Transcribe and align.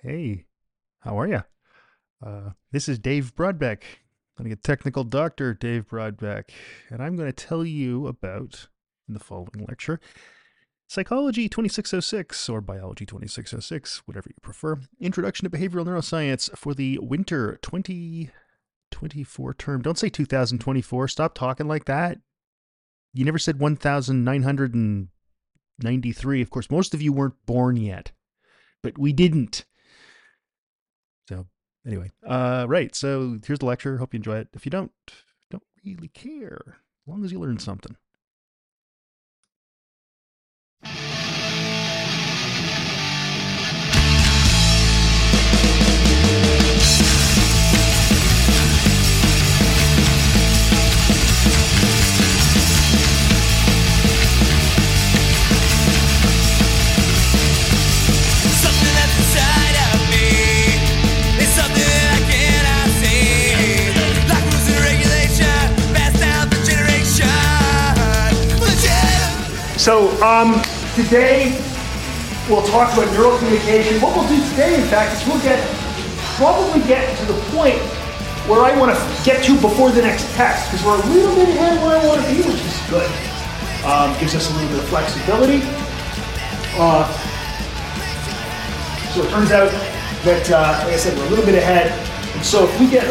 Hey, 0.00 0.44
how 1.00 1.18
are 1.18 1.26
you? 1.26 1.42
Uh, 2.24 2.50
this 2.70 2.88
is 2.88 3.00
Dave 3.00 3.34
Brodbeck. 3.34 3.82
I'm 4.38 4.46
a 4.46 4.54
technical 4.54 5.02
doctor, 5.02 5.54
Dave 5.54 5.88
Brodbeck, 5.88 6.50
and 6.88 7.02
I'm 7.02 7.16
going 7.16 7.26
to 7.26 7.32
tell 7.32 7.64
you 7.64 8.06
about, 8.06 8.68
in 9.08 9.14
the 9.14 9.20
following 9.20 9.66
lecture, 9.66 9.98
Psychology 10.86 11.48
2606 11.48 12.48
or 12.48 12.60
Biology 12.60 13.06
2606, 13.06 14.02
whatever 14.06 14.28
you 14.28 14.36
prefer. 14.40 14.78
Introduction 15.00 15.50
to 15.50 15.56
Behavioral 15.56 15.84
Neuroscience 15.84 16.56
for 16.56 16.74
the 16.74 17.00
winter 17.02 17.58
2024 17.62 19.54
term. 19.54 19.82
Don't 19.82 19.98
say 19.98 20.08
2024. 20.08 21.08
Stop 21.08 21.34
talking 21.34 21.66
like 21.66 21.86
that. 21.86 22.18
You 23.12 23.24
never 23.24 23.40
said 23.40 23.58
1993. 23.58 26.40
Of 26.40 26.50
course, 26.50 26.70
most 26.70 26.94
of 26.94 27.02
you 27.02 27.12
weren't 27.12 27.44
born 27.46 27.76
yet, 27.76 28.12
but 28.80 28.96
we 28.96 29.12
didn't. 29.12 29.64
Anyway, 31.88 32.10
uh, 32.26 32.66
right. 32.68 32.94
So 32.94 33.38
here's 33.46 33.60
the 33.60 33.64
lecture. 33.64 33.96
Hope 33.96 34.12
you 34.12 34.18
enjoy 34.18 34.36
it. 34.36 34.48
If 34.52 34.66
you 34.66 34.70
don't, 34.70 34.92
don't 35.50 35.62
really 35.82 36.08
care, 36.08 36.60
as 36.66 37.06
long 37.06 37.24
as 37.24 37.32
you 37.32 37.40
learn 37.40 37.58
something. 37.58 37.96
Something 58.44 58.92
that's 58.94 59.16
inside 59.16 59.76
of 59.94 60.07
So 69.88 70.12
um, 70.20 70.60
today 71.00 71.56
we'll 72.44 72.60
talk 72.68 72.92
about 72.92 73.10
neural 73.16 73.38
communication. 73.38 74.02
What 74.02 74.14
we'll 74.14 74.28
do 74.28 74.36
today, 74.50 74.74
in 74.74 74.86
fact, 74.88 75.16
is 75.16 75.26
we'll 75.26 75.40
get 75.40 75.56
probably 76.36 76.86
get 76.86 77.16
to 77.16 77.24
the 77.24 77.40
point 77.56 77.80
where 78.52 78.60
I 78.68 78.78
want 78.78 78.92
to 78.92 79.24
get 79.24 79.42
to 79.46 79.58
before 79.58 79.90
the 79.90 80.02
next 80.02 80.30
test 80.34 80.70
because 80.70 80.84
we're 80.84 81.00
a 81.00 81.06
little 81.06 81.34
bit 81.34 81.48
ahead 81.48 81.78
of 81.78 81.84
where 81.84 81.96
I 81.96 82.06
want 82.06 82.20
to 82.20 82.28
be, 82.28 82.36
which 82.36 82.60
is 82.60 82.76
good. 82.92 83.08
Um, 83.88 84.12
gives 84.20 84.34
us 84.34 84.50
a 84.50 84.54
little 84.60 84.68
bit 84.68 84.84
of 84.84 84.88
flexibility. 84.90 85.62
Uh, 86.76 87.08
so 89.16 89.24
it 89.24 89.30
turns 89.30 89.52
out 89.52 89.72
that, 90.28 90.50
uh, 90.50 90.84
like 90.84 90.92
I 90.92 90.96
said, 90.98 91.16
we're 91.16 91.28
a 91.28 91.30
little 91.30 91.46
bit 91.46 91.54
ahead. 91.54 91.88
And 92.36 92.44
so 92.44 92.68
if 92.68 92.78
we 92.78 92.90
get 92.90 93.06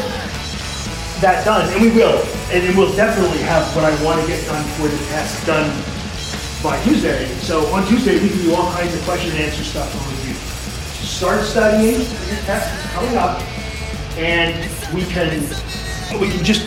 that 1.25 1.43
done, 1.43 1.73
and 1.73 1.81
we 1.81 1.89
will, 1.89 2.21
and 2.53 2.77
we'll 2.77 2.95
definitely 2.95 3.41
have 3.49 3.65
what 3.75 3.83
I 3.83 3.89
want 4.05 4.21
to 4.21 4.27
get 4.27 4.45
done 4.45 4.63
for 4.77 4.87
the 4.87 4.97
test 5.09 5.43
done 5.47 5.96
by 6.63 6.81
Tuesday. 6.83 7.25
So 7.45 7.65
on 7.73 7.85
Tuesday, 7.87 8.21
we 8.21 8.29
can 8.29 8.39
do 8.39 8.55
all 8.55 8.71
kinds 8.73 8.93
of 8.95 9.01
question 9.03 9.31
and 9.31 9.39
answer 9.41 9.63
stuff 9.63 9.91
for 9.91 10.09
review. 10.09 10.33
Start 11.05 11.43
studying 11.43 12.01
your 12.01 12.39
test 12.45 12.65
that's 12.67 12.93
coming 12.93 13.17
up, 13.17 13.41
and 14.17 14.55
we 14.93 15.03
can 15.05 15.41
we 16.19 16.29
can 16.29 16.43
just 16.43 16.65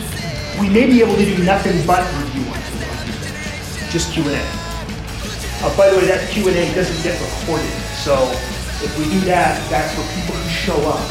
we 0.59 0.69
may 0.69 0.85
be 0.85 1.01
able 1.01 1.15
to 1.15 1.25
do 1.25 1.43
nothing 1.43 1.85
but 1.85 2.01
review 2.23 2.45
on 2.51 2.59
Tuesday. 2.71 3.89
Just 3.91 4.13
Q 4.13 4.23
and 4.23 4.35
A. 4.35 4.43
Uh, 5.63 5.77
by 5.77 5.89
the 5.89 5.97
way, 5.97 6.05
that 6.07 6.29
Q 6.31 6.47
and 6.47 6.57
A 6.57 6.73
doesn't 6.73 7.03
get 7.03 7.19
recorded, 7.19 7.69
so 7.99 8.15
if 8.81 8.97
we 8.97 9.05
do 9.11 9.19
that, 9.27 9.59
that's 9.69 9.93
for 9.93 10.03
people 10.15 10.35
who 10.35 10.49
show 10.49 10.79
up. 10.87 11.03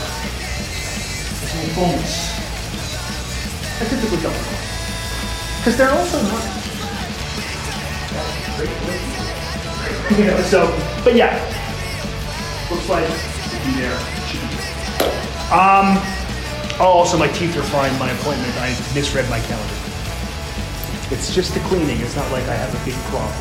It's 1.42 1.54
a 1.54 1.74
bonus. 1.76 2.40
I 3.80 3.84
typically 3.84 4.20
don't 4.22 4.60
because 5.60 5.76
they're 5.76 5.92
also 5.92 6.22
not 6.22 6.49
you 10.18 10.24
know, 10.26 10.40
so, 10.42 10.66
but 11.04 11.14
yeah, 11.14 11.38
looks 12.70 12.88
like 12.88 13.06
there. 13.76 13.96
Um, 15.50 15.98
oh, 16.78 16.92
also 16.94 17.18
my 17.18 17.28
teeth 17.28 17.56
are 17.56 17.62
fine. 17.62 17.96
My 17.98 18.10
appointment, 18.10 18.54
I 18.58 18.70
misread 18.94 19.28
my 19.30 19.40
calendar. 19.40 19.74
It's 21.10 21.34
just 21.34 21.54
the 21.54 21.60
cleaning. 21.60 22.00
It's 22.00 22.14
not 22.16 22.30
like 22.30 22.44
I 22.44 22.54
have 22.54 22.74
a 22.74 22.84
big 22.84 22.94
problem. 23.10 23.34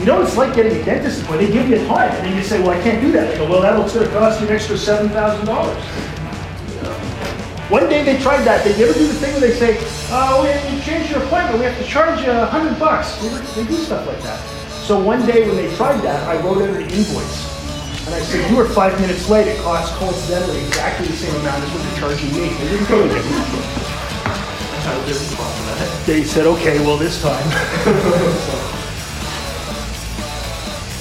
You 0.00 0.06
know, 0.06 0.22
it's 0.22 0.36
like 0.36 0.54
getting 0.54 0.80
a 0.80 0.84
dentist 0.84 1.22
appointment. 1.22 1.52
They 1.52 1.58
give 1.58 1.68
you 1.68 1.84
a 1.84 1.86
time, 1.86 2.10
and 2.10 2.26
then 2.26 2.36
you 2.36 2.42
say, 2.42 2.60
"Well, 2.60 2.70
I 2.70 2.82
can't 2.82 3.00
do 3.00 3.12
that." 3.12 3.30
They 3.30 3.36
go, 3.36 3.48
"Well, 3.48 3.62
to 3.88 4.08
cost 4.08 4.40
you 4.40 4.48
an 4.48 4.54
extra 4.54 4.76
seven 4.76 5.10
thousand 5.10 5.46
dollars." 5.46 5.84
One 7.72 7.88
day 7.88 8.04
they 8.04 8.20
tried 8.20 8.44
that. 8.44 8.68
They 8.68 8.76
ever 8.84 8.92
do 8.92 9.08
the 9.08 9.16
thing 9.16 9.32
where 9.32 9.40
they 9.40 9.56
say, 9.56 9.80
"Oh, 10.12 10.44
we 10.44 10.52
have 10.52 10.60
to 10.60 10.76
change 10.84 11.08
your 11.08 11.24
appointment. 11.24 11.56
We 11.56 11.64
have 11.64 11.80
to 11.80 11.88
charge 11.88 12.20
you 12.20 12.28
a 12.30 12.44
hundred 12.44 12.76
bucks." 12.78 13.16
They, 13.56 13.64
do 13.64 13.80
stuff 13.80 14.04
like 14.06 14.20
that. 14.28 14.36
So 14.84 15.00
one 15.00 15.24
day 15.24 15.48
when 15.48 15.56
they 15.56 15.74
tried 15.74 16.04
that, 16.04 16.20
I 16.28 16.36
wrote 16.44 16.60
out 16.60 16.68
an 16.68 16.84
invoice, 16.92 17.48
and 18.04 18.12
I 18.14 18.20
said, 18.20 18.44
"You 18.50 18.56
were 18.60 18.68
five 18.68 19.00
minutes 19.00 19.30
late. 19.30 19.48
It 19.48 19.56
costs 19.64 19.96
coincidentally 19.96 20.60
exactly 20.66 21.06
the 21.06 21.16
same 21.16 21.34
amount 21.40 21.64
as 21.64 21.70
what 21.72 21.80
you're 21.80 21.96
charging 21.96 22.28
me." 22.36 22.52
They 22.60 22.68
didn't 22.76 22.92
with 22.92 23.16
it. 23.16 23.24
They 26.04 26.24
said, 26.24 26.44
"Okay, 26.44 26.78
well 26.84 26.98
this 26.98 27.22
time." 27.22 27.40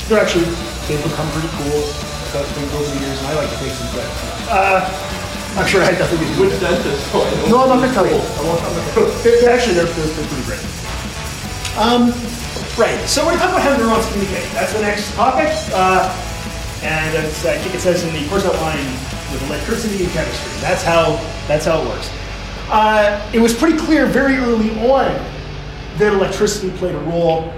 They're 0.08 0.24
actually 0.24 0.48
they've 0.88 1.04
become 1.04 1.28
pretty 1.36 1.52
cool 1.60 1.84
uh, 2.32 2.48
things 2.56 2.72
over 2.80 2.88
the 2.88 2.96
years, 3.04 3.20
and 3.20 3.28
I 3.28 3.36
like 3.44 3.52
to 3.52 3.60
take 3.60 3.76
some 3.76 3.92
credit. 3.92 4.08
Uh, 4.48 4.88
I'm 5.60 5.68
sure 5.68 5.82
it 5.82 5.92
had 5.92 6.00
nothing 6.00 6.20
to 6.20 6.26
do 6.26 6.42
with 6.42 6.52
Which 6.52 6.62
dentist? 6.62 7.12
Oh, 7.12 7.28
I 7.28 7.50
no, 7.50 7.64
I'm 7.64 7.70
not 7.70 7.84
gonna 7.84 7.94
tell 7.94 8.08
you. 8.08 8.16
I 8.16 8.42
won't. 8.48 8.62
I'm 8.64 8.72
not 8.72 8.96
gonna, 8.96 9.12
they're, 9.24 9.42
they're 9.42 9.52
actually, 9.52 9.76
they're, 9.76 9.86
they're, 9.86 10.08
they're 10.16 10.30
pretty 10.32 10.48
great. 10.48 10.64
Um, 11.76 12.16
right. 12.80 13.00
So 13.04 13.26
we're 13.28 13.36
talking 13.36 13.60
about 13.60 13.68
how 13.68 13.76
neurons 13.76 14.08
communicate. 14.12 14.48
That's 14.56 14.72
the 14.72 14.82
next 14.82 15.12
topic. 15.14 15.52
Uh, 15.76 16.08
and 16.84 17.12
it's, 17.20 17.46
I 17.46 17.58
think 17.60 17.76
it 17.76 17.82
says 17.82 18.04
in 18.04 18.14
the 18.16 18.24
course 18.30 18.46
outline 18.46 18.86
with 19.36 19.44
electricity 19.52 20.04
and 20.04 20.12
chemistry. 20.14 20.52
That's 20.64 20.84
how. 20.84 21.20
That's 21.48 21.66
how 21.66 21.84
it 21.84 21.88
works. 21.88 22.10
Uh, 22.72 23.20
it 23.34 23.40
was 23.40 23.54
pretty 23.54 23.78
clear 23.78 24.06
very 24.06 24.38
early 24.38 24.72
on 24.88 25.12
that 25.98 26.14
electricity 26.14 26.72
played 26.78 26.96
a 26.96 27.00
role 27.00 27.54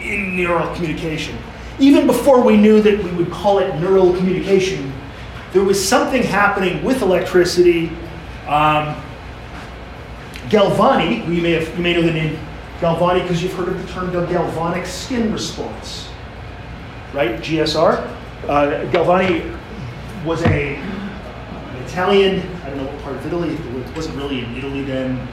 in 0.00 0.34
neural 0.34 0.74
communication. 0.74 1.36
Even 1.78 2.06
before 2.06 2.40
we 2.42 2.56
knew 2.56 2.80
that 2.80 3.02
we 3.02 3.10
would 3.12 3.30
call 3.30 3.58
it 3.58 3.74
neural 3.78 4.14
communication, 4.16 4.85
there 5.56 5.64
was 5.64 5.82
something 5.82 6.22
happening 6.22 6.84
with 6.84 7.00
electricity. 7.00 7.88
Um, 8.46 8.94
Galvani, 10.50 11.24
who 11.24 11.32
you 11.32 11.40
may 11.40 11.52
have, 11.52 11.74
you 11.74 11.82
may 11.82 11.94
know 11.94 12.02
the 12.02 12.12
name 12.12 12.38
Galvani 12.78 13.22
because 13.22 13.42
you've 13.42 13.54
heard 13.54 13.68
of 13.68 13.80
the 13.80 13.90
term 13.90 14.12
the 14.12 14.26
galvanic 14.26 14.84
skin 14.84 15.32
response, 15.32 16.10
right? 17.14 17.40
GSR. 17.40 18.06
Uh, 18.46 18.84
Galvani 18.92 19.58
was 20.26 20.42
a 20.42 20.76
an 20.76 21.82
Italian. 21.84 22.40
I 22.62 22.68
don't 22.68 22.76
know 22.76 22.92
what 22.92 23.02
part 23.02 23.16
of 23.16 23.26
Italy. 23.26 23.54
It 23.54 23.96
wasn't 23.96 24.14
really 24.18 24.44
in 24.44 24.54
Italy 24.56 24.82
then. 24.82 25.26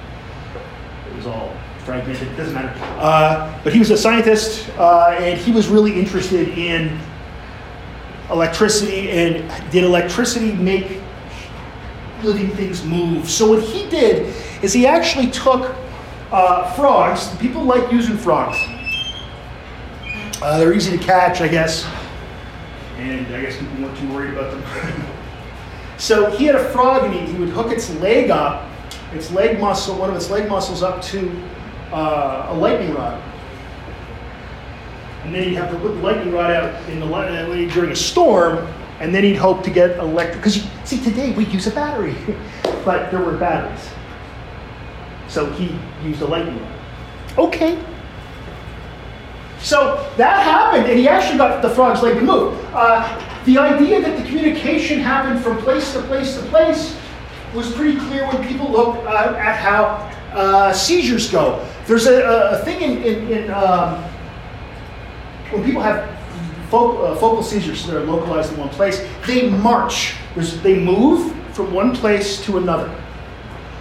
It 1.09 1.16
was 1.17 1.28
all 1.28 1.53
fragmented. 1.79 2.29
It 2.29 2.38
doesn't 2.38 2.53
matter. 2.53 2.73
Uh, 2.97 3.59
but 3.62 3.73
he 3.73 3.79
was 3.79 3.91
a 3.91 3.97
scientist, 3.97 4.69
uh, 4.78 5.17
and 5.19 5.38
he 5.38 5.51
was 5.51 5.67
really 5.67 6.00
interested 6.00 6.47
in 6.57 6.97
electricity 8.29 9.09
and 9.11 9.72
did 9.72 9.84
electricity 9.84 10.53
make 10.53 11.00
living 12.23 12.50
things 12.51 12.84
move? 12.84 13.29
So 13.29 13.50
what 13.50 13.61
he 13.61 13.89
did 13.89 14.34
is 14.63 14.73
he 14.73 14.88
actually 14.88 15.29
took 15.31 15.75
uh, 16.31 16.73
frogs. 16.73 17.33
People 17.38 17.63
like 17.63 17.91
using 17.91 18.17
frogs. 18.17 18.57
Uh, 20.41 20.57
they're 20.57 20.73
easy 20.73 20.97
to 20.97 21.01
catch, 21.01 21.39
I 21.39 21.47
guess, 21.47 21.85
and 22.97 23.25
I 23.33 23.42
guess 23.42 23.57
people 23.57 23.83
weren't 23.83 23.97
too 23.97 24.13
worried 24.13 24.33
about 24.33 24.51
them. 24.51 25.07
so 25.97 26.30
he 26.31 26.45
had 26.45 26.56
a 26.56 26.69
frog, 26.71 27.06
and 27.06 27.13
he, 27.13 27.31
he 27.31 27.39
would 27.39 27.50
hook 27.50 27.71
its 27.71 27.89
leg 28.01 28.30
up, 28.30 28.69
its 29.13 29.31
leg 29.31 29.59
muscle, 29.59 29.97
one 29.97 30.09
of 30.09 30.15
its 30.15 30.30
leg 30.30 30.50
muscles, 30.50 30.83
up 30.83 31.01
to 31.03 31.31
uh, 31.94 32.47
a 32.50 32.53
lightning 32.56 32.94
rod. 32.94 33.21
And 35.23 35.33
then 35.33 35.43
he'd 35.43 35.55
have 35.55 35.71
to 35.71 35.77
put 35.79 35.89
the 35.95 36.01
lightning 36.01 36.33
rod 36.33 36.51
out 36.51 36.89
in 36.89 36.99
the 36.99 37.05
li- 37.05 37.67
uh, 37.67 37.73
during 37.73 37.91
a 37.91 37.95
storm, 37.95 38.67
and 38.99 39.13
then 39.15 39.23
he'd 39.23 39.35
hope 39.37 39.63
to 39.63 39.69
get 39.69 39.97
electric. 39.99 40.37
Because 40.39 40.67
see, 40.83 41.01
today 41.01 41.31
we 41.31 41.45
use 41.45 41.65
a 41.67 41.71
battery, 41.71 42.15
but 42.85 43.09
there 43.11 43.21
were 43.21 43.37
batteries. 43.37 43.89
So 45.29 45.49
he 45.51 45.77
used 46.03 46.21
a 46.21 46.25
lightning 46.27 46.59
rod. 46.59 46.71
Okay. 47.37 47.79
So 49.59 50.09
that 50.17 50.43
happened, 50.43 50.87
and 50.89 50.99
he 50.99 51.07
actually 51.07 51.37
got 51.37 51.61
the 51.61 51.69
frog's 51.69 52.01
leg 52.03 52.15
to 52.15 52.21
move. 52.21 52.59
Uh, 52.73 53.07
the 53.45 53.57
idea 53.57 54.01
that 54.01 54.17
the 54.21 54.25
communication 54.27 54.99
happened 54.99 55.41
from 55.41 55.57
place 55.59 55.93
to 55.93 56.01
place 56.03 56.35
to 56.35 56.41
place 56.47 56.97
was 57.53 57.71
pretty 57.73 57.97
clear 57.97 58.27
when 58.27 58.45
people 58.45 58.69
look 58.69 58.97
uh, 59.05 59.35
at 59.37 59.55
how 59.57 60.11
uh, 60.37 60.73
seizures 60.73 61.31
go. 61.31 61.65
There's 61.87 62.07
a, 62.07 62.23
a- 62.23 62.61
a 62.61 62.65
thing 62.65 62.81
in, 62.81 63.03
in, 63.03 63.27
in 63.31 63.51
um, 63.51 64.03
when 65.53 65.63
people 65.63 65.81
have 65.81 66.09
focal, 66.69 67.05
uh, 67.05 67.15
focal 67.15 67.44
seizures 67.44 67.85
that 67.85 67.95
are 67.95 68.05
localized 68.05 68.53
in 68.53 68.59
one 68.59 68.69
place, 68.69 69.05
they 69.25 69.50
march. 69.50 70.15
They 70.35 70.79
move 70.79 71.33
from 71.53 71.73
one 71.73 71.95
place 71.95 72.44
to 72.45 72.57
another. 72.57 72.94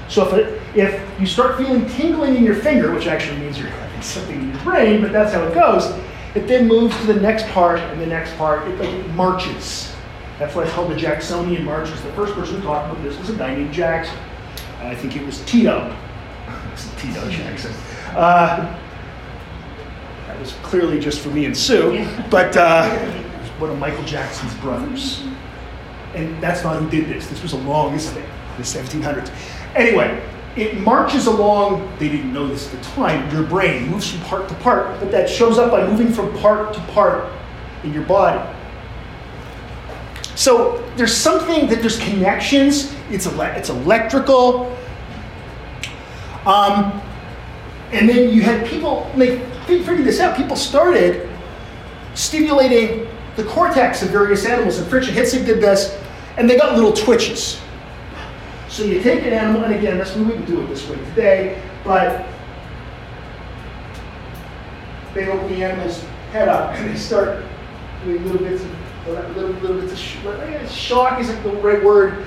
So 0.09 0.29
if, 0.29 0.35
it, 0.35 0.63
if 0.77 1.21
you 1.21 1.27
start 1.27 1.57
feeling 1.57 1.89
tingling 1.89 2.37
in 2.37 2.45
your 2.45 2.55
finger, 2.55 2.95
which 2.95 3.07
actually 3.07 3.39
means 3.41 3.59
you're 3.59 3.69
having 3.69 4.03
something 4.03 4.39
in 4.39 4.51
your 4.51 4.63
brain, 4.63 5.01
but 5.01 5.11
that's 5.11 5.33
how 5.33 5.43
it 5.45 5.55
goes, 5.55 5.87
it 6.35 6.47
then 6.47 6.69
moves 6.69 6.95
to 7.01 7.07
the 7.07 7.21
next 7.21 7.47
part 7.49 7.79
and 7.79 8.01
the 8.01 8.07
next 8.07 8.37
part. 8.37 8.69
It, 8.69 8.79
like, 8.79 8.89
it 8.91 9.09
marches. 9.11 9.95
That's 10.39 10.55
why 10.55 10.65
it's 10.65 10.73
called 10.73 10.91
the 10.91 10.97
Jacksonian 10.97 11.65
march. 11.65 11.89
marches. 11.89 12.03
The 12.05 12.13
first 12.13 12.35
person 12.35 12.57
who 12.57 12.63
talked 12.63 12.91
about 12.91 13.03
this 13.03 13.19
was 13.19 13.31
a 13.31 13.35
guy 13.35 13.55
named 13.55 13.73
Jackson. 13.73 14.17
I 14.81 14.95
think 14.95 15.17
it 15.17 15.25
was 15.25 15.43
Tito. 15.45 15.97
Tito 16.99 17.31
Jackson. 17.31 17.73
Uh, 18.09 18.79
was 20.43 20.53
clearly 20.63 20.99
just 20.99 21.21
for 21.21 21.29
me 21.31 21.45
and 21.47 21.57
Sue, 21.57 22.07
but 22.29 22.57
uh, 22.57 22.89
it 22.91 23.61
one 23.61 23.71
of 23.71 23.79
Michael 23.79 24.05
Jackson's 24.05 24.53
brothers. 24.57 25.23
And 26.15 26.43
that's 26.43 26.65
not 26.65 26.83
who 26.83 26.91
did 26.91 27.07
this. 27.09 27.29
This 27.29 27.43
was 27.43 27.53
a 27.53 27.59
long 27.59 27.97
thing, 27.97 28.25
the 28.57 28.63
1700s. 28.63 29.33
Anyway, 29.77 30.21
it 30.57 30.77
marches 30.79 31.27
along, 31.27 31.91
they 31.99 32.09
didn't 32.09 32.33
know 32.33 32.49
this 32.49 32.73
at 32.75 32.83
the 32.83 32.85
time, 32.91 33.33
your 33.33 33.45
brain 33.45 33.89
moves 33.89 34.11
from 34.11 34.21
part 34.23 34.49
to 34.49 34.55
part, 34.57 34.99
but 35.01 35.11
that 35.13 35.31
shows 35.31 35.59
up 35.59 35.71
by 35.71 35.87
moving 35.87 36.13
from 36.13 36.37
part 36.39 36.75
to 36.75 36.81
part 36.93 37.33
in 37.85 37.95
your 37.95 38.05
body. 38.05 38.43
So 40.35 40.85
there's 40.97 41.17
something 41.17 41.69
that 41.69 41.81
there's 41.81 41.99
connections, 41.99 42.95
it's, 43.11 43.27
ele- 43.27 43.41
it's 43.57 43.71
electrical. 43.71 44.77
Um, 46.45 47.01
and 47.93 48.09
then 48.09 48.31
you 48.35 48.43
had 48.43 48.67
people, 48.67 49.11
they 49.17 49.39
fi- 49.39 49.52
figured 49.67 50.05
this 50.05 50.21
out, 50.21 50.37
people 50.37 50.57
started 50.57 51.29
stimulating 52.15 53.09
the 53.37 53.45
cortex 53.45 54.03
of 54.03 54.11
various 54.11 54.45
animals, 54.45 54.79
and 54.79 54.87
Fritsch 54.91 55.09
and 55.09 55.17
Hitzig 55.17 55.47
did 55.47 55.61
this, 55.61 55.99
and 56.37 56.49
they 56.49 56.57
got 56.57 56.75
little 56.75 56.93
twitches. 56.93 57.61
So 58.69 58.85
you 58.85 59.03
take 59.03 59.23
an 59.25 59.33
animal, 59.33 59.65
and 59.65 59.75
again, 59.75 59.99
that's 59.99 60.15
we 60.17 60.25
wouldn't 60.25 60.47
do 60.47 60.63
it 60.63 60.67
this 60.67 60.89
way 60.89 60.97
today, 60.97 61.63
but 61.85 62.27
they 65.15 65.29
open 65.29 65.49
the 65.49 65.63
animal's 65.63 66.03
head 66.33 66.49
up 66.49 66.75
and 66.77 66.89
they 66.89 66.97
start 66.99 67.45
doing 68.03 68.25
little 68.25 68.47
bits 68.47 68.63
of 68.63 69.37
little, 69.37 69.51
little 69.61 69.81
bits 69.81 69.93
of 69.93 69.99
sh- 69.99 70.75
shock 70.75 71.21
isn't 71.21 71.43
the 71.43 71.51
right 71.57 71.83
word. 71.83 72.27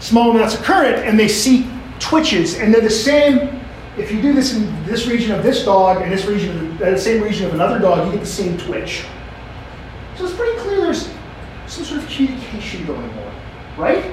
Small 0.00 0.30
amounts 0.30 0.54
of 0.54 0.62
current, 0.62 0.96
and 1.06 1.18
they 1.18 1.28
see 1.28 1.68
twitches, 1.98 2.58
and 2.58 2.72
they're 2.72 2.80
the 2.80 2.90
same. 2.90 3.60
If 3.96 4.10
you 4.10 4.20
do 4.20 4.32
this 4.32 4.54
in 4.56 4.84
this 4.84 5.06
region 5.06 5.32
of 5.32 5.42
this 5.42 5.64
dog 5.64 6.02
and 6.02 6.10
this 6.10 6.24
region, 6.26 6.72
of 6.72 6.78
the, 6.78 6.94
uh, 6.94 6.98
same 6.98 7.22
region 7.22 7.46
of 7.46 7.54
another 7.54 7.78
dog, 7.78 8.06
you 8.06 8.12
get 8.12 8.20
the 8.20 8.26
same 8.26 8.58
twitch. 8.58 9.04
So 10.16 10.24
it's 10.26 10.34
pretty 10.34 10.58
clear 10.58 10.80
there's 10.80 11.08
some 11.66 11.84
sort 11.84 12.02
of 12.02 12.08
communication 12.08 12.86
going 12.86 13.10
on, 13.10 13.34
right? 13.76 14.04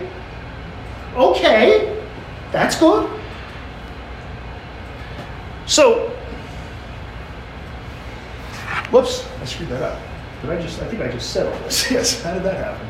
Okay, 1.15 2.01
that's 2.51 2.79
good. 2.79 3.09
So, 5.65 6.09
whoops, 8.91 9.27
I 9.41 9.45
screwed 9.45 9.69
that 9.69 9.81
up. 9.81 9.99
Did 10.41 10.49
I 10.49 10.61
just, 10.61 10.81
I 10.81 10.87
think 10.87 11.01
I 11.01 11.11
just 11.11 11.31
said 11.31 11.45
all 11.45 11.59
this. 11.59 11.89
Yes, 11.91 12.21
how 12.23 12.33
did 12.33 12.43
that 12.43 12.57
happen? 12.57 12.87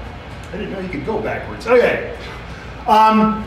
I 0.54 0.58
didn't 0.58 0.72
know 0.72 0.80
you 0.80 0.90
could 0.90 1.06
go 1.06 1.22
backwards. 1.22 1.68
Okay. 1.68 2.18
Um, 2.88 3.44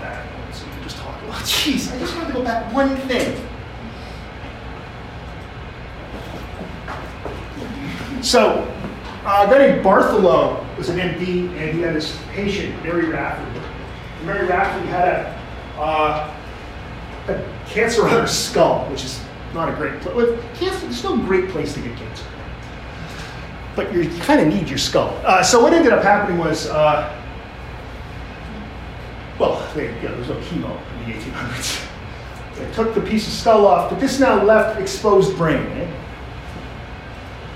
back, 0.00 0.26
so 0.54 0.66
we 0.66 0.72
can 0.72 0.82
just 0.82 0.96
talk 0.98 1.20
about, 1.22 1.46
jeez, 1.60 1.94
I 1.94 1.98
just 1.98 2.16
wanted 2.16 2.28
to 2.28 2.32
go 2.32 2.42
back 2.42 2.72
one 2.72 2.96
thing. 2.96 3.36
So, 8.22 8.66
uh, 9.24 9.46
a 9.46 9.50
guy 9.50 9.58
named 9.68 9.84
Bartholow 9.84 10.64
was 10.78 10.88
an 10.88 10.98
MD, 10.98 11.48
and 11.58 11.76
he 11.76 11.82
had 11.82 11.94
this 11.94 12.18
patient, 12.32 12.82
Mary 12.82 13.06
Rafferty. 13.06 13.60
Mary 14.24 14.46
Rafferty 14.46 14.86
had 14.88 15.08
a, 15.08 15.80
uh, 15.80 16.36
a 17.28 17.66
cancer 17.66 18.04
on 18.04 18.10
her 18.10 18.26
skull, 18.26 18.86
which 18.90 19.04
is 19.04 19.20
not 19.52 19.68
a 19.68 19.76
great 19.76 20.00
place. 20.00 20.38
Cancer, 20.58 20.80
there's 20.80 21.04
no 21.04 21.16
great 21.18 21.50
place 21.50 21.74
to 21.74 21.80
get 21.80 21.96
cancer. 21.96 22.24
But 23.76 23.92
you 23.92 24.08
kind 24.20 24.40
of 24.40 24.48
need 24.48 24.68
your 24.68 24.78
skull. 24.78 25.18
Uh, 25.24 25.42
so 25.42 25.62
what 25.62 25.72
ended 25.72 25.92
up 25.92 26.02
happening 26.02 26.38
was, 26.38 26.68
uh, 26.68 27.16
well, 29.38 29.66
they, 29.74 29.86
you 29.86 30.02
know, 30.02 30.08
there 30.08 30.18
was 30.18 30.28
no 30.28 30.36
chemo 30.36 30.89
the 31.06 31.12
1800s. 31.12 31.86
They 32.56 32.70
took 32.72 32.94
the 32.94 33.00
piece 33.00 33.26
of 33.26 33.32
skull 33.32 33.66
off, 33.66 33.90
but 33.90 34.00
this 34.00 34.20
now 34.20 34.42
left 34.42 34.80
exposed 34.80 35.36
brain. 35.36 35.66
eh? 35.66 35.90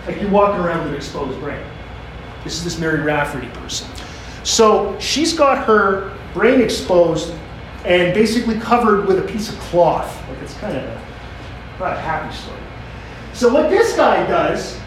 Like 0.06 0.20
you're 0.20 0.30
walking 0.30 0.64
around 0.64 0.80
with 0.84 0.88
an 0.88 0.96
exposed 0.96 1.38
brain. 1.40 1.62
This 2.42 2.54
is 2.58 2.64
this 2.64 2.78
Mary 2.78 3.00
Rafferty 3.00 3.48
person. 3.48 3.88
So 4.44 4.98
she's 4.98 5.32
got 5.32 5.66
her 5.66 6.16
brain 6.34 6.60
exposed 6.60 7.34
and 7.84 8.14
basically 8.14 8.58
covered 8.58 9.06
with 9.06 9.18
a 9.18 9.22
piece 9.22 9.48
of 9.50 9.58
cloth. 9.60 10.28
Like 10.28 10.38
it's 10.38 10.54
kind 10.54 10.76
of 10.76 10.84
not 11.78 11.92
a 11.96 12.00
happy 12.00 12.34
story. 12.34 12.60
So 13.32 13.52
what 13.52 13.70
this 13.70 13.96
guy 13.96 14.26
does, 14.26 14.78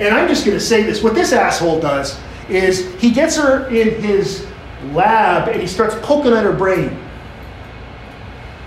and 0.00 0.14
I'm 0.14 0.28
just 0.28 0.44
going 0.44 0.56
to 0.56 0.64
say 0.64 0.82
this, 0.82 1.02
what 1.02 1.14
this 1.14 1.32
asshole 1.32 1.80
does 1.80 2.18
is 2.48 2.92
he 3.00 3.10
gets 3.10 3.36
her 3.36 3.68
in 3.68 4.00
his 4.02 4.46
lab 4.92 5.48
and 5.48 5.60
he 5.60 5.66
starts 5.66 5.94
poking 6.02 6.32
at 6.32 6.44
her 6.44 6.52
brain. 6.52 6.98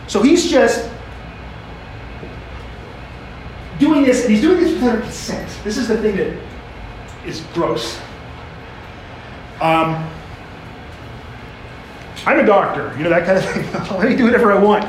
So 0.07 0.21
he's 0.21 0.49
just 0.49 0.89
doing 3.79 4.03
this, 4.03 4.23
and 4.23 4.31
he's 4.31 4.41
doing 4.41 4.59
this 4.59 4.73
without 4.73 5.01
consent. 5.01 5.49
This 5.63 5.77
is 5.77 5.87
the 5.87 5.97
thing 5.97 6.15
that 6.17 6.37
is 7.25 7.41
gross. 7.53 7.99
Um, 9.61 10.09
I'm 12.25 12.39
a 12.39 12.45
doctor, 12.45 12.93
you 12.97 13.03
know, 13.03 13.09
that 13.09 13.25
kind 13.25 13.37
of 13.37 13.45
thing. 13.45 13.97
Let 13.97 14.09
me 14.09 14.15
do 14.15 14.25
whatever 14.25 14.51
I 14.51 14.61
want. 14.61 14.85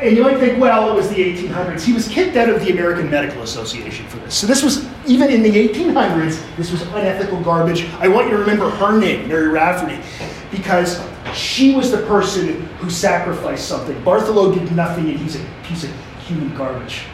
And 0.00 0.14
you 0.14 0.22
might 0.22 0.38
think, 0.38 0.60
well, 0.60 0.90
it 0.90 0.94
was 0.94 1.08
the 1.08 1.16
1800s. 1.16 1.82
He 1.82 1.92
was 1.92 2.06
kicked 2.06 2.36
out 2.36 2.50
of 2.50 2.62
the 2.64 2.70
American 2.70 3.10
Medical 3.10 3.42
Association 3.42 4.06
for 4.08 4.18
this. 4.18 4.34
So 4.34 4.46
this 4.46 4.62
was, 4.62 4.86
even 5.06 5.30
in 5.30 5.42
the 5.42 5.50
1800s, 5.50 6.40
this 6.56 6.70
was 6.70 6.82
unethical 6.82 7.40
garbage. 7.40 7.86
I 7.94 8.08
want 8.08 8.26
you 8.26 8.32
to 8.32 8.38
remember 8.38 8.68
her 8.68 8.98
name, 8.98 9.26
Mary 9.26 9.48
Rafferty, 9.48 10.02
because 10.50 11.00
she 11.36 11.74
was 11.74 11.90
the 11.90 12.02
person 12.06 12.62
who 12.78 12.90
sacrificed 12.90 13.68
something. 13.68 14.02
Bartholomew 14.02 14.60
did 14.60 14.74
nothing, 14.74 15.08
and 15.08 15.18
he's 15.18 15.36
a 15.36 15.44
piece 15.64 15.84
of 15.84 15.90
human 16.26 16.56
garbage. 16.56 17.04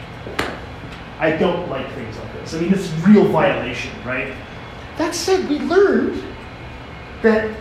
I 1.19 1.31
don't 1.31 1.69
like 1.69 1.89
things 1.93 2.17
like 2.17 2.33
this. 2.33 2.53
I 2.53 2.59
mean, 2.59 2.73
it's 2.73 2.89
real 3.05 3.25
violation, 3.25 3.91
right? 4.03 4.33
That 4.97 5.15
said, 5.15 5.49
we 5.49 5.59
learned 5.59 6.23
that 7.21 7.55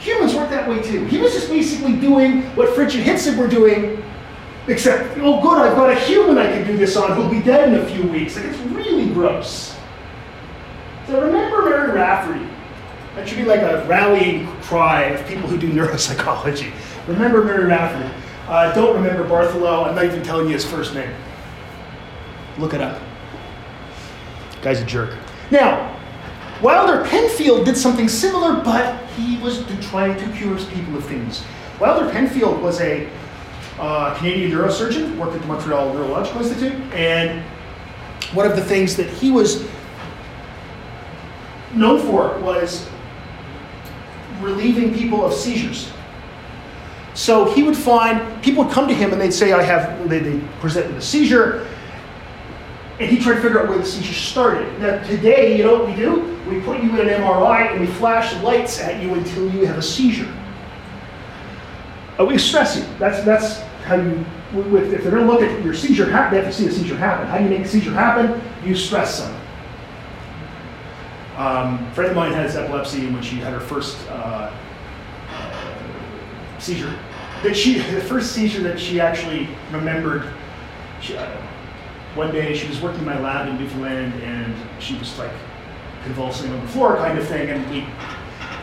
humans 0.00 0.34
weren't 0.34 0.50
that 0.50 0.68
way 0.68 0.82
too. 0.82 1.04
He 1.06 1.18
was 1.18 1.32
just 1.32 1.48
basically 1.48 1.94
doing 1.96 2.42
what 2.56 2.70
Fritsch 2.70 2.94
and 2.96 3.04
Hitzig 3.04 3.36
were 3.38 3.46
doing, 3.46 4.02
except, 4.66 5.18
oh 5.18 5.40
good, 5.40 5.58
I've 5.58 5.76
got 5.76 5.90
a 5.90 5.94
human 5.94 6.38
I 6.38 6.50
can 6.50 6.66
do 6.66 6.76
this 6.76 6.96
on 6.96 7.12
who'll 7.12 7.28
be 7.28 7.40
dead 7.40 7.68
in 7.68 7.76
a 7.76 7.86
few 7.86 8.02
weeks. 8.08 8.36
Like, 8.36 8.46
it's 8.46 8.58
really 8.58 9.08
gross. 9.12 9.76
So 11.06 11.20
remember 11.20 11.62
Mary 11.62 11.92
Rafferty. 11.92 12.51
That 13.14 13.28
should 13.28 13.38
be 13.38 13.44
like 13.44 13.60
a 13.60 13.84
rallying 13.86 14.46
cry 14.62 15.02
of 15.04 15.26
people 15.26 15.48
who 15.48 15.58
do 15.58 15.70
neuropsychology. 15.70 16.72
Remember 17.06 17.44
Mary 17.44 17.64
Rafferty. 17.64 18.12
Uh, 18.48 18.72
don't 18.74 18.94
remember 18.94 19.24
Bartholomew. 19.24 19.90
I'm 19.90 19.94
not 19.94 20.04
even 20.04 20.22
telling 20.22 20.46
you 20.46 20.54
his 20.54 20.64
first 20.64 20.94
name. 20.94 21.12
Look 22.58 22.74
it 22.74 22.80
up. 22.80 23.02
Guy's 24.62 24.80
a 24.80 24.86
jerk. 24.86 25.16
Now, 25.50 25.98
Wilder 26.62 27.04
Penfield 27.08 27.66
did 27.66 27.76
something 27.76 28.08
similar, 28.08 28.62
but 28.62 29.04
he 29.10 29.38
was 29.38 29.64
trying 29.82 30.16
to 30.18 30.36
cure 30.36 30.56
people 30.66 30.96
of 30.96 31.04
things. 31.04 31.44
Wilder 31.80 32.10
Penfield 32.10 32.62
was 32.62 32.80
a 32.80 33.08
uh, 33.78 34.14
Canadian 34.16 34.52
neurosurgeon, 34.52 35.16
worked 35.16 35.34
at 35.34 35.40
the 35.40 35.46
Montreal 35.46 35.92
Neurological 35.92 36.40
Institute, 36.42 36.72
and 36.92 37.42
one 38.32 38.48
of 38.48 38.56
the 38.56 38.64
things 38.64 38.96
that 38.96 39.08
he 39.08 39.30
was 39.30 39.68
known 41.74 42.00
for 42.00 42.38
was 42.38 42.88
relieving 44.42 44.94
people 44.94 45.24
of 45.24 45.32
seizures. 45.32 45.92
So 47.14 47.52
he 47.52 47.62
would 47.62 47.76
find 47.76 48.42
people 48.42 48.64
would 48.64 48.72
come 48.72 48.88
to 48.88 48.94
him 48.94 49.12
and 49.12 49.20
they'd 49.20 49.32
say, 49.32 49.52
"I 49.52 49.62
have." 49.62 50.08
They 50.08 50.18
they 50.18 50.40
present 50.60 50.86
with 50.88 50.96
a 50.96 51.02
seizure, 51.02 51.66
and 52.98 53.10
he 53.10 53.18
tried 53.18 53.34
to 53.34 53.40
figure 53.40 53.60
out 53.60 53.68
where 53.68 53.78
the 53.78 53.84
seizure 53.84 54.14
started. 54.14 54.80
Now 54.80 55.02
today, 55.02 55.56
you 55.56 55.64
know 55.64 55.74
what 55.74 55.88
we 55.88 55.94
do? 55.94 56.38
We 56.48 56.60
put 56.60 56.82
you 56.82 56.90
in 56.90 57.08
an 57.08 57.22
MRI 57.22 57.70
and 57.72 57.80
we 57.80 57.86
flash 57.86 58.34
lights 58.42 58.80
at 58.80 59.02
you 59.02 59.14
until 59.14 59.50
you 59.50 59.66
have 59.66 59.78
a 59.78 59.82
seizure. 59.82 60.32
Uh, 62.18 62.24
we 62.24 62.38
stress 62.38 62.76
you. 62.76 62.84
That's 62.98 63.22
that's 63.24 63.60
how 63.84 63.96
you. 63.96 64.24
If 64.54 65.02
they're 65.02 65.10
going 65.10 65.26
to 65.26 65.32
look 65.32 65.40
at 65.40 65.64
your 65.64 65.72
seizure, 65.72 66.04
they 66.04 66.12
have 66.12 66.30
to 66.30 66.52
see 66.52 66.66
a 66.66 66.70
seizure 66.70 66.96
happen. 66.96 67.26
How 67.26 67.38
do 67.38 67.44
you 67.44 67.50
make 67.50 67.60
a 67.60 67.68
seizure 67.68 67.92
happen? 67.92 68.38
You 68.66 68.74
stress 68.74 69.20
them. 69.20 69.41
Um, 71.36 71.86
a 71.86 71.92
friend 71.94 72.10
of 72.10 72.16
mine 72.16 72.32
has 72.32 72.56
epilepsy, 72.56 73.06
and 73.06 73.14
when 73.14 73.22
she 73.22 73.36
had 73.36 73.52
her 73.52 73.60
first 73.60 73.98
uh, 74.10 74.52
seizure, 76.58 76.94
that 77.42 77.56
she 77.56 77.78
the 77.94 78.00
first 78.00 78.32
seizure 78.32 78.62
that 78.62 78.78
she 78.78 79.00
actually 79.00 79.48
remembered, 79.70 80.32
she, 81.00 81.16
uh, 81.16 81.26
one 82.14 82.30
day 82.30 82.54
she 82.54 82.68
was 82.68 82.80
working 82.80 83.00
in 83.00 83.06
my 83.06 83.18
lab 83.18 83.48
in 83.48 83.58
Newfoundland 83.58 84.12
and 84.22 84.54
she 84.78 84.96
was 84.98 85.18
like 85.18 85.32
convulsing 86.04 86.52
on 86.52 86.60
the 86.60 86.68
floor 86.68 86.96
kind 86.96 87.18
of 87.18 87.26
thing. 87.26 87.48
And 87.48 87.68
we, 87.70 87.80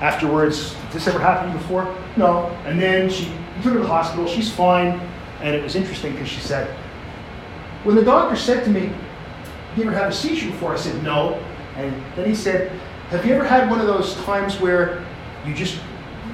afterwards, 0.02 0.74
did 0.74 0.92
this 0.92 1.08
ever 1.08 1.20
happen 1.20 1.48
to 1.48 1.54
you 1.54 1.60
before? 1.60 1.96
No. 2.16 2.46
And 2.66 2.80
then 2.80 3.10
she 3.10 3.26
took 3.64 3.74
her 3.74 3.74
to 3.74 3.80
the 3.80 3.88
hospital. 3.88 4.28
She's 4.28 4.52
fine. 4.52 5.00
And 5.42 5.56
it 5.56 5.64
was 5.64 5.76
interesting 5.76 6.14
because 6.14 6.28
she 6.28 6.42
said, 6.42 6.68
when 7.84 7.96
the 7.96 8.04
doctor 8.04 8.36
said 8.36 8.64
to 8.66 8.70
me, 8.70 8.94
you 9.76 9.84
ever 9.84 9.92
had 9.92 10.10
a 10.10 10.14
seizure 10.14 10.52
before? 10.52 10.74
I 10.74 10.78
said, 10.78 11.02
no. 11.04 11.44
And 11.80 12.04
then 12.16 12.28
he 12.28 12.36
said, 12.36 12.72
have 13.10 13.26
you 13.26 13.34
ever 13.34 13.46
had 13.46 13.70
one 13.70 13.80
of 13.80 13.88
those 13.88 14.16
times 14.26 14.60
where 14.60 15.06
you 15.46 15.54
just 15.54 15.80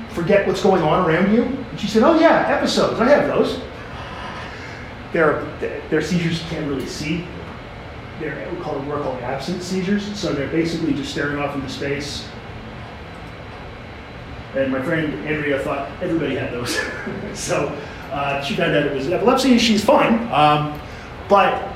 forget 0.10 0.48
what's 0.48 0.62
going 0.62 0.82
on 0.82 1.08
around 1.08 1.34
you? 1.34 1.44
And 1.44 1.80
she 1.80 1.88
said, 1.88 2.04
oh 2.04 2.20
yeah, 2.20 2.48
episodes. 2.48 3.00
I 3.00 3.06
have 3.06 3.28
those. 3.28 3.62
Their, 5.14 5.46
their 5.90 6.02
seizures 6.02 6.42
you 6.42 6.50
can't 6.50 6.68
really 6.68 6.88
see. 6.88 7.28
They're 8.20 8.50
we 8.52 8.60
call 8.62 8.76
them, 8.76 8.88
we're 8.88 9.02
called 9.02 9.22
absent 9.22 9.62
seizures. 9.62 10.18
So 10.20 10.34
they're 10.34 10.50
basically 10.50 10.94
just 10.94 11.12
staring 11.12 11.38
off 11.38 11.54
into 11.54 11.70
space. 11.70 12.28
And 14.56 14.72
my 14.72 14.82
friend 14.82 15.14
Andrea 15.28 15.60
thought 15.60 15.90
everybody 16.02 16.36
had 16.36 16.52
those. 16.54 16.80
so 17.34 17.68
uh, 18.12 18.42
she 18.42 18.56
found 18.56 18.76
out 18.76 18.86
it 18.86 18.94
was 18.94 19.10
epilepsy. 19.10 19.60
She's 19.60 19.84
fine. 19.84 20.28
Um, 20.32 20.80
but, 21.30 21.72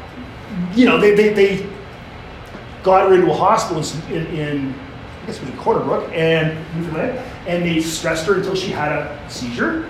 you 0.73 0.85
know, 0.85 0.99
they, 0.99 1.13
they, 1.13 1.33
they 1.33 1.69
got 2.83 3.09
her 3.09 3.15
into 3.15 3.31
a 3.31 3.35
hospital 3.35 3.83
in, 4.13 4.25
in 4.27 4.73
I 5.21 5.25
guess 5.25 5.37
it 5.37 5.41
was 5.41 5.49
in 5.51 5.57
Corner 5.57 5.83
Brook, 5.83 6.09
and 6.13 6.57
Newfoundland, 6.75 7.19
and 7.47 7.63
they 7.63 7.81
stressed 7.81 8.25
her 8.25 8.35
until 8.35 8.55
she 8.55 8.71
had 8.71 8.91
a 8.91 9.29
seizure. 9.29 9.89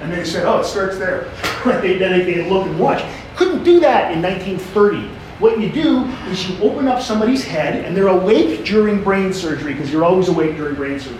And 0.00 0.12
they 0.12 0.24
said, 0.24 0.46
oh, 0.46 0.60
it 0.60 0.64
starts 0.64 0.98
there. 0.98 1.30
they, 1.80 1.98
then 1.98 2.18
they, 2.18 2.24
they 2.24 2.50
look 2.50 2.66
and 2.66 2.78
watch. 2.78 3.04
Couldn't 3.36 3.64
do 3.64 3.80
that 3.80 4.12
in 4.12 4.22
1930. 4.22 5.08
What 5.38 5.58
you 5.58 5.70
do 5.70 6.04
is 6.30 6.48
you 6.48 6.58
open 6.62 6.86
up 6.88 7.02
somebody's 7.02 7.44
head, 7.44 7.84
and 7.84 7.96
they're 7.96 8.08
awake 8.08 8.64
during 8.64 9.02
brain 9.02 9.32
surgery, 9.32 9.72
because 9.72 9.92
you're 9.92 10.04
always 10.04 10.28
awake 10.28 10.56
during 10.56 10.74
brain 10.74 10.98
surgery. 10.98 11.18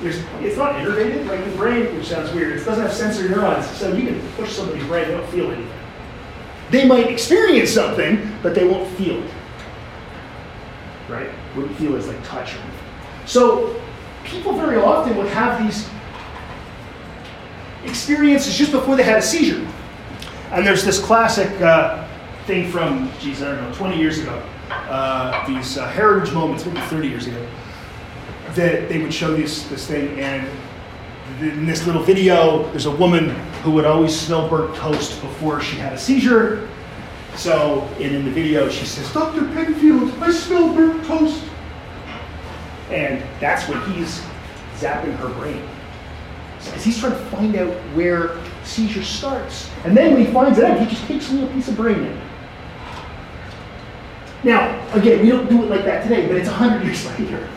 There's, 0.00 0.18
it's 0.40 0.56
not 0.56 0.74
innervated 0.74 1.26
like 1.26 1.44
the 1.44 1.56
brain, 1.56 1.96
which 1.96 2.08
sounds 2.08 2.32
weird. 2.32 2.58
It 2.60 2.64
doesn't 2.64 2.82
have 2.82 2.92
sensory 2.92 3.28
neurons, 3.28 3.66
so 3.70 3.92
you 3.92 4.06
can 4.06 4.20
push 4.32 4.52
somebody's 4.52 4.84
brain, 4.86 5.08
they 5.08 5.14
don't 5.14 5.30
feel 5.30 5.50
anything. 5.50 5.83
They 6.70 6.86
might 6.86 7.08
experience 7.08 7.70
something, 7.70 8.32
but 8.42 8.54
they 8.54 8.66
won't 8.66 8.88
feel 8.96 9.22
it. 9.22 9.30
Right? 11.08 11.30
Wouldn't 11.56 11.76
feel 11.76 11.96
as 11.96 12.08
like 12.08 12.22
touch. 12.24 12.54
or 12.54 12.58
anything. 12.58 12.80
So 13.26 13.80
people 14.24 14.54
very 14.54 14.76
often 14.76 15.16
would 15.16 15.28
have 15.28 15.62
these 15.62 15.88
experiences 17.84 18.56
just 18.56 18.72
before 18.72 18.96
they 18.96 19.02
had 19.02 19.18
a 19.18 19.22
seizure. 19.22 19.66
And 20.50 20.66
there's 20.66 20.84
this 20.84 20.98
classic 20.98 21.60
uh, 21.60 22.06
thing 22.46 22.70
from, 22.70 23.10
geez, 23.20 23.42
I 23.42 23.54
don't 23.54 23.68
know, 23.68 23.74
20 23.74 23.98
years 23.98 24.18
ago. 24.18 24.42
Uh, 24.70 25.46
these 25.46 25.76
uh, 25.78 25.86
heritage 25.88 26.32
moments, 26.32 26.64
maybe 26.64 26.80
30 26.80 27.08
years 27.08 27.26
ago, 27.26 27.46
that 28.54 28.88
they 28.88 28.98
would 29.02 29.12
show 29.12 29.34
this 29.34 29.64
this 29.64 29.86
thing, 29.86 30.18
and 30.20 30.48
in 31.40 31.66
this 31.66 31.86
little 31.86 32.02
video, 32.02 32.68
there's 32.70 32.86
a 32.86 32.90
woman 32.90 33.30
who 33.62 33.72
would 33.72 33.84
always 33.84 34.18
smell 34.18 34.48
burnt 34.48 34.74
toast 34.76 35.20
before 35.20 35.60
she 35.60 35.76
had 35.76 35.92
a 35.92 35.98
seizure. 35.98 36.68
So, 37.36 37.80
and 37.94 38.14
in 38.14 38.24
the 38.24 38.30
video, 38.30 38.68
she 38.68 38.86
says, 38.86 39.12
Dr. 39.12 39.42
Penfield, 39.48 40.12
I 40.20 40.30
smell 40.30 40.72
burnt 40.72 41.04
toast. 41.04 41.42
And 42.90 43.22
that's 43.40 43.68
when 43.68 43.80
he's 43.92 44.20
zapping 44.76 45.16
her 45.16 45.28
brain. 45.40 45.66
Because 46.64 46.84
he's 46.84 46.98
trying 46.98 47.12
to 47.12 47.24
find 47.26 47.56
out 47.56 47.72
where 47.94 48.38
seizure 48.62 49.02
starts. 49.02 49.70
And 49.84 49.96
then 49.96 50.14
when 50.14 50.24
he 50.24 50.32
finds 50.32 50.58
it 50.58 50.64
out, 50.64 50.78
he 50.78 50.86
just 50.86 51.04
takes 51.06 51.30
a 51.30 51.34
little 51.34 51.48
piece 51.50 51.68
of 51.68 51.76
brain 51.76 51.98
in. 51.98 52.20
Now, 54.44 54.78
again, 54.92 55.22
we 55.22 55.30
don't 55.30 55.48
do 55.48 55.64
it 55.64 55.70
like 55.70 55.84
that 55.84 56.02
today, 56.02 56.28
but 56.28 56.36
it's 56.36 56.48
100 56.48 56.84
years 56.84 57.04
later. 57.18 57.48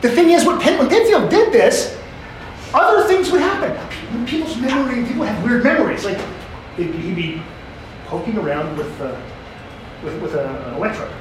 The 0.00 0.10
thing 0.10 0.30
is, 0.30 0.44
when, 0.44 0.58
Pen- 0.60 0.78
when 0.78 0.88
Penfield 0.88 1.30
did 1.30 1.52
this, 1.52 1.96
other 2.74 3.06
things 3.06 3.30
would 3.30 3.40
happen. 3.40 4.26
People's 4.26 4.56
memory, 4.56 5.04
people 5.06 5.24
have 5.24 5.42
weird 5.44 5.64
memories. 5.64 6.04
Like, 6.04 6.18
he'd, 6.76 7.14
be 7.14 7.42
poking 8.06 8.36
around 8.38 8.76
with, 8.76 9.00
uh, 9.00 9.20
with, 10.02 10.20
with 10.22 10.34
a, 10.34 10.48
an 10.68 10.74
electrode. 10.74 11.12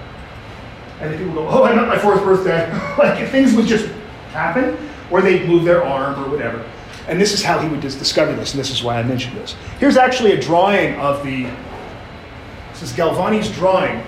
And 0.99 1.11
then 1.11 1.19
people 1.19 1.33
go, 1.33 1.47
oh, 1.47 1.63
I 1.63 1.75
got 1.75 1.87
my 1.87 1.97
fourth 1.97 2.23
birthday. 2.23 2.71
like, 2.97 3.27
things 3.29 3.53
would 3.53 3.65
just 3.65 3.87
happen, 4.31 4.77
or 5.09 5.21
they'd 5.21 5.47
move 5.47 5.65
their 5.65 5.83
arm 5.83 6.23
or 6.23 6.29
whatever. 6.29 6.63
And 7.07 7.19
this 7.19 7.33
is 7.33 7.43
how 7.43 7.59
he 7.59 7.67
would 7.67 7.81
discover 7.81 8.33
this, 8.35 8.53
and 8.53 8.59
this 8.59 8.69
is 8.69 8.83
why 8.83 8.99
I 8.99 9.03
mentioned 9.03 9.35
this. 9.35 9.55
Here's 9.79 9.97
actually 9.97 10.33
a 10.33 10.39
drawing 10.39 10.95
of 10.99 11.23
the, 11.23 11.49
this 12.69 12.83
is 12.83 12.93
Galvani's 12.93 13.51
drawing 13.51 14.03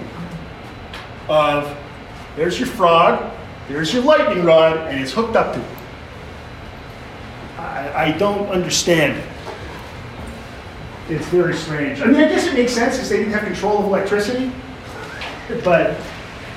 of, 1.27 1.75
there's 2.35 2.59
your 2.59 2.67
frog, 2.67 3.31
there's 3.67 3.93
your 3.93 4.03
lightning 4.03 4.45
rod, 4.45 4.77
and 4.77 5.00
it's 5.01 5.12
hooked 5.12 5.35
up 5.35 5.53
to 5.53 5.59
it. 5.59 5.82
I, 7.93 8.05
I 8.05 8.12
don't 8.17 8.50
understand 8.50 9.17
it. 9.17 9.29
It's 11.09 11.27
very 11.27 11.55
strange. 11.55 12.01
I 12.01 12.05
mean, 12.05 12.15
I 12.15 12.29
guess 12.29 12.47
it 12.47 12.53
makes 12.53 12.73
sense 12.73 12.95
because 12.95 13.09
they 13.09 13.17
didn't 13.17 13.33
have 13.33 13.43
control 13.43 13.79
of 13.79 13.85
electricity, 13.85 14.51
but 15.63 16.00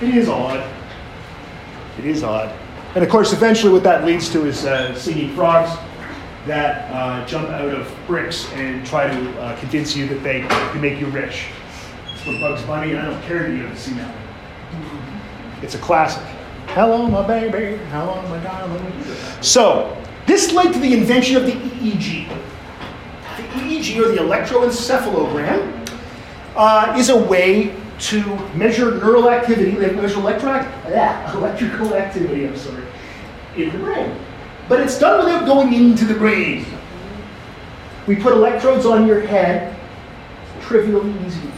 it 0.00 0.14
is 0.14 0.28
odd. 0.28 0.64
It 1.98 2.04
is 2.04 2.22
odd. 2.22 2.56
And 2.94 3.02
of 3.02 3.10
course, 3.10 3.32
eventually, 3.32 3.72
what 3.72 3.82
that 3.82 4.04
leads 4.04 4.30
to 4.32 4.46
is 4.46 4.64
uh, 4.64 4.94
singing 4.94 5.34
frogs 5.34 5.76
that 6.46 6.90
uh, 6.92 7.26
jump 7.26 7.48
out 7.48 7.68
of 7.68 7.92
bricks 8.06 8.50
and 8.52 8.86
try 8.86 9.08
to 9.08 9.40
uh, 9.40 9.58
convince 9.58 9.96
you 9.96 10.06
that 10.06 10.22
they 10.22 10.42
can 10.42 10.80
make 10.80 11.00
you 11.00 11.06
rich. 11.06 11.46
It's 12.12 12.22
from 12.22 12.40
Bugs 12.40 12.62
Bunny. 12.62 12.96
I 12.96 13.04
don't 13.04 13.20
care 13.22 13.42
that 13.42 13.50
you 13.50 13.62
haven't 13.62 13.78
seen 13.78 13.96
that 13.96 14.08
one. 14.08 15.64
It's 15.64 15.74
a 15.74 15.78
classic. 15.78 16.22
Hello, 16.68 17.08
my 17.08 17.26
baby. 17.26 17.82
Hello, 17.86 18.22
my 18.28 18.38
darling. 18.44 19.02
So, 19.42 19.96
this 20.26 20.52
led 20.52 20.72
to 20.72 20.78
the 20.78 20.92
invention 20.92 21.36
of 21.36 21.46
the 21.46 21.52
EEG. 21.52 22.28
The 23.36 23.42
EEG, 23.42 23.98
or 23.98 24.08
the 24.08 24.20
electroencephalogram, 24.20 25.88
uh, 26.56 26.94
is 26.98 27.10
a 27.10 27.16
way 27.16 27.74
to 27.98 28.22
measure 28.54 28.96
neural 28.96 29.30
activity, 29.30 29.70
they 29.72 29.90
measure 29.92 30.20
yeah, 30.20 31.32
electrical 31.36 31.94
activity, 31.94 32.46
I'm 32.46 32.56
sorry, 32.56 32.84
in 33.56 33.70
the 33.70 33.78
brain. 33.78 34.18
But 34.68 34.80
it's 34.80 34.98
done 34.98 35.24
without 35.24 35.46
going 35.46 35.72
into 35.72 36.04
the 36.04 36.14
brain. 36.14 36.66
We 38.06 38.16
put 38.16 38.32
electrodes 38.32 38.84
on 38.84 39.06
your 39.06 39.20
head, 39.20 39.78
trivially 40.60 41.14
easy. 41.26 41.50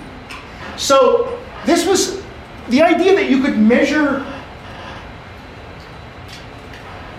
So, 0.77 1.39
this 1.67 1.87
was 1.87 2.23
the 2.69 2.83
idea 2.83 3.15
that 3.17 3.29
you 3.29 3.43
could 3.43 3.59
measure 3.59 4.25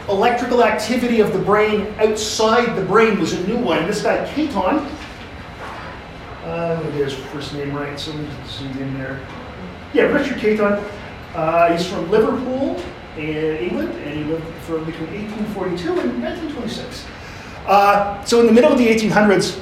electrical 0.10 0.63
activity 0.63 1.20
of 1.20 1.34
the 1.34 1.39
brain 1.39 1.94
outside 2.00 2.75
the 2.75 2.86
brain 2.86 3.20
was 3.20 3.34
a 3.34 3.48
new 3.48 3.58
one. 3.58 3.80
And 3.80 3.88
This 3.88 4.01
guy, 4.01 4.25
Caton, 4.34 4.88
uh, 6.44 6.82
get 6.82 6.94
his 6.94 7.13
first 7.13 7.54
name 7.54 7.75
right, 7.75 8.00
so 8.00 8.12
let 8.12 8.22
me 8.22 8.30
zoom 8.48 8.78
in 8.80 8.98
there. 8.98 9.25
Yeah, 9.94 10.04
Richard 10.04 10.39
Caton. 10.39 10.84
Uh, 11.36 11.72
he's 11.72 11.88
from 11.88 12.10
Liverpool 12.10 12.82
in 13.18 13.58
England, 13.58 13.92
and 14.04 14.18
he 14.18 14.24
lived 14.24 14.46
from 14.63 14.84
between 14.86 15.10
1842 15.12 15.89
and 16.00 16.24
1926. 16.24 17.06
Uh, 17.68 18.24
so 18.24 18.39
in 18.39 18.48
the 18.48 18.51
middle 18.51 18.72
of 18.72 18.78
the 18.78 18.88
1800s, 18.88 19.62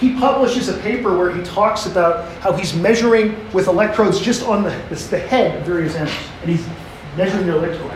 he 0.00 0.14
publishes 0.16 0.68
a 0.68 0.78
paper 0.78 1.16
where 1.16 1.34
he 1.34 1.42
talks 1.42 1.86
about 1.86 2.28
how 2.38 2.52
he's 2.52 2.74
measuring 2.74 3.36
with 3.52 3.68
electrodes 3.68 4.18
just 4.20 4.42
on 4.44 4.64
the, 4.64 4.70
the 5.10 5.18
head 5.18 5.56
of 5.58 5.66
various 5.66 5.94
animals, 5.94 6.18
and 6.40 6.50
he's 6.50 6.66
measuring 7.16 7.46
their 7.46 7.56
electrical. 7.56 7.91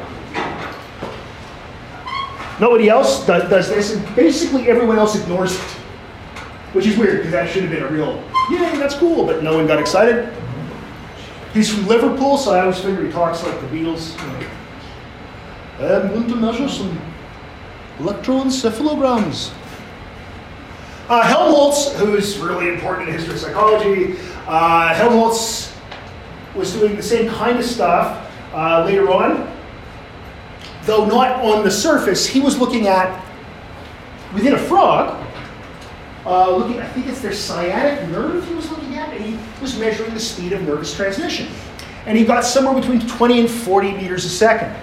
Nobody 2.58 2.88
else 2.88 3.26
does, 3.26 3.48
does 3.50 3.68
this, 3.68 3.94
and 3.94 4.16
basically 4.16 4.68
everyone 4.68 4.98
else 4.98 5.14
ignores 5.14 5.54
it. 5.54 5.62
Which 6.72 6.86
is 6.86 6.96
weird, 6.98 7.18
because 7.18 7.32
that 7.32 7.48
should 7.48 7.62
have 7.62 7.70
been 7.70 7.82
a 7.82 7.88
real, 7.88 8.22
yay, 8.50 8.76
that's 8.78 8.94
cool, 8.94 9.24
but 9.26 9.42
no 9.42 9.56
one 9.56 9.66
got 9.66 9.78
excited. 9.78 10.32
He's 11.54 11.72
from 11.72 11.86
Liverpool, 11.86 12.36
so 12.36 12.52
I 12.52 12.60
always 12.60 12.78
figure 12.78 13.04
he 13.04 13.10
talks 13.10 13.42
like 13.42 13.58
the 13.60 13.66
Beatles. 13.68 14.14
I'm 15.78 16.08
going 16.08 16.28
to 16.28 16.36
measure 16.36 16.68
some 16.68 17.00
electroencephalograms. 17.98 19.52
Uh, 21.08 21.22
Helmholtz, 21.22 21.96
who's 21.98 22.36
really 22.38 22.68
important 22.68 23.08
in 23.08 23.14
history 23.14 23.34
of 23.34 23.40
psychology, 23.40 24.16
uh, 24.46 24.92
Helmholtz 24.94 25.74
was 26.54 26.72
doing 26.72 26.96
the 26.96 27.02
same 27.02 27.30
kind 27.30 27.58
of 27.58 27.64
stuff 27.64 28.30
uh, 28.52 28.84
later 28.84 29.10
on, 29.10 29.46
though 30.86 31.04
not 31.04 31.44
on 31.44 31.64
the 31.64 31.70
surface. 31.70 32.26
He 32.26 32.40
was 32.40 32.58
looking 32.58 32.86
at, 32.86 33.22
within 34.32 34.54
a 34.54 34.58
frog, 34.58 35.22
uh, 36.24 36.56
looking, 36.56 36.80
I 36.80 36.86
think 36.88 37.06
it's 37.06 37.20
their 37.20 37.32
sciatic 37.32 38.08
nerve 38.08 38.46
he 38.48 38.54
was 38.54 38.70
looking 38.70 38.94
at, 38.94 39.12
and 39.12 39.24
he 39.24 39.38
was 39.60 39.78
measuring 39.78 40.14
the 40.14 40.20
speed 40.20 40.52
of 40.52 40.62
nervous 40.62 40.94
transmission. 40.94 41.48
And 42.06 42.16
he 42.16 42.24
got 42.24 42.44
somewhere 42.44 42.74
between 42.74 43.06
20 43.06 43.40
and 43.40 43.50
40 43.50 43.92
meters 43.92 44.24
a 44.24 44.28
second. 44.28 44.74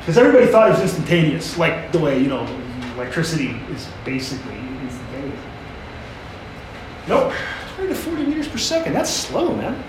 Because 0.00 0.18
everybody 0.18 0.46
thought 0.46 0.68
it 0.68 0.72
was 0.72 0.82
instantaneous, 0.82 1.56
like 1.56 1.90
the 1.92 1.98
way, 1.98 2.18
you 2.18 2.28
know, 2.28 2.44
electricity 2.94 3.60
is 3.70 3.88
basically 4.04 4.56
instantaneous. 4.82 5.40
Nope. 7.08 7.32
20 7.76 7.88
to 7.88 7.94
40 7.94 8.26
meters 8.26 8.48
per 8.48 8.58
second. 8.58 8.92
That's 8.94 9.10
slow, 9.10 9.54
man. 9.54 9.82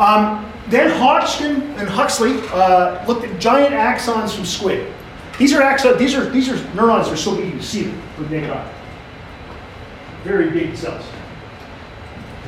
Um, 0.00 0.50
then 0.68 0.90
Hodgkin 0.98 1.60
and 1.78 1.88
Huxley 1.88 2.40
uh, 2.52 3.04
looked 3.06 3.24
at 3.24 3.38
giant 3.38 3.74
axons 3.74 4.34
from 4.34 4.46
squid. 4.46 4.90
These 5.38 5.52
are 5.52 5.60
axons. 5.60 5.98
These 5.98 6.14
are 6.14 6.28
these 6.30 6.48
are 6.48 6.56
neurons 6.74 7.06
that 7.06 7.12
are 7.12 7.16
so 7.16 7.36
big 7.36 7.44
you 7.44 7.50
can 7.52 7.62
see 7.62 7.82
them 7.82 8.02
with 8.18 8.30
naked 8.30 8.50
eye. 8.50 8.74
Very 10.24 10.50
big 10.50 10.74
cells. 10.74 11.04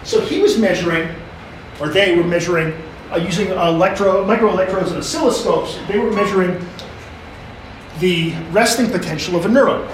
So 0.03 0.21
he 0.21 0.41
was 0.41 0.59
measuring, 0.59 1.15
or 1.79 1.89
they 1.89 2.17
were 2.17 2.25
measuring, 2.25 2.75
uh, 3.13 3.17
using 3.17 3.49
electro 3.49 4.25
microelectrodes 4.25 4.89
and 4.89 5.03
oscilloscopes. 5.03 5.87
They 5.89 5.99
were 5.99 6.11
measuring 6.11 6.67
the 8.01 8.35
resting 8.51 8.91
potential 8.91 9.37
of 9.37 9.45
a 9.45 9.49
neuron. 9.49 9.87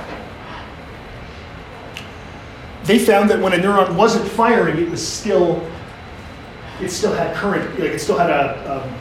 They 2.85 2.99
found 2.99 3.29
that 3.31 3.41
when 3.41 3.53
a 3.53 3.57
neuron 3.57 3.97
wasn't 3.97 4.27
firing, 4.27 4.79
it 4.79 4.91
was 4.91 5.07
still, 5.07 5.69
it 6.81 6.91
still 6.91 7.13
had 7.13 7.35
current, 7.35 7.69
like 7.79 7.91
it 7.91 7.99
still 8.01 8.19
had 8.19 8.31
a, 8.31 8.83
um, 8.83 8.95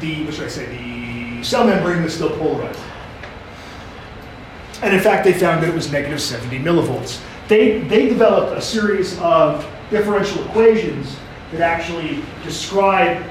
the, 0.00 0.24
what 0.24 0.34
should 0.34 0.44
I 0.44 0.48
say, 0.48 0.66
the 0.66 1.42
cell 1.42 1.66
membrane 1.66 2.02
was 2.02 2.14
still 2.14 2.30
polarized. 2.30 2.80
And 4.82 4.94
in 4.94 5.00
fact, 5.00 5.24
they 5.24 5.32
found 5.32 5.62
that 5.62 5.68
it 5.70 5.74
was 5.74 5.90
negative 5.90 6.20
70 6.20 6.58
millivolts. 6.58 7.22
They, 7.48 7.80
they 7.80 8.08
developed 8.08 8.56
a 8.56 8.60
series 8.60 9.18
of 9.20 9.66
differential 9.90 10.44
equations 10.44 11.16
that 11.52 11.60
actually 11.60 12.22
describe 12.42 13.24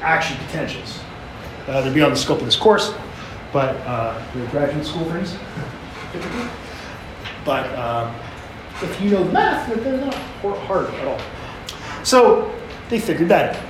action 0.00 0.36
potentials. 0.46 1.00
Uh, 1.66 1.82
they're 1.82 1.92
beyond 1.92 2.12
the 2.12 2.16
scope 2.16 2.38
of 2.38 2.46
this 2.46 2.56
course, 2.56 2.94
but 3.52 3.76
uh, 3.86 4.20
they're 4.34 4.48
graduate 4.48 4.86
school 4.86 5.04
friends. 5.04 5.36
but 7.44 7.66
uh, 7.74 8.12
if 8.82 9.00
you 9.00 9.10
know 9.10 9.24
math, 9.24 9.68
they're 9.82 9.98
not 9.98 10.14
hard 10.14 10.86
at 10.94 11.06
all. 11.06 11.20
So 12.04 12.54
they 12.88 13.00
figured 13.00 13.28
that 13.28 13.56
out. 13.56 13.68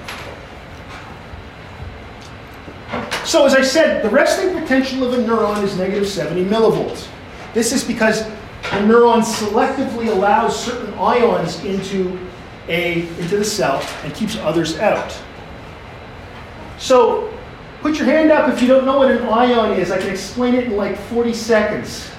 So 3.27 3.45
as 3.45 3.55
I 3.55 3.63
said, 3.63 4.03
the 4.03 4.09
resting 4.09 4.59
potential 4.59 5.05
of 5.05 5.13
a 5.13 5.23
neuron 5.23 5.63
is 5.63 5.77
negative 5.77 6.09
70 6.09 6.47
millivolts. 6.47 7.09
This 7.53 7.73
is 7.73 7.85
because 7.85 8.25
the 8.25 8.81
neuron 8.87 9.23
selectively 9.23 10.09
allows 10.09 10.65
certain 10.65 10.95
ions 10.95 11.63
into, 11.65 12.19
a, 12.69 13.03
into 13.21 13.37
the 13.37 13.45
cell 13.45 13.87
and 14.03 14.15
keeps 14.15 14.37
others 14.37 14.79
out. 14.79 15.15
So 16.79 17.33
put 17.83 17.99
your 17.99 18.07
hand 18.07 18.31
up 18.31 18.51
if 18.51 18.63
you 18.63 18.69
don't 18.69 18.87
know 18.87 18.99
what 18.99 19.11
an 19.11 19.23
ion 19.25 19.79
is. 19.79 19.91
I 19.91 19.99
can 19.99 20.11
explain 20.11 20.55
it 20.55 20.65
in 20.65 20.77
like 20.77 20.97
40 20.97 21.35
seconds. 21.35 22.11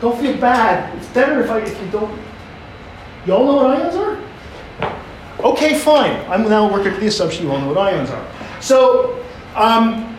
Don't 0.00 0.18
feel 0.20 0.36
bad. 0.38 0.96
It's 0.96 1.08
better 1.08 1.40
if, 1.42 1.50
I, 1.50 1.60
if 1.60 1.80
you 1.80 1.90
don't. 1.90 2.20
You 3.26 3.34
all 3.34 3.44
know 3.44 3.54
what 3.54 3.66
ions 3.66 3.94
are? 3.94 4.27
Okay, 5.40 5.78
fine. 5.78 6.28
I'm 6.28 6.48
now 6.48 6.70
working 6.70 6.92
with 6.92 7.00
the 7.00 7.06
assumption 7.06 7.44
you 7.46 7.52
all 7.52 7.60
know 7.60 7.68
what 7.68 7.78
ions 7.78 8.10
are. 8.10 8.26
So, 8.60 9.24
um, 9.54 10.16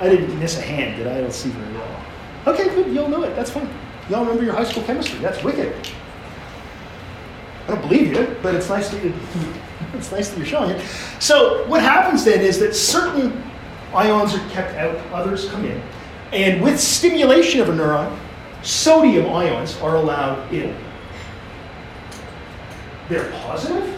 I 0.00 0.08
didn't 0.08 0.38
miss 0.38 0.56
a 0.56 0.60
hand, 0.60 0.96
did 0.96 1.08
I? 1.08 1.18
I 1.18 1.20
don't 1.20 1.32
see 1.32 1.48
very 1.48 1.74
well. 1.74 2.04
Okay, 2.46 2.68
good. 2.74 2.92
You 2.92 3.02
all 3.02 3.08
know 3.08 3.24
it. 3.24 3.34
That's 3.34 3.50
fine. 3.50 3.68
Y'all 4.08 4.20
remember 4.20 4.44
your 4.44 4.54
high 4.54 4.64
school 4.64 4.84
chemistry. 4.84 5.18
That's 5.18 5.42
wicked. 5.42 5.74
I 7.66 7.70
don't 7.72 7.80
believe 7.80 8.12
you, 8.14 8.36
but 8.40 8.54
it's 8.54 8.68
nice 8.68 8.88
that 8.90 9.02
you, 9.02 9.12
it's 9.94 10.12
nice 10.12 10.28
that 10.28 10.38
you're 10.38 10.46
showing 10.46 10.70
it. 10.70 10.86
So 11.18 11.66
what 11.66 11.82
happens 11.82 12.24
then 12.24 12.40
is 12.40 12.60
that 12.60 12.74
certain 12.74 13.42
ions 13.92 14.34
are 14.34 14.48
kept 14.50 14.74
out, 14.76 14.96
others 15.12 15.48
come 15.48 15.64
in, 15.64 15.82
and 16.32 16.62
with 16.62 16.78
stimulation 16.78 17.60
of 17.60 17.68
a 17.68 17.72
neuron, 17.72 18.16
sodium 18.62 19.32
ions 19.32 19.76
are 19.78 19.96
allowed 19.96 20.52
in. 20.52 20.76
They're 23.08 23.30
positive 23.32 23.96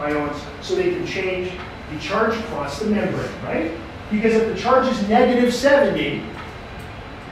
ions, 0.00 0.42
so 0.60 0.74
they 0.74 0.94
can 0.94 1.06
change 1.06 1.52
the 1.92 1.98
charge 1.98 2.36
across 2.38 2.80
the 2.80 2.86
membrane, 2.86 3.30
right? 3.44 3.72
Because 4.10 4.34
if 4.34 4.54
the 4.54 4.60
charge 4.60 4.86
is 4.88 5.08
negative 5.08 5.52
70, 5.52 6.22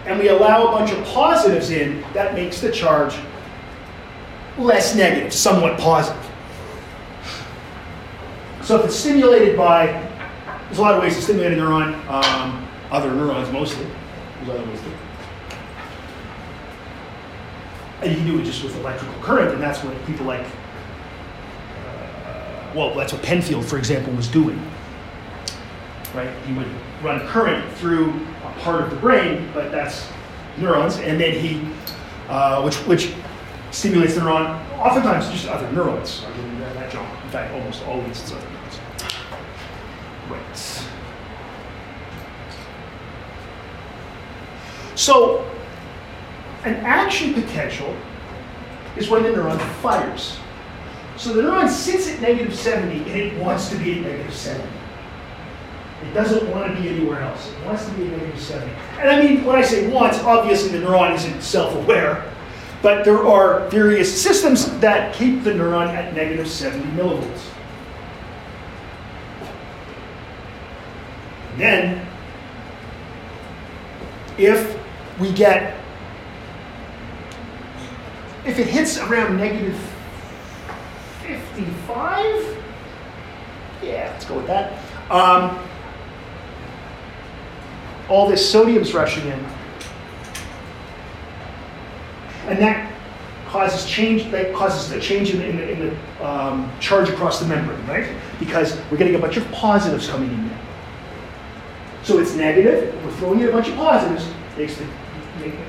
and 0.07 0.18
we 0.18 0.29
allow 0.29 0.68
a 0.68 0.72
bunch 0.72 0.92
of 0.92 1.05
positives 1.05 1.70
in, 1.70 2.02
that 2.12 2.35
makes 2.35 2.61
the 2.61 2.70
charge 2.70 3.16
less 4.57 4.94
negative, 4.94 5.33
somewhat 5.33 5.79
positive. 5.79 6.22
So 8.62 8.79
if 8.79 8.87
it's 8.87 8.96
stimulated 8.96 9.57
by, 9.57 9.87
there's 10.66 10.79
a 10.79 10.83
lot 10.83 10.94
of 10.94 11.02
ways 11.02 11.14
to 11.16 11.22
stimulate 11.22 11.52
a 11.52 11.57
neuron, 11.57 11.94
um, 12.09 12.68
other 12.90 13.12
neurons 13.12 13.50
mostly. 13.52 13.87
There's 14.38 14.59
other 14.59 14.68
ways 14.68 14.81
to. 14.81 14.92
And 18.02 18.11
you 18.11 18.16
can 18.16 18.26
do 18.26 18.40
it 18.40 18.44
just 18.44 18.62
with 18.62 18.76
electrical 18.76 19.14
current, 19.22 19.52
and 19.52 19.62
that's 19.62 19.83
what 19.83 19.94
people 20.07 20.26
like, 20.26 20.46
well, 22.74 22.94
that's 22.94 23.12
what 23.12 23.22
Penfield, 23.22 23.64
for 23.64 23.79
example, 23.79 24.12
was 24.14 24.29
doing. 24.29 24.61
Right? 26.14 26.31
He 26.46 26.52
would 26.55 26.68
run 27.02 27.26
current 27.26 27.70
through 27.74 28.11
a 28.44 28.52
part 28.61 28.83
of 28.83 28.90
the 28.90 28.96
brain, 28.96 29.50
but 29.52 29.70
that's 29.70 30.09
neurons, 30.57 30.96
and 30.98 31.20
then 31.20 31.38
he, 31.38 31.68
uh, 32.29 32.62
which, 32.62 32.76
which 32.87 33.12
stimulates 33.70 34.14
the 34.14 34.20
neuron, 34.20 34.59
oftentimes 34.79 35.29
just 35.31 35.48
other 35.48 35.70
neurons. 35.72 36.24
I 36.24 36.37
mean, 36.37 36.61
that, 36.61 36.74
that 36.74 36.90
jump. 36.90 37.09
In 37.24 37.31
fact, 37.31 37.52
almost 37.52 37.85
always 37.85 38.22
it's 38.22 38.33
other 38.33 38.48
neurons. 38.48 38.81
Right. 40.31 40.87
So, 44.94 45.44
an 46.64 46.74
action 46.76 47.35
potential 47.35 47.94
is 48.96 49.11
when 49.11 49.22
the 49.22 49.29
neuron 49.29 49.61
fires. 49.83 50.38
So 51.16 51.33
the 51.33 51.42
neuron 51.42 51.68
sits 51.68 52.09
at 52.09 52.20
negative 52.20 52.55
70 52.55 53.11
and 53.11 53.20
it 53.20 53.42
wants 53.42 53.70
to 53.70 53.76
be 53.76 53.94
at 53.94 54.00
negative 54.02 54.35
70. 54.35 54.68
It 56.02 56.12
doesn't 56.12 56.50
want 56.50 56.74
to 56.74 56.81
be 56.81 56.88
anywhere 56.88 57.22
else. 57.22 57.50
It 57.50 57.64
wants 57.64 57.87
to 57.87 57.92
be 57.92 58.05
at 58.05 58.12
negative 58.12 58.40
70. 58.40 58.70
And 59.00 59.11
I 59.11 59.22
mean, 59.22 59.44
when 59.44 59.57
I 59.57 59.62
say 59.62 59.88
wants, 59.88 60.18
obviously 60.18 60.79
the 60.79 60.85
neuron 60.85 61.14
isn't 61.14 61.42
self 61.42 61.74
aware, 61.74 62.31
but 62.83 63.05
there 63.05 63.26
are 63.26 63.66
various 63.70 64.22
systems 64.22 64.70
that 64.81 65.14
keep 65.14 65.42
the 65.42 65.52
neuron 65.52 65.88
at 65.88 66.14
negative 66.14 66.48
70 66.48 66.85
millivolts. 66.90 67.40
And 71.52 71.61
Then, 71.61 72.07
if 74.37 74.79
we 75.18 75.33
get, 75.33 75.74
if 78.44 78.59
it 78.59 78.66
hits 78.66 78.98
around 78.98 79.38
negative 79.38 79.74
55, 81.56 82.62
yeah, 83.82 84.10
let's 84.12 84.26
go 84.26 84.36
with 84.36 84.46
that. 84.46 84.78
Um, 85.10 85.58
all 88.10 88.28
this 88.28 88.48
sodium's 88.48 88.92
rushing 88.92 89.26
in. 89.26 89.44
And 92.46 92.58
that 92.58 92.92
causes 93.48 93.88
change, 93.88 94.30
that 94.30 94.54
causes 94.54 94.90
the 94.90 95.00
change 95.00 95.30
in 95.30 95.38
the, 95.38 95.48
in 95.48 95.56
the, 95.56 95.70
in 95.70 95.80
the 95.80 96.26
um, 96.26 96.70
charge 96.78 97.08
across 97.08 97.40
the 97.40 97.46
membrane, 97.46 97.84
right? 97.86 98.08
Because 98.38 98.78
we're 98.90 98.98
getting 98.98 99.14
a 99.14 99.18
bunch 99.18 99.38
of 99.38 99.50
positives 99.50 100.08
coming 100.08 100.30
in 100.30 100.48
there. 100.48 100.60
So 102.02 102.18
it's 102.18 102.34
negative, 102.34 102.94
we're 103.02 103.12
throwing 103.12 103.40
in 103.40 103.48
a 103.48 103.52
bunch 103.52 103.68
of 103.68 103.76
positives, 103.76 104.28
makes 104.58 104.76
the, 104.76 104.86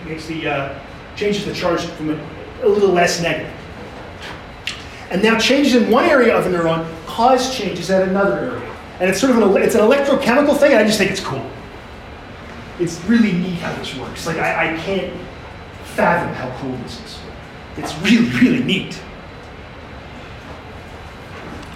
makes 0.06 0.28
the, 0.28 0.48
uh, 0.48 0.80
changes 1.16 1.46
the 1.46 1.54
charge 1.54 1.86
from 1.86 2.12
a, 2.12 2.30
a 2.64 2.68
little 2.68 2.92
less 2.92 3.22
negative. 3.22 3.57
And 5.10 5.24
now 5.24 5.38
changes 5.40 5.76
in 5.76 5.90
one 5.90 6.06
area 6.06 6.36
of 6.36 6.46
a 6.46 6.50
neuron 6.50 6.88
cause 7.06 7.56
changes 7.56 7.90
at 7.90 8.08
another 8.08 8.38
area. 8.38 8.76
And 9.00 9.10
it's 9.10 9.20
sort 9.20 9.36
of 9.36 9.56
an, 9.56 9.64
it's 9.64 9.76
an 9.76 9.82
electrochemical 9.82 10.58
thing, 10.58 10.72
and 10.72 10.80
I 10.80 10.84
just 10.86 10.98
think 10.98 11.12
it's 11.12 11.20
cool. 11.20 11.50
It's 12.80 13.04
really 13.06 13.32
neat 13.32 13.56
how 13.56 13.74
this 13.76 13.96
works. 13.96 14.28
Like, 14.28 14.38
I, 14.38 14.74
I 14.74 14.78
can't 14.78 15.14
fathom 15.96 16.34
how 16.34 16.56
cool 16.60 16.76
this 16.78 17.00
is. 17.04 17.20
It's 17.78 17.96
really, 18.00 18.30
really 18.40 18.64
neat. 18.64 19.02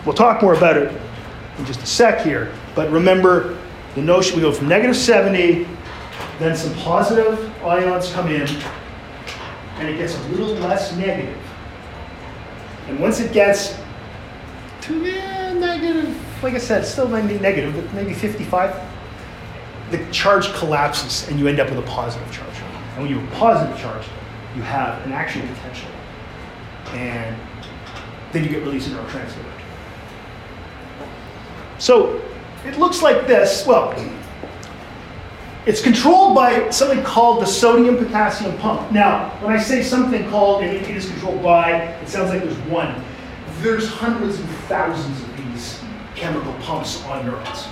We'll 0.05 0.15
talk 0.15 0.41
more 0.41 0.53
about 0.53 0.77
it 0.77 0.91
in 1.57 1.65
just 1.65 1.81
a 1.81 1.85
sec 1.85 2.21
here, 2.21 2.51
but 2.75 2.89
remember 2.91 3.57
the 3.95 4.01
notion 4.01 4.35
we 4.35 4.41
go 4.41 4.51
from 4.51 4.67
negative 4.67 4.95
70, 4.95 5.67
then 6.39 6.55
some 6.55 6.73
positive 6.75 7.51
ions 7.63 8.11
come 8.11 8.27
in, 8.27 8.47
and 9.77 9.87
it 9.87 9.97
gets 9.97 10.15
a 10.15 10.21
little 10.29 10.55
less 10.55 10.95
negative. 10.95 11.37
And 12.87 12.99
once 12.99 13.19
it 13.19 13.31
gets 13.31 13.77
to 14.81 15.05
eh, 15.05 15.53
negative, 15.53 16.43
like 16.43 16.53
I 16.53 16.57
said, 16.57 16.85
still 16.85 17.07
maybe 17.07 17.39
negative, 17.39 17.73
but 17.75 17.93
maybe 17.93 18.13
55, 18.13 18.75
the 19.91 20.05
charge 20.11 20.51
collapses 20.53 21.27
and 21.29 21.39
you 21.39 21.47
end 21.47 21.59
up 21.59 21.69
with 21.69 21.79
a 21.79 21.83
positive 21.83 22.31
charge. 22.31 22.55
And 22.95 23.03
when 23.03 23.11
you 23.11 23.19
have 23.19 23.31
a 23.31 23.35
positive 23.35 23.77
charge, 23.79 24.05
you 24.55 24.61
have 24.63 25.05
an 25.05 25.11
action 25.11 25.47
potential. 25.47 25.89
And 26.93 27.37
then 28.31 28.43
you 28.43 28.49
get 28.49 28.63
released 28.63 28.87
a 28.87 28.91
neurotransmitter. 28.91 29.61
So 31.77 32.21
it 32.65 32.77
looks 32.77 33.01
like 33.01 33.27
this. 33.27 33.65
Well, 33.65 33.93
It's 35.65 35.81
controlled 35.81 36.33
by 36.33 36.71
something 36.71 37.03
called 37.03 37.41
the 37.41 37.45
sodium 37.45 37.97
potassium 37.97 38.57
pump. 38.57 38.91
Now, 38.91 39.29
when 39.41 39.53
I 39.53 39.61
say 39.61 39.83
something 39.83 40.27
called 40.29 40.63
and 40.63 40.75
it 40.75 40.89
is 40.89 41.07
controlled 41.07 41.43
by, 41.43 41.73
it 41.73 42.09
sounds 42.09 42.31
like 42.31 42.41
there's 42.41 42.57
one. 42.67 43.03
There's 43.59 43.87
hundreds 43.87 44.39
and 44.39 44.49
thousands 44.67 45.21
of 45.21 45.37
these 45.37 45.79
chemical 46.15 46.53
pumps 46.61 47.03
on 47.05 47.27
neurons. 47.27 47.67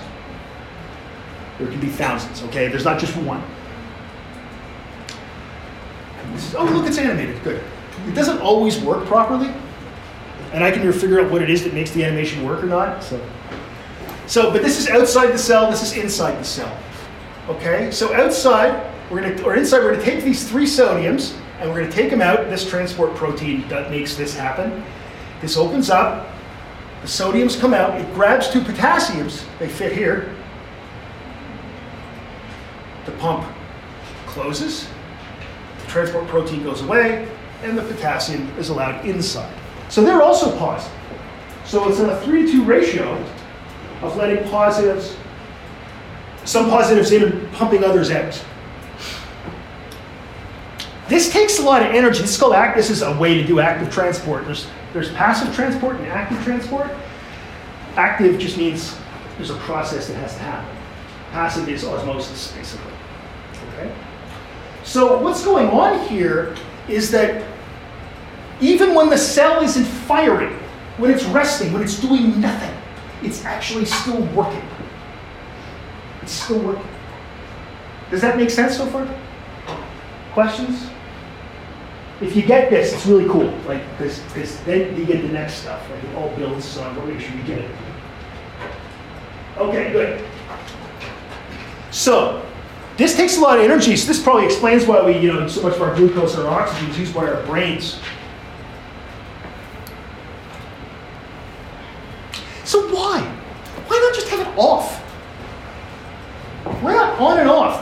There 1.58 1.66
can 1.66 1.80
be 1.80 1.88
thousands, 1.88 2.44
okay? 2.44 2.68
There's 2.68 2.84
not 2.84 3.00
just 3.00 3.16
one. 3.16 3.42
Is- 6.34 6.54
oh, 6.54 6.64
look, 6.64 6.86
it's 6.86 6.98
animated. 6.98 7.42
Good. 7.42 7.60
It 8.06 8.14
doesn't 8.14 8.38
always 8.38 8.78
work 8.80 9.04
properly, 9.06 9.52
and 10.52 10.62
I 10.62 10.70
can 10.70 10.90
figure 10.92 11.20
out 11.20 11.30
what 11.30 11.42
it 11.42 11.50
is 11.50 11.64
that 11.64 11.74
makes 11.74 11.90
the 11.90 12.04
animation 12.04 12.44
work 12.44 12.62
or 12.62 12.66
not. 12.66 13.02
So, 13.02 13.20
so 14.28 14.52
but 14.52 14.62
this 14.62 14.78
is 14.78 14.88
outside 14.88 15.32
the 15.32 15.38
cell. 15.38 15.68
This 15.70 15.82
is 15.82 15.96
inside 15.96 16.38
the 16.38 16.44
cell. 16.44 16.78
Okay. 17.50 17.90
So 17.90 18.14
outside, 18.14 18.92
we're 19.10 19.20
gonna 19.22 19.42
or 19.42 19.56
inside, 19.56 19.80
we're 19.80 19.92
gonna 19.92 20.04
take 20.04 20.22
these 20.22 20.48
three 20.48 20.66
sodiums 20.66 21.36
and 21.58 21.68
we're 21.68 21.80
gonna 21.80 21.92
take 21.92 22.10
them 22.10 22.22
out. 22.22 22.48
This 22.48 22.68
transport 22.68 23.14
protein 23.16 23.66
that 23.68 23.90
makes 23.90 24.14
this 24.14 24.36
happen. 24.36 24.84
This 25.40 25.56
opens 25.56 25.90
up. 25.90 26.28
The 27.02 27.08
sodiums 27.08 27.58
come 27.58 27.74
out. 27.74 28.00
It 28.00 28.12
grabs 28.14 28.50
two 28.50 28.60
potassiums. 28.60 29.44
They 29.58 29.68
fit 29.68 29.92
here. 29.92 30.34
The 33.04 33.12
pump 33.12 33.46
closes. 34.26 34.86
The 35.82 35.86
transport 35.88 36.28
protein 36.28 36.62
goes 36.62 36.82
away, 36.82 37.26
and 37.64 37.76
the 37.76 37.82
potassium 37.82 38.48
is 38.58 38.68
allowed 38.68 39.04
inside. 39.04 39.52
So 39.88 40.04
they're 40.04 40.22
also 40.22 40.56
positive. 40.56 40.96
So 41.64 41.88
it's 41.88 41.98
a 41.98 42.20
3 42.20 42.46
to 42.46 42.52
2 42.52 42.64
ratio 42.64 43.12
of 44.02 44.16
letting 44.16 44.48
positives, 44.50 45.16
some 46.44 46.70
positives 46.70 47.12
in 47.12 47.24
and 47.24 47.52
pumping 47.52 47.84
others 47.84 48.10
out. 48.10 48.42
This 51.08 51.32
takes 51.32 51.58
a 51.58 51.62
lot 51.62 51.82
of 51.82 51.88
energy. 51.88 52.20
This 52.20 52.32
is 52.32 52.38
called 52.38 52.54
act. 52.54 52.76
This 52.76 52.88
is 52.88 53.02
a 53.02 53.16
way 53.18 53.34
to 53.34 53.44
do 53.44 53.58
active 53.58 53.92
transport. 53.92 54.44
There's 54.44 54.68
there's 54.92 55.10
passive 55.12 55.54
transport 55.54 55.96
and 55.96 56.06
active 56.06 56.42
transport. 56.44 56.90
Active 57.96 58.38
just 58.38 58.56
means 58.56 58.96
there's 59.36 59.50
a 59.50 59.56
process 59.58 60.08
that 60.08 60.14
has 60.14 60.34
to 60.34 60.40
happen. 60.40 60.76
Passive 61.32 61.68
is 61.68 61.84
osmosis, 61.84 62.52
basically. 62.52 62.92
Okay. 63.72 63.92
So 64.84 65.20
what's 65.20 65.44
going 65.44 65.68
on 65.68 66.06
here 66.08 66.56
is 66.88 67.10
that 67.10 67.44
even 68.60 68.94
when 68.94 69.08
the 69.08 69.18
cell 69.18 69.62
isn't 69.62 69.84
firing, 69.84 70.58
when 70.98 71.10
it's 71.10 71.24
resting, 71.26 71.72
when 71.72 71.82
it's 71.82 72.00
doing 72.00 72.40
nothing, 72.40 72.76
it's 73.22 73.44
actually 73.44 73.84
still 73.84 74.22
working. 74.34 74.62
It's 76.30 76.44
still 76.44 76.60
working. 76.60 76.86
Does 78.08 78.20
that 78.20 78.36
make 78.36 78.50
sense 78.50 78.76
so 78.76 78.86
far? 78.86 79.08
Questions? 80.32 80.88
If 82.20 82.36
you 82.36 82.42
get 82.42 82.70
this, 82.70 82.92
it's 82.92 83.04
really 83.04 83.28
cool. 83.28 83.52
Like 83.66 83.82
this, 83.98 84.20
because 84.20 84.60
then 84.60 84.96
you 84.96 85.04
get 85.04 85.22
the 85.22 85.28
next 85.28 85.54
stuff. 85.54 85.90
Like 85.90 86.04
it 86.04 86.14
all 86.14 86.28
builds 86.36 86.78
on. 86.78 86.94
We'll 86.94 87.06
make 87.06 87.18
sure 87.18 87.34
you 87.34 87.42
get 87.42 87.58
it. 87.58 87.70
Okay, 89.56 89.90
good. 89.90 90.24
So 91.90 92.46
this 92.96 93.16
takes 93.16 93.36
a 93.36 93.40
lot 93.40 93.58
of 93.58 93.64
energy. 93.64 93.96
So 93.96 94.06
this 94.06 94.22
probably 94.22 94.44
explains 94.44 94.86
why 94.86 95.04
we, 95.04 95.18
you 95.18 95.32
know, 95.32 95.48
so 95.48 95.62
much 95.62 95.74
of 95.74 95.82
our 95.82 95.96
glucose 95.96 96.36
and 96.36 96.46
our 96.46 96.60
oxygen 96.60 96.90
is 96.90 96.98
used 97.00 97.12
by 97.12 97.26
our 97.26 97.42
brains. 97.44 97.98
So 102.62 102.88
why? 102.94 103.20
Why 103.88 103.98
not 103.98 104.14
just 104.14 104.28
have 104.28 104.46
it 104.46 104.56
off? 104.56 105.00
Why 106.82 106.94
not 106.94 107.20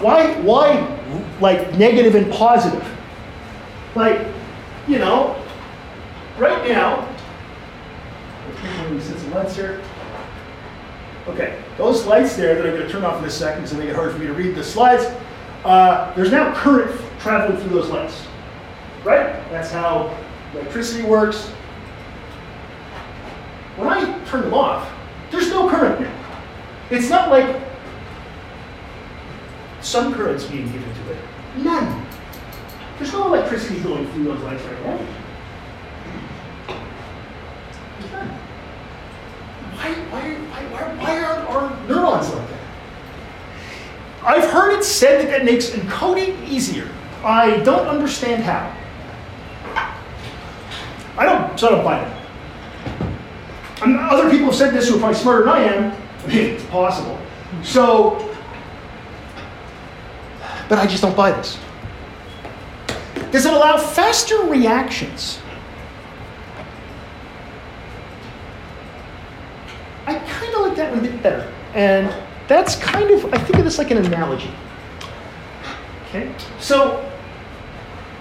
Why, 0.00 0.34
why 0.40 0.98
like 1.40 1.74
negative 1.76 2.14
and 2.14 2.32
positive? 2.32 2.86
Like, 3.94 4.26
you 4.86 4.98
know, 4.98 5.42
right 6.38 6.68
now, 6.68 7.08
some 9.28 9.30
lights 9.32 9.56
here. 9.56 9.80
Okay, 11.28 11.62
those 11.76 12.06
lights 12.06 12.36
there 12.36 12.54
that 12.54 12.64
I'm 12.64 12.72
going 12.72 12.86
to 12.86 12.90
turn 12.90 13.04
off 13.04 13.18
in 13.18 13.24
a 13.24 13.30
second 13.30 13.62
because 13.62 13.76
they 13.76 13.78
make 13.78 13.90
it 13.90 13.96
hard 13.96 14.12
for 14.12 14.18
me 14.18 14.26
to 14.26 14.32
read 14.32 14.54
the 14.54 14.64
slides. 14.64 15.04
Uh, 15.64 16.14
there's 16.14 16.30
now 16.30 16.54
current 16.54 16.98
traveling 17.18 17.60
through 17.60 17.70
those 17.70 17.90
lights, 17.90 18.26
right? 19.04 19.26
That's 19.50 19.70
how 19.70 20.16
electricity 20.54 21.04
works. 21.04 21.48
When 23.76 23.88
I 23.88 24.24
turn 24.24 24.42
them 24.42 24.54
off, 24.54 24.90
there's 25.30 25.50
no 25.50 25.68
current 25.68 26.00
now. 26.00 26.14
It's 26.90 27.10
not 27.10 27.30
like 27.30 27.67
some 29.80 30.14
current's 30.14 30.44
being 30.44 30.66
given 30.66 30.94
to 30.94 31.12
it. 31.12 31.18
None. 31.58 32.06
There's 32.98 33.12
no 33.12 33.26
electricity 33.26 33.80
going 33.80 34.10
through 34.12 34.24
those 34.24 34.40
lights 34.40 34.62
right 34.64 34.86
now. 34.86 34.98
Why, 39.74 39.94
why, 39.94 40.34
why, 40.34 40.94
why, 40.96 41.20
are 41.22 41.36
our 41.46 41.86
neurons 41.86 42.28
like 42.34 42.48
that? 42.48 42.60
I've 44.24 44.50
heard 44.50 44.76
it 44.76 44.82
said 44.82 45.28
that 45.28 45.40
it 45.40 45.44
makes 45.44 45.70
encoding 45.70 46.48
easier. 46.48 46.88
I 47.24 47.58
don't 47.58 47.86
understand 47.86 48.42
how. 48.42 48.74
I 51.16 51.24
don't, 51.24 51.58
so 51.58 51.68
I 51.68 51.70
don't 51.70 51.84
buy 51.84 52.00
that. 52.00 52.18
And 53.82 53.96
other 53.96 54.28
people 54.30 54.46
have 54.46 54.56
said 54.56 54.74
this 54.74 54.88
who 54.88 54.96
are 54.96 54.98
probably 54.98 55.18
smarter 55.18 55.44
than 55.44 55.54
I 55.54 55.62
am. 55.62 56.02
It's 56.30 56.64
possible. 56.66 57.18
So, 57.62 58.27
but 60.68 60.78
I 60.78 60.86
just 60.86 61.02
don't 61.02 61.16
buy 61.16 61.32
this. 61.32 61.58
Does 63.30 63.46
it 63.46 63.52
allow 63.52 63.76
faster 63.76 64.42
reactions? 64.44 65.38
I 70.06 70.14
kind 70.18 70.54
of 70.54 70.60
like 70.62 70.76
that 70.76 70.90
one 70.90 71.00
a 71.00 71.02
bit 71.02 71.22
better. 71.22 71.52
And 71.74 72.14
that's 72.48 72.76
kind 72.76 73.10
of, 73.10 73.26
I 73.32 73.38
think 73.38 73.58
of 73.58 73.64
this 73.64 73.76
like 73.76 73.90
an 73.90 73.98
analogy. 73.98 74.50
Okay? 76.06 76.32
So, 76.58 77.04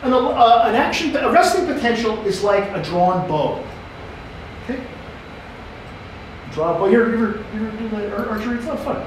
an, 0.04 0.12
uh, 0.12 0.64
an 0.66 0.76
action, 0.76 1.16
a 1.16 1.32
resting 1.32 1.66
potential 1.66 2.22
is 2.26 2.44
like 2.44 2.70
a 2.76 2.84
drawn 2.84 3.28
bow. 3.28 3.64
Okay? 4.64 4.84
Draw 6.52 6.76
a 6.76 6.80
bow. 6.80 6.88
You're, 6.88 7.18
you're, 7.18 7.34
doing 7.34 7.90
the 7.92 8.28
archery, 8.28 8.58
it's 8.58 8.66
not 8.66 8.80
fun. 8.80 9.06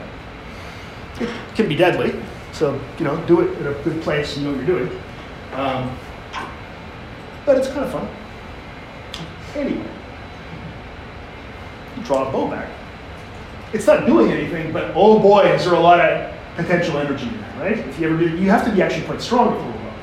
It 1.20 1.28
can 1.54 1.68
be 1.68 1.76
deadly. 1.76 2.18
So, 2.60 2.78
you 2.98 3.06
know, 3.06 3.16
do 3.24 3.40
it 3.40 3.56
in 3.56 3.68
a 3.68 3.72
good 3.84 4.02
place 4.02 4.36
and 4.36 4.44
know 4.44 4.52
what 4.52 4.66
you're 4.66 4.84
doing. 4.84 5.02
Um, 5.54 5.98
but 7.46 7.56
it's 7.56 7.68
kind 7.68 7.86
of 7.86 7.90
fun. 7.90 8.06
Anyway, 9.54 9.90
you 11.96 12.02
draw 12.02 12.28
a 12.28 12.30
bow 12.30 12.50
back. 12.50 12.68
It's 13.72 13.86
not 13.86 14.04
doing 14.04 14.30
anything, 14.30 14.74
but 14.74 14.92
oh 14.94 15.18
boy, 15.18 15.50
is 15.54 15.64
there 15.64 15.72
a 15.72 15.80
lot 15.80 16.00
of 16.00 16.34
potential 16.54 16.98
energy 16.98 17.28
in 17.28 17.40
that, 17.40 17.58
right? 17.60 17.78
If 17.78 17.98
you 17.98 18.10
ever 18.10 18.18
do, 18.18 18.28
you 18.36 18.50
have 18.50 18.66
to 18.66 18.72
be 18.72 18.82
actually 18.82 19.06
quite 19.06 19.22
strong 19.22 19.54
to 19.54 19.58
throw 19.58 19.70
a 19.70 19.72
bow. 19.72 19.94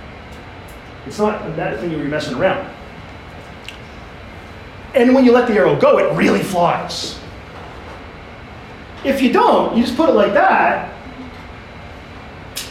It's 1.06 1.20
not 1.20 1.56
that 1.58 1.80
thing 1.80 1.92
you're 1.92 2.04
messing 2.06 2.40
around. 2.40 2.74
And 4.96 5.14
when 5.14 5.26
you 5.26 5.32
let 5.32 5.48
the 5.48 5.54
arrow 5.54 5.80
go, 5.80 6.00
it 6.00 6.12
really 6.18 6.42
flies. 6.42 7.20
If 9.06 9.22
you 9.22 9.32
don't, 9.32 9.78
you 9.78 9.84
just 9.84 9.96
put 9.96 10.10
it 10.10 10.14
like 10.14 10.34
that, 10.34 10.97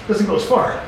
doesn't 0.08 0.26
go 0.26 0.36
as 0.36 0.44
far. 0.44 0.84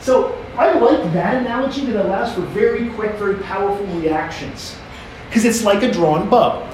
So 0.00 0.34
I 0.56 0.72
like 0.78 1.12
that 1.12 1.42
analogy 1.42 1.86
that 1.86 2.04
allows 2.04 2.34
for 2.34 2.40
very 2.40 2.90
quick, 2.90 3.12
very 3.16 3.36
powerful 3.36 3.86
reactions. 3.98 4.76
Because 5.28 5.44
it's 5.44 5.62
like 5.62 5.82
a 5.82 5.92
drawn 5.92 6.28
bow. 6.28 6.68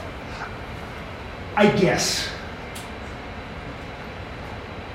I 1.56 1.68
guess. 1.68 2.28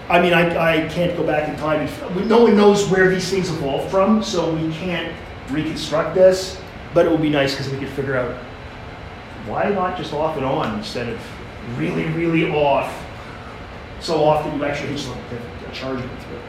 I 0.09 0.19
mean, 0.19 0.33
I, 0.33 0.85
I 0.85 0.89
can't 0.89 1.15
go 1.15 1.23
back 1.23 1.47
in 1.47 1.55
time. 1.57 1.87
No 2.27 2.43
one 2.43 2.57
knows 2.57 2.89
where 2.89 3.09
these 3.09 3.29
things 3.29 3.49
evolved 3.49 3.91
from, 3.91 4.23
so 4.23 4.53
we 4.55 4.73
can't 4.73 5.15
reconstruct 5.51 6.15
this. 6.15 6.59
But 6.95 7.05
it 7.05 7.11
would 7.11 7.21
be 7.21 7.29
nice 7.29 7.51
because 7.51 7.69
we 7.69 7.77
could 7.77 7.89
figure 7.89 8.17
out 8.17 8.35
why 9.45 9.69
not 9.69 9.97
just 9.97 10.13
off 10.13 10.35
and 10.35 10.45
on 10.45 10.79
instead 10.79 11.09
of 11.09 11.77
really, 11.77 12.05
really 12.05 12.51
off. 12.51 13.05
So 13.99 14.23
off 14.23 14.45
that 14.45 14.55
you 14.55 14.63
actually 14.65 14.93
just 14.93 15.09
like 15.09 15.19
a 15.33 15.58
charge 15.73 15.99
it 15.99 16.09
through. 16.23 16.39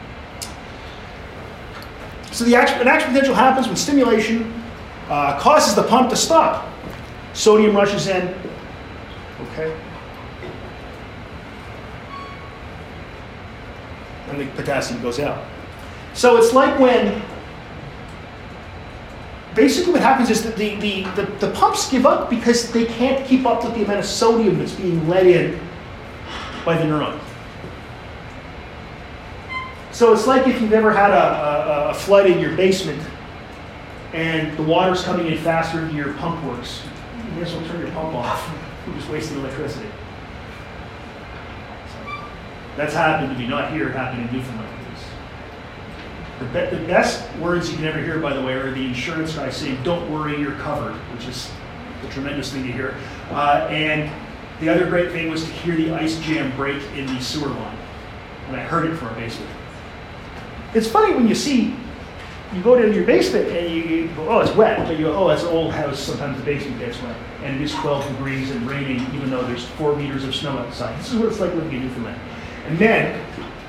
So 2.31 2.45
the 2.45 2.55
action, 2.55 2.79
an 2.79 2.87
action 2.87 3.09
potential 3.11 3.35
happens 3.35 3.67
when 3.67 3.75
stimulation 3.75 4.53
uh, 5.09 5.37
causes 5.39 5.75
the 5.75 5.83
pump 5.83 6.09
to 6.09 6.15
stop. 6.15 6.67
Sodium 7.33 7.75
rushes 7.75 8.07
in. 8.07 8.33
Okay. 9.41 9.77
And 14.29 14.39
the 14.39 14.45
potassium 14.55 15.01
goes 15.01 15.19
out. 15.19 15.45
So 16.13 16.37
it's 16.37 16.53
like 16.53 16.79
when 16.79 17.21
basically 19.55 19.93
what 19.93 20.01
happens 20.01 20.29
is 20.29 20.43
that 20.43 20.55
the, 20.55 20.75
the, 20.75 21.03
the, 21.15 21.23
the 21.45 21.51
pumps 21.51 21.89
give 21.89 22.05
up 22.05 22.29
because 22.29 22.71
they 22.71 22.85
can't 22.85 23.25
keep 23.25 23.45
up 23.45 23.63
with 23.63 23.73
the 23.73 23.83
amount 23.83 23.99
of 23.99 24.05
sodium 24.05 24.59
that's 24.59 24.75
being 24.75 25.07
let 25.09 25.25
in 25.25 25.59
by 26.65 26.77
the 26.77 26.85
neuron. 26.85 27.19
So 30.01 30.11
it's 30.13 30.25
like 30.25 30.47
if 30.47 30.59
you've 30.59 30.73
ever 30.73 30.91
had 30.91 31.11
a, 31.11 31.13
a, 31.13 31.89
a 31.89 31.93
flood 31.93 32.25
in 32.25 32.39
your 32.39 32.57
basement 32.57 32.99
and 34.13 34.57
the 34.57 34.63
water's 34.63 35.03
coming 35.03 35.27
in 35.27 35.37
faster 35.37 35.79
than 35.79 35.95
your 35.95 36.13
pump 36.13 36.43
works. 36.43 36.81
You 37.23 37.31
may 37.33 37.41
as 37.43 37.53
well 37.53 37.63
turn 37.67 37.81
your 37.81 37.91
pump 37.91 38.15
off. 38.15 38.51
You're 38.87 38.95
just 38.95 39.11
wasting 39.11 39.37
electricity. 39.37 39.87
That's 42.75 42.95
happened 42.95 43.31
to 43.31 43.37
me, 43.37 43.47
not 43.47 43.73
here, 43.73 43.89
happened 43.89 44.27
in 44.27 44.35
Newfoundland. 44.35 44.69
The, 46.39 46.45
be- 46.45 46.77
the 46.77 46.87
best 46.87 47.31
words 47.37 47.69
you 47.69 47.75
can 47.77 47.85
ever 47.85 47.99
hear, 47.99 48.17
by 48.17 48.33
the 48.33 48.41
way, 48.41 48.53
are 48.53 48.71
the 48.71 48.83
insurance 48.83 49.35
guy 49.35 49.51
saying, 49.51 49.83
"Don't 49.83 50.11
worry, 50.11 50.41
you're 50.41 50.53
covered," 50.53 50.95
which 51.13 51.27
is 51.27 51.51
a 52.03 52.09
tremendous 52.09 52.51
thing 52.51 52.63
to 52.63 52.71
hear. 52.71 52.95
Uh, 53.29 53.67
and 53.69 54.11
the 54.61 54.67
other 54.67 54.89
great 54.89 55.11
thing 55.11 55.29
was 55.29 55.43
to 55.43 55.51
hear 55.51 55.75
the 55.75 55.91
ice 55.91 56.19
jam 56.21 56.51
break 56.55 56.81
in 56.95 57.05
the 57.05 57.21
sewer 57.21 57.49
line, 57.49 57.77
and 58.47 58.55
I 58.55 58.61
heard 58.61 58.89
it 58.89 58.95
from 58.97 59.09
our 59.09 59.13
basement. 59.13 59.51
It's 60.73 60.87
funny 60.87 61.13
when 61.13 61.27
you 61.27 61.35
see, 61.35 61.75
you 62.53 62.61
go 62.63 62.75
down 62.75 62.87
to 62.87 62.95
your 62.95 63.05
basement 63.05 63.47
and 63.49 63.73
you, 63.73 63.83
you 63.83 64.07
go, 64.15 64.29
"Oh, 64.29 64.39
it's 64.39 64.55
wet," 64.55 64.87
but 64.87 64.97
you 64.97 65.05
go, 65.05 65.13
"Oh, 65.13 65.27
that's 65.27 65.43
an 65.43 65.49
old 65.49 65.73
house." 65.73 65.99
Sometimes 65.99 66.37
the 66.37 66.43
basement 66.45 66.79
gets 66.79 67.01
wet, 67.01 67.15
and 67.43 67.55
it 67.55 67.61
is 67.61 67.73
12 67.75 68.07
degrees 68.07 68.51
and 68.51 68.69
raining, 68.69 69.05
even 69.13 69.29
though 69.29 69.41
there's 69.43 69.65
four 69.65 69.95
meters 69.97 70.23
of 70.23 70.33
snow 70.33 70.57
outside. 70.59 70.97
This 70.99 71.11
is 71.11 71.19
what 71.19 71.27
it's 71.27 71.41
like 71.41 71.53
living 71.55 71.73
in 71.73 71.81
Newfoundland. 71.83 72.19
And 72.67 72.79
then 72.79 73.21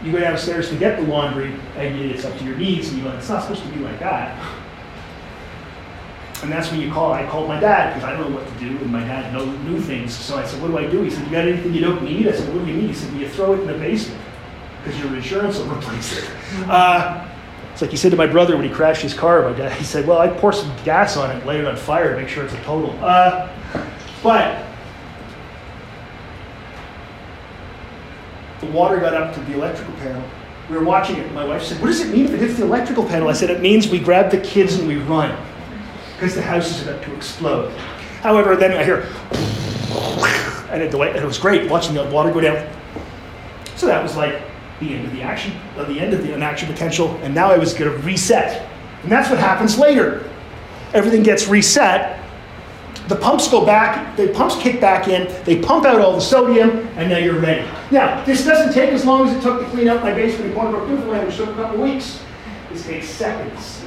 you 0.05 0.13
go 0.13 0.21
downstairs 0.21 0.69
to 0.69 0.77
get 0.77 1.01
the 1.01 1.07
laundry, 1.07 1.53
and 1.77 2.01
it's 2.01 2.25
up 2.25 2.39
to 2.39 2.45
your 2.45 2.57
knees, 2.57 2.89
and 2.91 2.99
you're 2.99 3.09
like, 3.09 3.19
it's 3.19 3.29
not 3.29 3.43
supposed 3.43 3.63
to 3.63 3.69
be 3.69 3.81
like 3.81 3.99
that. 3.99 4.39
And 6.43 6.53
that's 6.53 6.71
when 6.71 6.81
you 6.81 6.93
call. 6.93 7.13
I 7.13 7.27
called 7.27 7.49
my 7.49 7.59
dad 7.59 7.95
because 7.95 8.09
I 8.09 8.17
don't 8.17 8.31
know 8.31 8.37
what 8.37 8.47
to 8.47 8.59
do, 8.61 8.77
and 8.79 8.93
my 8.93 9.01
dad 9.01 9.33
know, 9.33 9.45
knew 9.45 9.81
things. 9.81 10.13
So 10.13 10.37
I 10.37 10.45
said, 10.45 10.63
"What 10.63 10.69
do 10.69 10.79
I 10.79 10.87
do?" 10.87 11.03
He 11.03 11.11
said, 11.11 11.25
"You 11.25 11.33
got 11.33 11.47
anything 11.49 11.75
you 11.75 11.81
don't 11.81 12.03
need?" 12.03 12.29
I 12.29 12.33
said, 12.33 12.53
"What 12.55 12.65
do 12.65 12.71
you 12.71 12.81
need?" 12.81 12.89
He 12.89 12.95
said, 12.95 13.13
"You 13.15 13.29
throw 13.29 13.55
it 13.55 13.61
in 13.61 13.67
the 13.67 13.75
basement 13.75 14.22
because 14.83 14.99
your 15.01 15.15
insurance 15.15 15.59
will 15.59 15.67
replace 15.75 16.19
it." 16.19 16.31
Uh, 16.69 17.29
it's 17.73 17.81
like 17.81 17.91
he 17.91 17.97
said 17.97 18.11
to 18.11 18.17
my 18.17 18.27
brother 18.27 18.57
when 18.57 18.69
he 18.69 18.73
crashed 18.73 19.03
his 19.03 19.15
car. 19.15 19.43
My 19.43 19.57
dad, 19.57 19.73
he 19.73 19.85
said, 19.85 20.07
"Well, 20.07 20.19
I 20.19 20.29
pour 20.29 20.53
some 20.53 20.73
gas 20.85 21.17
on 21.17 21.31
it, 21.35 21.45
light 21.47 21.61
it 21.61 21.67
on 21.67 21.77
fire, 21.77 22.15
to 22.15 22.21
make 22.21 22.29
sure 22.29 22.45
it's 22.45 22.55
a 22.55 22.63
total." 22.63 22.97
Uh, 23.03 23.49
but 24.23 24.65
the 28.61 28.67
water 28.69 28.99
got 28.99 29.13
up 29.13 29.35
to 29.35 29.41
the 29.41 29.55
electrical 29.55 29.93
panel. 29.95 30.23
We 30.71 30.77
were 30.77 30.85
watching 30.85 31.17
it. 31.17 31.31
My 31.33 31.45
wife 31.45 31.63
said, 31.63 31.81
What 31.81 31.89
does 31.89 32.01
it 32.01 32.13
mean 32.13 32.25
if 32.25 32.33
it 32.33 32.41
hits 32.41 32.57
the 32.57 32.65
electrical 32.65 33.05
panel? 33.05 33.29
I 33.29 33.33
said, 33.33 33.51
It 33.51 33.61
means 33.61 33.89
we 33.89 33.99
grab 33.99 34.31
the 34.31 34.41
kids 34.41 34.77
and 34.77 34.87
we 34.87 34.97
run 34.97 35.37
because 36.15 36.35
the 36.35 36.43
house 36.43 36.71
is 36.71 36.87
about 36.87 37.03
to 37.03 37.15
explode. 37.17 37.73
However, 38.21 38.55
then 38.55 38.73
I 38.73 38.85
hear, 38.85 39.09
and 40.71 40.81
it, 40.81 40.95
and 40.95 41.17
it 41.17 41.25
was 41.25 41.39
great 41.39 41.69
watching 41.69 41.95
the 41.95 42.05
water 42.05 42.33
go 42.33 42.41
down. 42.41 42.73
So 43.75 43.87
that 43.87 44.01
was 44.01 44.17
like 44.17 44.41
the 44.87 44.95
end 44.95 45.07
of 45.07 45.13
the 45.13 45.23
action, 45.23 45.53
the 45.77 46.01
end 46.01 46.13
of 46.13 46.23
the 46.23 46.35
action 46.35 46.69
potential, 46.69 47.17
and 47.23 47.35
now 47.35 47.51
I 47.51 47.59
was 47.59 47.75
going 47.75 47.91
to 47.91 47.99
reset. 47.99 48.69
And 49.03 49.11
that's 49.11 49.31
what 49.31 49.39
happens 49.39 49.79
later. 49.79 50.29
Everything 50.95 51.23
gets 51.23 51.49
reset, 51.49 52.23
the 53.09 53.17
pumps 53.17 53.49
go 53.49 53.67
back, 53.67 54.17
the 54.17 54.29
pumps 54.29 54.57
kick 54.57 54.81
back 54.81 55.09
in, 55.09 55.27
they 55.45 55.61
pump 55.61 55.85
out 55.85 56.01
all 56.01 56.13
the 56.13 56.21
sodium, 56.21 56.89
and 56.97 57.11
now 57.11 57.19
you're 57.19 57.39
ready. 57.39 57.69
Now, 57.91 58.25
this 58.25 58.45
doesn't 58.45 58.73
take 58.73 58.91
as 58.91 59.05
long 59.05 59.29
as 59.29 59.37
it 59.37 59.43
took 59.43 59.61
to 59.61 59.67
clean 59.71 59.89
up 59.89 60.03
my 60.03 60.15
basement 60.15 60.51
in 60.51 60.55
Corner 60.55 60.71
Brook, 60.71 60.89
Newfoundland, 60.89 61.27
which 61.27 61.37
took 61.37 61.51
a 61.51 61.55
couple 61.55 61.83
weeks. 61.83 62.21
This 62.71 62.87
takes 62.87 63.09
seconds, 63.09 63.85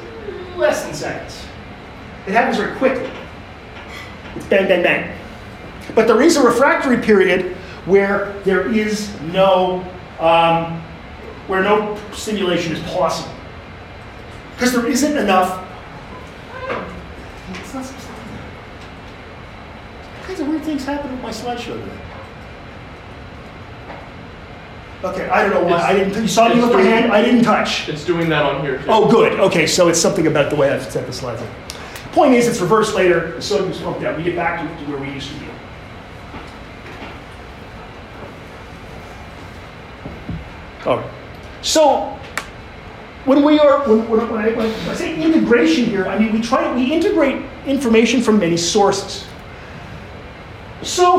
less 0.57 0.83
than 0.83 0.93
seconds. 0.93 1.45
It 2.27 2.33
happens 2.33 2.57
very 2.57 2.75
quickly. 2.75 3.09
It's 4.35 4.45
bang, 4.47 4.67
bang, 4.67 4.83
bang. 4.83 5.17
But 5.95 6.07
there 6.07 6.21
is 6.21 6.35
a 6.35 6.43
refractory 6.43 6.97
period 6.97 7.55
where 7.85 8.33
there 8.43 8.71
is 8.71 9.09
no, 9.21 9.81
um, 10.19 10.83
where 11.47 11.63
no 11.63 11.97
stimulation 12.11 12.73
is 12.73 12.81
possible. 12.91 13.33
Because 14.53 14.71
there 14.73 14.85
isn't 14.87 15.17
enough. 15.17 15.63
It's 17.49 17.73
not 17.73 17.85
supposed 17.85 18.07
to 18.07 18.13
do 18.13 18.19
that. 18.19 18.45
All 20.19 20.25
kinds 20.25 20.39
of 20.39 20.47
weird 20.47 20.63
things 20.63 20.85
happen 20.85 21.11
with 21.11 21.21
my 21.21 21.31
slideshow 21.31 21.79
today. 21.79 21.99
Okay, 25.03 25.29
I 25.29 25.43
don't 25.43 25.53
know 25.53 25.63
why. 25.69 25.81
I 25.81 25.93
didn't. 25.93 26.19
You 26.19 26.27
saw 26.27 26.49
me 26.49 26.59
with 26.59 26.71
my 26.73 26.81
hand. 26.81 27.11
I 27.11 27.21
didn't 27.21 27.43
touch. 27.43 27.89
It's 27.89 28.03
doing 28.03 28.27
that 28.29 28.43
on 28.43 28.61
here 28.61 28.79
too. 28.79 28.85
Oh, 28.87 29.11
good. 29.11 29.39
Okay, 29.39 29.67
so 29.67 29.87
it's 29.87 29.99
something 29.99 30.25
about 30.25 30.49
the 30.49 30.55
way 30.55 30.71
I've 30.71 30.89
set 30.89 31.05
the 31.05 31.13
slides 31.13 31.41
up. 31.41 31.49
Point 32.11 32.33
is, 32.33 32.47
it's 32.47 32.59
reversed 32.61 32.95
later. 32.95 33.33
The 33.33 33.41
sodium's 33.41 33.79
pumped 33.79 34.03
out. 34.03 34.17
We 34.17 34.23
get 34.23 34.35
back 34.35 34.61
to, 34.61 34.85
to 34.85 34.91
where 34.91 34.99
we 34.99 35.11
used 35.11 35.31
to 35.31 35.39
be. 35.39 35.45
All 40.85 40.97
right. 40.97 41.11
So 41.65 42.01
when 43.25 43.43
we 43.43 43.57
are 43.57 43.79
when, 43.89 44.07
when, 44.07 44.19
I, 44.19 44.51
when 44.51 44.67
I 44.87 44.93
say 44.93 45.19
integration 45.19 45.85
here, 45.85 46.05
I 46.05 46.17
mean 46.17 46.31
we 46.31 46.39
try 46.39 46.73
we 46.75 46.93
integrate 46.93 47.43
information 47.65 48.21
from 48.21 48.37
many 48.37 48.55
sources. 48.55 49.25
So 50.83 51.17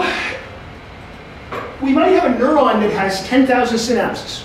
we 1.82 1.92
might 1.92 2.10
have 2.10 2.30
a 2.30 2.38
neuron 2.38 2.80
that 2.80 2.92
has 2.92 3.26
10,000 3.26 3.76
synapses. 3.76 4.44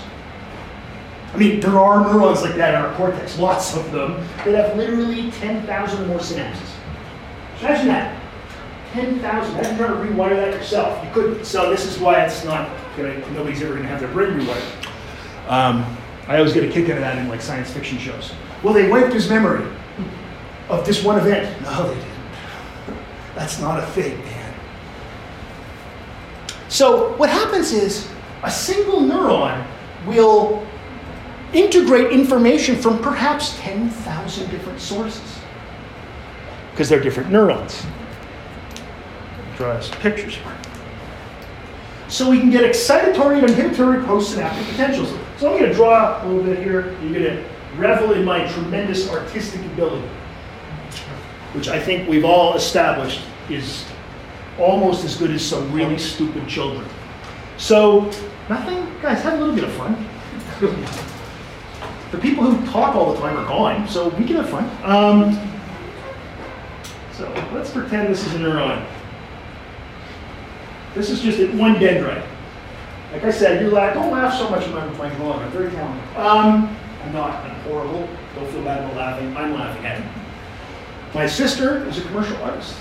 I 1.32 1.36
mean, 1.36 1.60
there 1.60 1.78
are 1.78 2.12
neurons 2.12 2.42
like 2.42 2.56
that 2.56 2.74
in 2.74 2.80
our 2.80 2.94
cortex, 2.96 3.38
lots 3.38 3.74
of 3.76 3.90
them, 3.92 4.14
that 4.44 4.54
have 4.54 4.76
literally 4.76 5.30
10,000 5.30 6.08
more 6.08 6.18
synapses. 6.18 6.68
Imagine 7.60 7.86
that. 7.86 8.20
10,000. 8.92 9.54
Imagine 9.54 9.76
trying 9.76 10.08
to 10.08 10.12
rewire 10.12 10.34
that 10.36 10.52
yourself. 10.52 11.02
You 11.04 11.10
couldn't. 11.12 11.44
So 11.44 11.70
this 11.70 11.86
is 11.86 11.98
why 12.00 12.24
it's 12.24 12.44
not 12.44 12.68
nobody's 12.98 13.62
ever 13.62 13.76
gonna 13.76 13.86
have 13.86 14.00
their 14.00 14.10
brain 14.10 14.32
rewired. 14.32 14.91
Um, 15.48 15.96
I 16.28 16.38
always 16.38 16.52
get 16.52 16.64
a 16.64 16.68
kick 16.68 16.84
out 16.86 16.96
of 16.96 17.00
that 17.00 17.18
in 17.18 17.28
like 17.28 17.40
science 17.40 17.70
fiction 17.70 17.98
shows. 17.98 18.32
Well, 18.62 18.72
they 18.72 18.88
wiped 18.88 19.12
his 19.12 19.28
memory 19.28 19.66
of 20.68 20.86
this 20.86 21.02
one 21.02 21.18
event. 21.18 21.60
No, 21.62 21.88
they 21.88 21.94
didn't. 21.94 22.12
That's 23.34 23.60
not 23.60 23.82
a 23.82 23.86
thing, 23.86 24.18
man. 24.24 24.54
So 26.68 27.14
what 27.16 27.28
happens 27.28 27.72
is 27.72 28.08
a 28.42 28.50
single 28.50 29.00
neuron 29.00 29.66
will 30.06 30.66
integrate 31.52 32.12
information 32.12 32.76
from 32.76 32.98
perhaps 33.02 33.58
10,000 33.60 34.50
different 34.50 34.80
sources 34.80 35.38
because 36.70 36.88
they're 36.88 37.02
different 37.02 37.30
neurons. 37.30 37.84
Draw 39.56 39.72
us 39.72 39.90
pictures. 40.00 40.38
So 42.08 42.30
we 42.30 42.38
can 42.38 42.50
get 42.50 42.64
excitatory 42.64 43.38
and 43.38 43.50
inhibitory 43.50 43.98
postsynaptic 44.04 44.68
potentials. 44.70 45.12
So 45.42 45.52
I'm 45.52 45.58
going 45.58 45.68
to 45.68 45.74
draw 45.74 46.24
a 46.24 46.28
little 46.28 46.44
bit 46.44 46.62
here. 46.62 46.96
You're 47.02 47.12
going 47.12 47.24
to 47.24 47.44
revel 47.76 48.12
in 48.12 48.24
my 48.24 48.46
tremendous 48.52 49.10
artistic 49.10 49.60
ability, 49.72 50.06
which 51.52 51.66
I 51.66 51.80
think 51.80 52.08
we've 52.08 52.24
all 52.24 52.54
established 52.54 53.22
is 53.50 53.84
almost 54.56 55.04
as 55.04 55.16
good 55.16 55.32
as 55.32 55.44
some 55.44 55.72
really 55.72 55.98
stupid 55.98 56.46
children. 56.46 56.88
So, 57.56 58.02
nothing? 58.48 58.86
Guys, 59.02 59.20
have 59.22 59.32
a 59.32 59.38
little 59.38 59.56
bit 59.56 59.64
of 59.64 59.72
fun. 59.72 60.06
the 62.12 62.18
people 62.18 62.44
who 62.44 62.64
talk 62.70 62.94
all 62.94 63.12
the 63.12 63.18
time 63.18 63.36
are 63.36 63.48
gone, 63.48 63.88
so 63.88 64.10
we 64.10 64.24
can 64.24 64.36
have 64.36 64.48
fun. 64.48 64.70
Um, 64.84 65.34
so, 67.14 67.28
let's 67.52 67.72
pretend 67.72 68.14
this 68.14 68.24
is 68.24 68.34
a 68.36 68.38
neuron. 68.38 68.86
This 70.94 71.10
is 71.10 71.20
just 71.20 71.52
one 71.54 71.74
dendrite. 71.80 72.31
Like 73.12 73.24
I 73.24 73.30
said, 73.30 73.62
you 73.62 73.70
laugh, 73.70 73.94
don't 73.94 74.10
laugh 74.10 74.34
so 74.38 74.48
much 74.48 74.66
when 74.68 74.78
I'm 74.78 74.94
playing 74.94 75.20
along. 75.20 75.42
I'm 75.42 75.50
very 75.50 75.70
talented. 75.70 76.16
Um, 76.16 76.76
I'm 77.04 77.12
not. 77.12 77.44
I'm 77.44 77.54
horrible. 77.60 78.08
Don't 78.34 78.50
feel 78.50 78.64
bad 78.64 78.82
about 78.82 78.96
laughing. 78.96 79.36
I'm 79.36 79.52
laughing 79.52 79.84
at 79.84 80.00
it. 80.00 80.06
My 81.14 81.26
sister 81.26 81.86
is 81.86 81.98
a 81.98 82.02
commercial 82.02 82.36
artist. 82.38 82.74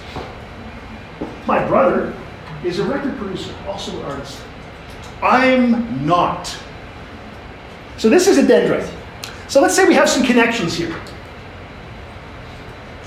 My 1.46 1.68
brother 1.68 2.14
is 2.64 2.80
a 2.80 2.86
record 2.86 3.18
producer, 3.18 3.54
also 3.68 3.98
an 4.00 4.06
artist. 4.06 4.42
I'm 5.22 6.06
not. 6.06 6.56
So 7.98 8.10
this 8.10 8.28
is 8.28 8.38
a 8.38 8.44
dendrite. 8.44 8.90
So 9.50 9.62
let's 9.62 9.76
say 9.76 9.86
we 9.86 9.96
have 9.96 10.10
some 10.10 10.24
connections 10.24 10.74
here. 10.76 10.96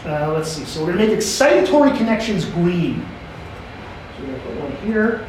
Uh, 0.05 0.31
let's 0.33 0.51
see. 0.53 0.65
So 0.67 0.81
we're 0.81 0.93
going 0.93 0.99
to 0.99 1.07
make 1.07 1.19
excitatory 1.19 1.97
connections 1.97 2.45
green. 2.45 3.07
So 4.17 4.25
we're 4.25 4.27
going 4.27 4.41
to 4.41 4.47
put 4.47 4.61
one 4.61 4.77
here, 4.87 5.27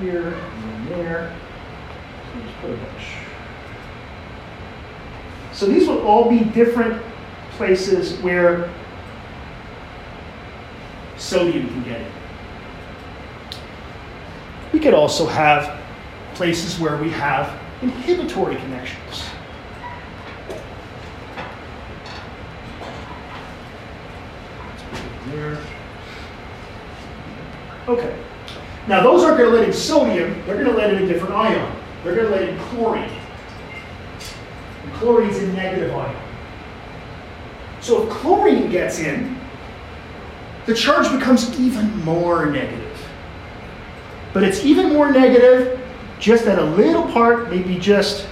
here, 0.00 0.38
there. 0.96 1.34
So 5.52 5.66
these 5.66 5.88
will 5.88 6.02
all 6.06 6.28
be 6.28 6.40
different 6.40 7.02
places 7.52 8.18
where 8.20 8.70
sodium 11.16 11.68
can 11.68 11.82
get 11.84 12.00
in. 12.00 12.12
We 14.72 14.80
could 14.80 14.94
also 14.94 15.26
have 15.26 15.80
places 16.34 16.78
where 16.78 16.96
we 16.98 17.08
have 17.10 17.58
inhibitory 17.82 18.56
connections. 18.56 19.24
Okay. 27.88 28.18
Now 28.88 29.02
those 29.02 29.24
aren't 29.24 29.38
going 29.38 29.50
to 29.50 29.56
let 29.56 29.68
in 29.68 29.74
sodium, 29.74 30.34
they're 30.46 30.62
going 30.62 30.66
to 30.66 30.76
let 30.76 30.94
in 30.94 31.02
a 31.02 31.06
different 31.06 31.34
ion. 31.34 31.76
They're 32.04 32.14
going 32.14 32.26
to 32.26 32.32
let 32.32 32.48
in 32.48 32.58
chlorine. 32.68 33.10
chlorine's 34.94 35.38
a 35.38 35.52
negative 35.52 35.92
ion. 35.92 36.22
So 37.80 38.04
if 38.04 38.10
chlorine 38.10 38.70
gets 38.70 38.98
in, 38.98 39.38
the 40.66 40.74
charge 40.74 41.10
becomes 41.10 41.58
even 41.58 42.04
more 42.04 42.46
negative. 42.46 42.82
But 44.32 44.42
it's 44.42 44.64
even 44.64 44.92
more 44.92 45.10
negative 45.10 45.80
just 46.18 46.46
at 46.46 46.58
a 46.58 46.64
little 46.64 47.04
part, 47.04 47.50
maybe 47.50 47.78
just, 47.78 48.26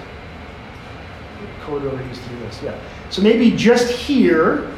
color 1.65 1.89
over 1.89 1.97
to 1.97 2.05
do 2.05 2.39
this, 2.41 2.63
yeah. 2.63 2.79
So 3.11 3.23
maybe 3.23 3.51
just 3.51 3.91
here, 3.91 4.71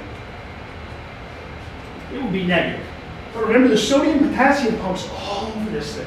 it 2.12 2.22
will 2.22 2.30
be 2.30 2.46
negative. 2.46 2.85
But 3.36 3.48
remember, 3.48 3.68
the 3.68 3.76
sodium 3.76 4.30
potassium 4.30 4.78
pumps 4.78 5.06
all 5.12 5.52
over 5.54 5.70
this 5.70 5.94
thing, 5.94 6.06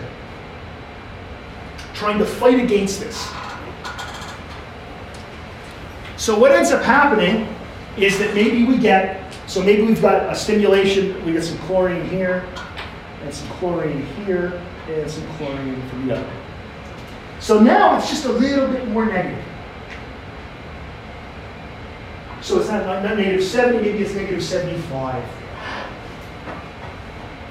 trying 1.93 2.17
to 2.17 2.25
fight 2.25 2.59
against 2.59 2.99
this. 2.99 3.29
So 6.17 6.39
what 6.39 6.51
ends 6.51 6.71
up 6.71 6.81
happening 6.81 7.55
is 7.97 8.17
that 8.17 8.33
maybe 8.33 8.63
we 8.63 8.79
get, 8.79 9.31
so 9.45 9.61
maybe 9.61 9.83
we've 9.83 10.01
got 10.01 10.33
a 10.33 10.35
stimulation, 10.35 11.23
we 11.23 11.33
get 11.33 11.43
some 11.43 11.59
chlorine 11.59 12.09
here, 12.09 12.47
and 13.21 13.31
some 13.31 13.47
chlorine 13.49 14.03
here, 14.25 14.59
and 14.87 15.09
some 15.09 15.27
chlorine 15.35 15.87
from 15.89 16.07
the 16.07 16.17
other. 16.17 16.31
So 17.39 17.59
now 17.59 17.95
it's 17.99 18.09
just 18.09 18.25
a 18.25 18.31
little 18.31 18.67
bit 18.69 18.87
more 18.87 19.05
negative. 19.05 19.45
So 22.41 22.59
it's 22.59 22.69
not, 22.69 23.03
not 23.03 23.17
negative 23.17 23.43
70, 23.43 23.83
maybe 23.83 23.99
it's 23.99 24.15
negative 24.15 24.43
75. 24.43 25.23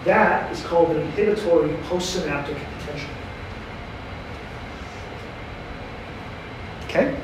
That 0.05 0.51
is 0.53 0.63
called 0.63 0.91
an 0.91 1.03
inhibitory 1.03 1.71
postsynaptic 1.89 2.59
potential. 2.79 3.11
Okay? 6.85 7.17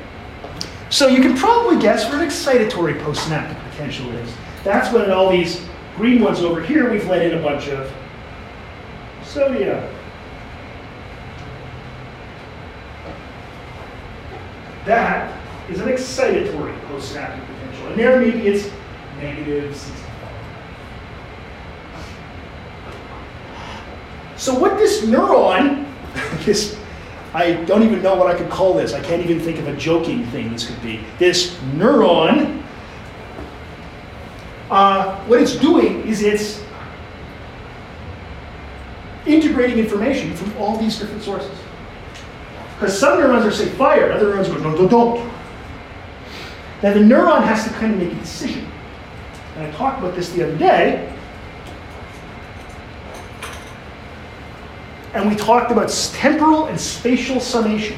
So 0.89 1.07
you 1.07 1.21
can 1.21 1.35
probably 1.35 1.81
guess 1.81 2.05
what 2.05 2.15
an 2.15 2.27
excitatory 2.27 2.99
postsynaptic 3.01 3.59
potential 3.71 4.11
is. 4.11 4.33
That's 4.63 4.93
when 4.93 5.11
all 5.11 5.31
these 5.31 5.65
green 5.95 6.21
ones 6.21 6.41
over 6.41 6.61
here, 6.61 6.91
we've 6.91 7.07
let 7.07 7.21
in 7.21 7.37
a 7.37 7.41
bunch 7.41 7.69
of 7.69 7.91
sodium. 9.23 9.83
That 14.85 15.35
is 15.69 15.79
an 15.79 15.87
excitatory 15.87 16.79
postsynaptic 16.81 17.45
potential. 17.45 17.87
And 17.87 17.99
there 17.99 18.19
maybe 18.19 18.47
it's 18.47 18.69
negative 19.19 19.75
65. 19.75 20.04
So 24.45 24.53
what 24.53 24.77
this 24.77 25.01
neuron, 25.01 25.91
this, 26.45 26.77
I 27.33 27.53
don't 27.63 27.81
even 27.81 28.03
know 28.03 28.13
what 28.13 28.27
I 28.27 28.37
could 28.37 28.51
call 28.51 28.75
this. 28.75 28.93
I 28.93 29.01
can't 29.01 29.23
even 29.23 29.39
think 29.39 29.57
of 29.57 29.67
a 29.67 29.75
joking 29.75 30.23
thing 30.27 30.51
this 30.51 30.67
could 30.67 30.79
be. 30.83 31.03
This 31.17 31.55
neuron, 31.73 32.61
uh, 34.69 35.19
what 35.21 35.41
it's 35.41 35.55
doing 35.55 36.05
is 36.05 36.21
it's 36.21 36.63
integrating 39.25 39.79
information 39.79 40.35
from 40.35 40.55
all 40.57 40.77
these 40.77 40.99
different 40.99 41.23
sources. 41.23 41.57
Because 42.75 42.99
some 42.99 43.17
neurons 43.17 43.47
are 43.47 43.51
say 43.51 43.67
fire, 43.69 44.11
other 44.11 44.27
neurons 44.29 44.47
go, 44.47 44.57
no, 44.57 44.75
no, 44.75 44.87
don't. 44.87 45.27
Now 46.83 46.93
the 46.93 46.99
neuron 46.99 47.43
has 47.43 47.63
to 47.63 47.71
kind 47.71 47.95
of 47.95 47.99
make 47.99 48.11
a 48.11 48.19
decision. 48.19 48.69
And 49.55 49.65
I 49.65 49.71
talked 49.71 49.97
about 49.97 50.13
this 50.13 50.29
the 50.33 50.43
other 50.43 50.55
day. 50.55 51.14
And 55.15 55.29
we 55.29 55.35
talked 55.37 55.71
about 55.71 55.89
temporal 56.13 56.65
and 56.65 56.77
spatial 56.79 57.39
summation. 57.39 57.97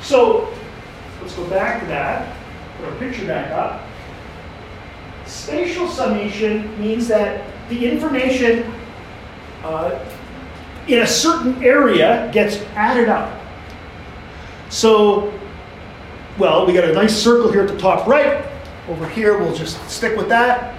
So 0.00 0.48
let's 1.20 1.34
go 1.34 1.44
back 1.48 1.80
to 1.80 1.86
that, 1.88 2.36
put 2.76 2.88
our 2.88 2.94
picture 2.98 3.26
back 3.26 3.50
up. 3.50 3.84
Spatial 5.26 5.88
summation 5.88 6.80
means 6.80 7.08
that 7.08 7.50
the 7.68 7.90
information 7.90 8.72
uh, 9.64 9.98
in 10.86 11.00
a 11.00 11.06
certain 11.06 11.60
area 11.60 12.30
gets 12.32 12.58
added 12.76 13.08
up. 13.08 13.40
So, 14.68 15.36
well, 16.38 16.64
we 16.64 16.74
got 16.74 16.84
a 16.84 16.92
nice 16.92 17.16
circle 17.16 17.50
here 17.50 17.62
at 17.62 17.68
the 17.68 17.78
top 17.78 18.06
right. 18.06 18.46
Over 18.88 19.08
here, 19.08 19.36
we'll 19.36 19.56
just 19.56 19.82
stick 19.90 20.16
with 20.16 20.28
that. 20.28 20.73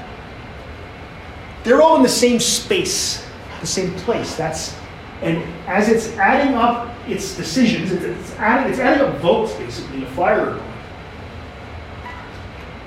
They're 1.65 1.82
all 1.82 1.95
in 1.97 2.04
the 2.04 2.10
same 2.10 2.39
space, 2.39 3.25
the 3.60 3.65
same 3.65 3.91
place. 3.95 4.36
That's, 4.36 4.78
and 5.23 5.43
as 5.67 5.89
it's 5.89 6.15
adding 6.17 6.54
up 6.54 6.93
its 7.10 7.36
decisions, 7.36 7.91
it's, 7.91 8.36
adding, 8.36 8.71
it's 8.71 8.80
adding 8.80 9.01
up 9.01 9.17
votes 9.19 9.54
basically 9.56 10.01
to 10.01 10.06
fire. 10.12 10.51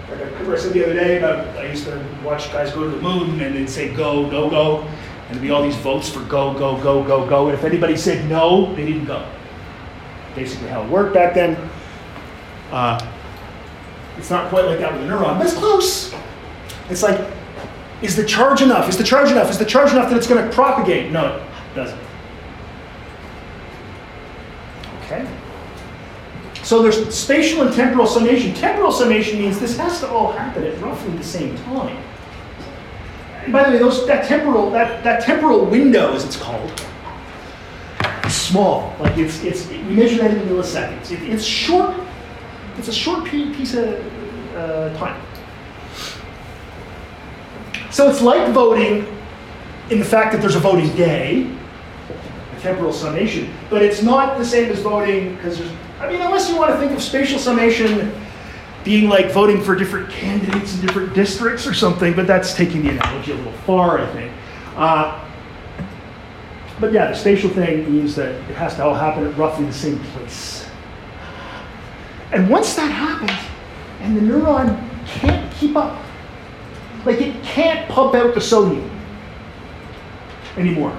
Like 0.08 0.20
I 0.20 0.22
remember 0.22 0.54
I 0.54 0.58
said 0.58 0.72
the 0.74 0.84
other 0.84 0.94
day 0.94 1.18
about 1.18 1.44
I 1.58 1.66
used 1.66 1.86
to 1.86 2.06
watch 2.24 2.52
guys 2.52 2.72
go 2.72 2.84
to 2.84 2.90
the 2.90 3.02
moon 3.02 3.40
and 3.40 3.56
they'd 3.56 3.68
say 3.68 3.92
go, 3.92 4.30
go, 4.30 4.48
go, 4.48 4.82
and 4.82 5.30
there'd 5.30 5.42
be 5.42 5.50
all 5.50 5.62
these 5.62 5.76
votes 5.76 6.08
for 6.08 6.20
go, 6.20 6.54
go, 6.56 6.80
go, 6.80 7.02
go, 7.02 7.28
go. 7.28 7.48
And 7.48 7.58
if 7.58 7.64
anybody 7.64 7.96
said 7.96 8.30
no, 8.30 8.72
they 8.76 8.86
didn't 8.86 9.06
go. 9.06 9.28
Basically, 10.36 10.68
how 10.68 10.84
it 10.84 10.88
worked 10.88 11.14
back 11.14 11.34
then. 11.34 11.56
Uh, 12.70 13.12
it's 14.16 14.30
not 14.30 14.50
quite 14.50 14.66
like 14.66 14.78
that 14.78 14.92
with 14.92 15.02
a 15.02 15.06
neuron, 15.06 15.36
but 15.36 15.46
it's 15.46 15.56
close. 15.56 16.14
It's 16.88 17.02
like, 17.02 17.18
is 18.02 18.14
the 18.14 18.24
charge 18.24 18.62
enough? 18.62 18.88
Is 18.88 18.96
the 18.96 19.04
charge 19.04 19.30
enough? 19.30 19.50
Is 19.50 19.58
the 19.58 19.64
charge 19.64 19.92
enough 19.92 20.08
that 20.10 20.16
it's 20.16 20.26
going 20.26 20.44
to 20.44 20.54
propagate? 20.54 21.10
No, 21.10 21.36
it 21.36 21.74
doesn't. 21.74 21.98
Okay. 25.02 25.28
So 26.62 26.82
there's 26.82 27.14
spatial 27.14 27.66
and 27.66 27.74
temporal 27.74 28.06
summation. 28.06 28.54
Temporal 28.54 28.92
summation 28.92 29.38
means 29.38 29.58
this 29.58 29.76
has 29.78 30.00
to 30.00 30.08
all 30.08 30.32
happen 30.32 30.64
at 30.64 30.78
roughly 30.80 31.16
the 31.16 31.24
same 31.24 31.56
time. 31.64 31.96
And 33.42 33.52
by 33.52 33.64
the 33.64 33.70
way, 33.70 33.78
those, 33.78 34.06
that 34.06 34.28
temporal 34.28 34.70
that, 34.72 35.02
that 35.02 35.22
temporal 35.24 35.64
window, 35.64 36.12
as 36.12 36.24
it's 36.24 36.36
called, 36.36 36.70
is 38.26 38.34
small. 38.34 38.94
Like 39.00 39.16
it's 39.16 39.42
it's 39.42 39.66
we 39.68 39.78
measure 39.78 40.18
that 40.18 40.30
in 40.30 40.46
milliseconds. 40.46 41.10
It, 41.10 41.22
it's 41.22 41.44
short. 41.44 41.96
It's 42.76 42.88
a 42.88 42.92
short 42.92 43.24
piece 43.24 43.74
of 43.74 43.88
uh, 44.54 44.96
time. 44.98 45.20
So 47.98 48.08
it's 48.08 48.20
like 48.20 48.52
voting 48.52 49.12
in 49.90 49.98
the 49.98 50.04
fact 50.04 50.30
that 50.30 50.40
there's 50.40 50.54
a 50.54 50.60
voting 50.60 50.94
day, 50.94 51.52
a 52.56 52.60
temporal 52.60 52.92
summation, 52.92 53.52
but 53.70 53.82
it's 53.82 54.04
not 54.04 54.38
the 54.38 54.44
same 54.44 54.70
as 54.70 54.78
voting 54.78 55.34
because 55.34 55.58
there's, 55.58 55.72
I 55.98 56.08
mean, 56.08 56.20
unless 56.20 56.48
you 56.48 56.56
want 56.56 56.70
to 56.70 56.78
think 56.78 56.92
of 56.92 57.02
spatial 57.02 57.40
summation 57.40 58.14
being 58.84 59.08
like 59.08 59.32
voting 59.32 59.60
for 59.60 59.74
different 59.74 60.08
candidates 60.10 60.76
in 60.76 60.86
different 60.86 61.12
districts 61.12 61.66
or 61.66 61.74
something, 61.74 62.14
but 62.14 62.28
that's 62.28 62.54
taking 62.54 62.84
the 62.84 62.90
analogy 62.90 63.32
a 63.32 63.34
little 63.34 63.50
far, 63.66 63.98
I 63.98 64.06
think. 64.12 64.32
Uh, 64.76 65.28
but 66.78 66.92
yeah, 66.92 67.10
the 67.10 67.16
spatial 67.16 67.50
thing 67.50 67.92
means 67.92 68.14
that 68.14 68.28
it 68.48 68.54
has 68.54 68.76
to 68.76 68.84
all 68.84 68.94
happen 68.94 69.26
at 69.26 69.36
roughly 69.36 69.66
the 69.66 69.72
same 69.72 69.98
place. 70.12 70.70
And 72.30 72.48
once 72.48 72.76
that 72.76 72.92
happens, 72.92 73.32
and 74.02 74.16
the 74.16 74.20
neuron 74.20 74.88
can't 75.08 75.52
keep 75.54 75.74
up, 75.74 76.00
like 77.04 77.20
it 77.20 77.42
can't 77.42 77.88
pump 77.88 78.14
out 78.14 78.34
the 78.34 78.40
sodium 78.40 78.90
anymore. 80.56 80.96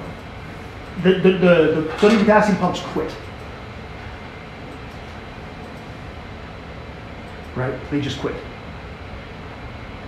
The, 1.04 1.14
the, 1.14 1.32
the, 1.32 1.82
the 1.82 2.00
sodium 2.00 2.22
potassium 2.22 2.58
pumps 2.58 2.82
quit. 2.82 3.14
Right? 7.56 7.74
They 7.90 8.02
just 8.02 8.20
quit. 8.20 8.36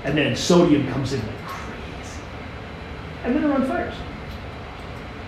And 0.03 0.17
then 0.17 0.35
sodium 0.35 0.87
comes 0.91 1.13
in 1.13 1.19
like 1.19 1.45
crazy. 1.45 2.21
And 3.23 3.35
the 3.35 3.39
neuron 3.39 3.67
fires. 3.67 3.93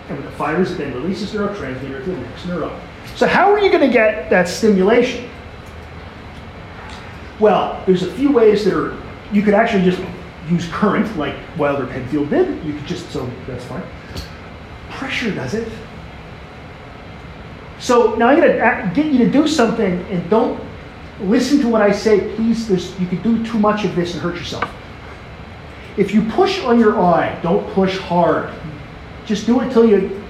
And 0.10 0.17
when 0.17 0.26
the 0.26 0.32
fires, 0.34 0.71
it 0.71 0.78
then 0.78 0.93
releases 0.93 1.32
neurotransmitter 1.32 2.04
to 2.04 2.12
the 2.12 2.17
next 2.17 2.43
neuron. 2.43 2.78
So 3.16 3.28
how 3.28 3.51
are 3.51 3.59
you 3.59 3.70
going 3.70 3.88
to 3.88 3.93
get 3.93 4.30
that 4.30 4.47
stimulation? 4.47 5.30
Well, 7.39 7.82
there's 7.86 8.03
a 8.03 8.11
few 8.14 8.32
ways 8.32 8.66
that 8.66 8.74
are, 8.74 8.97
you 9.32 9.41
could 9.41 9.53
actually 9.53 9.84
just 9.84 10.01
use 10.50 10.68
current, 10.70 11.18
like 11.18 11.36
Wilder 11.58 11.88
Penfield 11.88 12.30
did. 12.30 12.64
You 12.66 12.74
could 12.74 12.86
just, 12.86 13.10
so 13.12 13.30
that's 13.48 13.66
fine. 13.66 13.84
Pressure 14.89 15.34
does 15.34 15.54
it. 15.54 15.72
So 17.80 18.16
now 18.16 18.30
I'm 18.30 18.39
going 18.39 18.52
to 18.52 18.91
get 18.94 19.12
you 19.12 19.20
to 19.20 19.30
do 19.30 19.48
something 19.48 20.00
and 20.10 20.30
don't 20.30 20.62
listen 21.22 21.60
to 21.60 21.68
what 21.68 21.82
I 21.82 21.91
say. 21.91 22.34
Please, 22.36 22.70
you 23.00 23.08
could 23.08 23.24
do 23.24 23.46
too 23.46 23.60
much 23.60 23.84
of 23.86 23.96
this 23.96 24.14
and 24.14 24.22
hurt 24.22 24.36
yourself. 24.36 24.70
If 25.98 26.14
you 26.14 26.24
push 26.24 26.64
on 26.64 26.80
your 26.80 27.00
eye, 27.00 27.38
don't 27.44 27.70
push 27.74 27.98
hard. 28.00 28.52
Just 29.26 29.46
do 29.46 29.62
it 29.62 29.72
till 29.72 29.88
you 29.88 30.24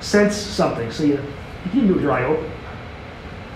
sense 0.00 0.36
something. 0.36 0.90
So 0.92 1.02
you, 1.02 1.14
you 1.64 1.70
can 1.70 1.86
do 1.86 1.92
it 1.92 1.94
with 1.94 2.02
your 2.02 2.12
eye 2.12 2.24
open. 2.24 2.50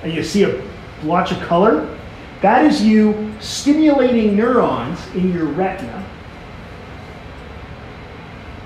And 0.03 0.13
you 0.13 0.25
see 0.25 0.45
a 0.45 0.63
blotch 1.03 1.31
of 1.31 1.41
color. 1.41 1.99
That 2.41 2.65
is 2.65 2.83
you 2.83 3.33
stimulating 3.41 4.37
neurons 4.37 4.99
in 5.15 5.33
your 5.33 5.45
retina. 5.45 6.01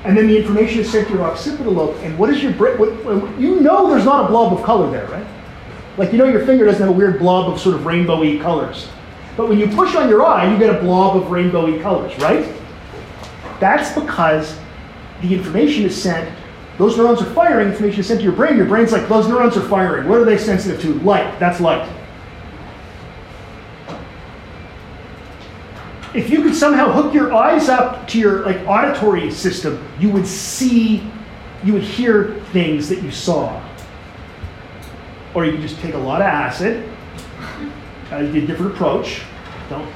And 0.07 0.17
then 0.17 0.29
the 0.29 0.39
information 0.39 0.81
is 0.81 0.91
sent 0.91 1.09
to 1.09 1.15
your 1.15 1.25
occipital 1.25 1.73
lobe. 1.73 1.97
And 2.03 2.17
what 2.17 2.31
is 2.31 2.41
your 2.41 2.53
brain? 2.53 2.79
You 3.41 3.61
know 3.61 3.89
there's 3.91 4.05
not 4.05 4.27
a 4.27 4.29
blob 4.29 4.57
of 4.57 4.65
color 4.65 4.89
there, 4.89 5.09
right? 5.09 5.27
Like 5.99 6.13
you 6.13 6.19
know 6.19 6.27
your 6.27 6.47
finger 6.47 6.65
doesn't 6.65 6.81
have 6.81 6.91
a 6.91 6.97
weird 6.97 7.19
blob 7.19 7.53
of 7.53 7.61
sort 7.61 7.75
of 7.75 7.83
rainbowy 7.83 8.41
colors. 8.41 8.89
But 9.37 9.49
when 9.49 9.59
you 9.59 9.67
push 9.67 9.97
on 9.97 10.09
your 10.09 10.25
eye, 10.25 10.51
you 10.51 10.59
get 10.59 10.75
a 10.75 10.81
blob 10.81 11.17
of 11.17 11.25
rainbowy 11.25 11.83
colors, 11.83 12.17
right? 12.19 12.55
That's 13.59 13.99
because 13.99 14.57
the 15.23 15.35
information 15.35 15.85
is 15.85 16.01
sent, 16.01 16.33
those 16.79 16.97
neurons 16.97 17.21
are 17.21 17.33
firing, 17.35 17.69
information 17.69 18.01
is 18.01 18.07
sent 18.07 18.21
to 18.21 18.25
your 18.25 18.35
brain. 18.35 18.57
Your 18.57 18.67
brain's 18.67 18.93
like, 18.93 19.09
those 19.09 19.27
neurons 19.27 19.57
are 19.57 19.69
firing. 19.69 20.09
What 20.09 20.21
are 20.21 20.25
they 20.25 20.39
sensitive 20.39 20.81
to? 20.83 20.95
Light. 21.01 21.39
That's 21.41 21.61
light. 21.61 21.89
If 26.17 26.31
you 26.31 26.43
could 26.43 26.55
somehow 26.55 26.91
hook 26.91 27.13
your 27.13 27.35
eyes 27.35 27.69
up 27.69 28.09
to 28.09 28.19
your 28.19 28.45
like 28.47 28.67
auditory 28.67 29.31
system, 29.31 29.87
you 30.01 30.09
would 30.11 30.27
see, 30.27 31.07
you 31.63 31.75
would 31.75 31.83
hear 31.83 32.41
things 32.53 32.89
that 32.89 33.03
you 33.03 33.11
saw. 33.11 33.63
Or 35.35 35.45
you 35.45 35.53
could 35.53 35.61
just 35.61 35.79
take 35.81 35.93
a 35.93 35.99
lot 35.99 36.23
of 36.23 36.27
acid, 36.27 36.89
you 38.11 38.43
a 38.43 38.47
different 38.47 38.73
approach. 38.73 39.23
Don't 39.69 39.93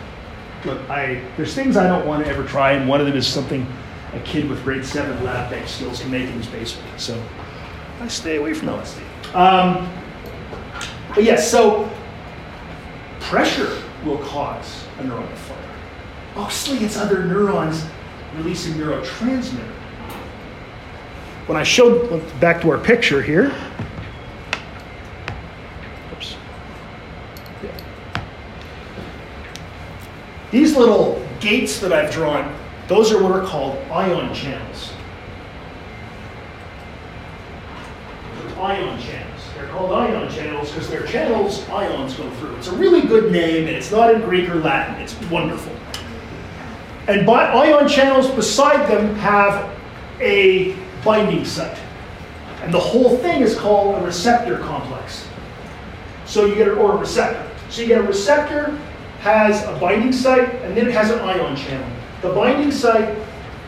look. 0.67 0.79
I 0.91 1.25
there's 1.39 1.55
things 1.55 1.79
I 1.79 1.87
don't 1.87 2.07
want 2.07 2.23
to 2.25 2.31
ever 2.31 2.45
try, 2.45 2.73
and 2.73 2.87
one 2.87 3.01
of 3.01 3.07
them 3.07 3.17
is 3.17 3.27
something 3.27 3.67
a 4.13 4.21
kid 4.21 4.51
with 4.51 4.63
grade 4.63 4.85
seven 4.85 5.25
lab 5.25 5.51
tech 5.51 5.67
skills 5.69 6.03
can 6.03 6.11
make 6.11 6.29
in 6.29 6.33
his 6.33 6.49
basement. 6.49 7.01
So 7.01 7.23
I 8.01 8.09
stay 8.09 8.37
away 8.37 8.53
from 8.53 8.69
LSD. 8.69 9.35
Um, 9.35 9.91
yes, 11.17 11.51
so 11.51 11.91
pressure 13.21 13.83
will 14.05 14.19
cause 14.19 14.85
a 14.99 15.37
fire. 15.37 15.50
Mostly 16.35 16.79
it's 16.79 16.97
other 16.97 17.25
neurons 17.25 17.85
releasing 18.37 18.75
neurotransmitter. 18.75 19.67
When 21.47 21.57
I 21.59 21.65
showed 21.65 22.23
back 22.39 22.61
to 22.63 22.71
our 22.71 22.79
picture 22.79 23.21
here. 23.21 23.53
Oops. 26.13 26.37
Yeah. 27.63 28.23
These 30.53 30.77
little 30.77 31.27
gates 31.41 31.81
that 31.81 31.93
I've 31.93 32.13
drawn, 32.13 32.55
those 32.87 33.11
are 33.11 33.21
what 33.21 33.33
are 33.33 33.45
called 33.45 33.77
ion 33.91 34.33
channels. 34.33 34.93
Ion 38.57 39.01
channels. 39.01 39.41
They're 39.57 39.69
called 39.69 39.93
ion 39.93 40.31
channels 40.31 40.71
because 40.71 40.89
they're 40.89 41.07
channels 41.07 41.69
ions 41.71 42.15
go 42.15 42.31
through. 42.35 42.55
It's 42.57 42.69
a 42.69 42.77
really 42.77 43.03
good 43.03 43.33
name 43.33 43.67
and 43.67 43.77
it's 43.77 43.91
not 43.91 44.15
in 44.15 44.21
Greek 44.21 44.49
or 44.49 44.57
Latin. 44.57 45.03
It's 45.03 45.19
wonderful. 45.23 45.73
And 47.07 47.29
ion 47.29 47.89
channels 47.89 48.31
beside 48.31 48.89
them 48.89 49.15
have 49.17 49.77
a 50.21 50.77
binding 51.05 51.45
site. 51.45 51.79
And 52.63 52.73
the 52.73 52.81
whole 52.81 53.17
thing 53.19 53.43
is 53.43 53.57
called 53.57 53.97
a 53.97 54.05
receptor 54.05 54.59
complex. 54.59 55.27
So 56.27 56.45
you 56.45 56.55
get 56.55 56.69
a, 56.69 56.73
or 56.73 56.93
a 56.93 56.97
receptor. 56.99 57.49
So 57.71 57.83
you 57.83 57.89
get 57.89 57.99
a 57.99 58.03
receptor 58.03 58.79
has 59.21 59.65
a 59.65 59.79
binding 59.79 60.13
site 60.13 60.55
and 60.63 60.77
then 60.77 60.87
it 60.87 60.93
has 60.93 61.11
an 61.11 61.19
ion 61.21 61.57
channel. 61.57 61.89
The 62.23 62.33
binding 62.33 62.71
site 62.71 63.19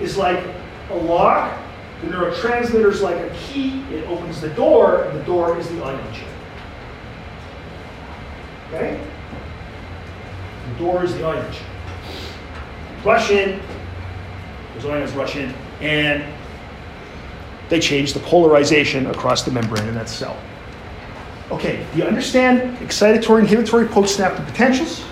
is 0.00 0.16
like 0.16 0.44
a 0.90 0.94
lock. 0.94 1.58
The 2.02 2.08
neurotransmitter 2.08 2.90
is 2.90 3.00
like 3.00 3.16
a 3.16 3.34
key. 3.36 3.82
It 3.92 4.06
opens 4.08 4.40
the 4.40 4.48
door, 4.50 5.04
and 5.04 5.20
the 5.20 5.24
door 5.24 5.56
is 5.56 5.68
the 5.68 5.84
ion 5.84 6.12
channel. 6.12 6.34
Okay? 8.68 9.06
The 10.68 10.78
door 10.84 11.04
is 11.04 11.14
the 11.14 11.24
ion 11.24 11.52
channel 11.52 11.71
rush 13.04 13.30
in, 13.30 13.60
those 14.74 14.86
ions 14.86 15.12
rush 15.12 15.36
in, 15.36 15.54
and 15.80 16.24
they 17.68 17.80
change 17.80 18.12
the 18.12 18.20
polarization 18.20 19.06
across 19.06 19.42
the 19.42 19.50
membrane 19.50 19.86
in 19.88 19.94
that 19.94 20.08
cell. 20.08 20.36
Okay, 21.50 21.84
do 21.92 21.98
you 21.98 22.04
understand 22.04 22.76
excitatory, 22.78 23.40
inhibitory, 23.40 23.86
postsynaptic 23.86 24.46
potentials? 24.46 25.04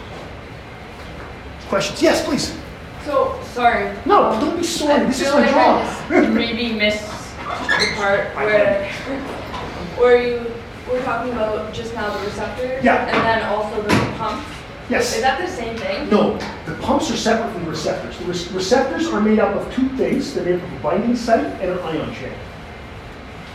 Questions? 1.69 2.03
Yes, 2.03 2.25
please. 2.25 2.57
So, 3.05 3.39
sorry. 3.53 3.97
No, 4.07 4.31
um, 4.31 4.41
don't 4.41 4.57
be 4.57 4.63
sorry. 4.63 5.05
I 5.05 5.05
This 5.05 5.21
is 5.21 5.33
my 5.33 5.41
like 5.41 5.51
job. 5.51 6.11
I 6.11 6.21
just 6.21 6.33
maybe 6.33 6.73
missed 6.75 7.07
the 7.39 7.93
part 7.97 8.35
where, 8.37 8.91
where 9.97 10.27
you 10.27 10.53
were 10.91 11.01
talking 11.03 11.33
about 11.33 11.73
just 11.73 11.95
now 11.95 12.17
the 12.17 12.25
receptors. 12.27 12.83
Yeah. 12.85 13.07
And 13.07 13.17
then 13.25 13.43
also 13.45 13.83
the 13.83 13.89
pumps. 14.17 14.60
Yes. 14.91 15.15
Is 15.15 15.23
that 15.23 15.41
the 15.41 15.47
same 15.47 15.77
thing? 15.77 16.11
No, 16.11 16.37
the 16.67 16.75
pumps 16.83 17.11
are 17.13 17.17
separate 17.17 17.53
from 17.53 17.65
the 17.65 17.71
receptors. 17.71 18.19
The 18.19 18.25
re- 18.25 18.57
receptors 18.57 19.07
are 19.09 19.21
made 19.21 19.39
up 19.39 19.55
of 19.55 19.73
two 19.73 19.89
things. 19.91 20.35
They're 20.35 20.45
made 20.45 20.57
up 20.57 20.63
of 20.63 20.73
a 20.73 20.81
binding 20.81 21.15
site 21.15 21.47
and 21.47 21.71
an 21.71 21.79
ion 21.79 22.13
channel. 22.13 22.39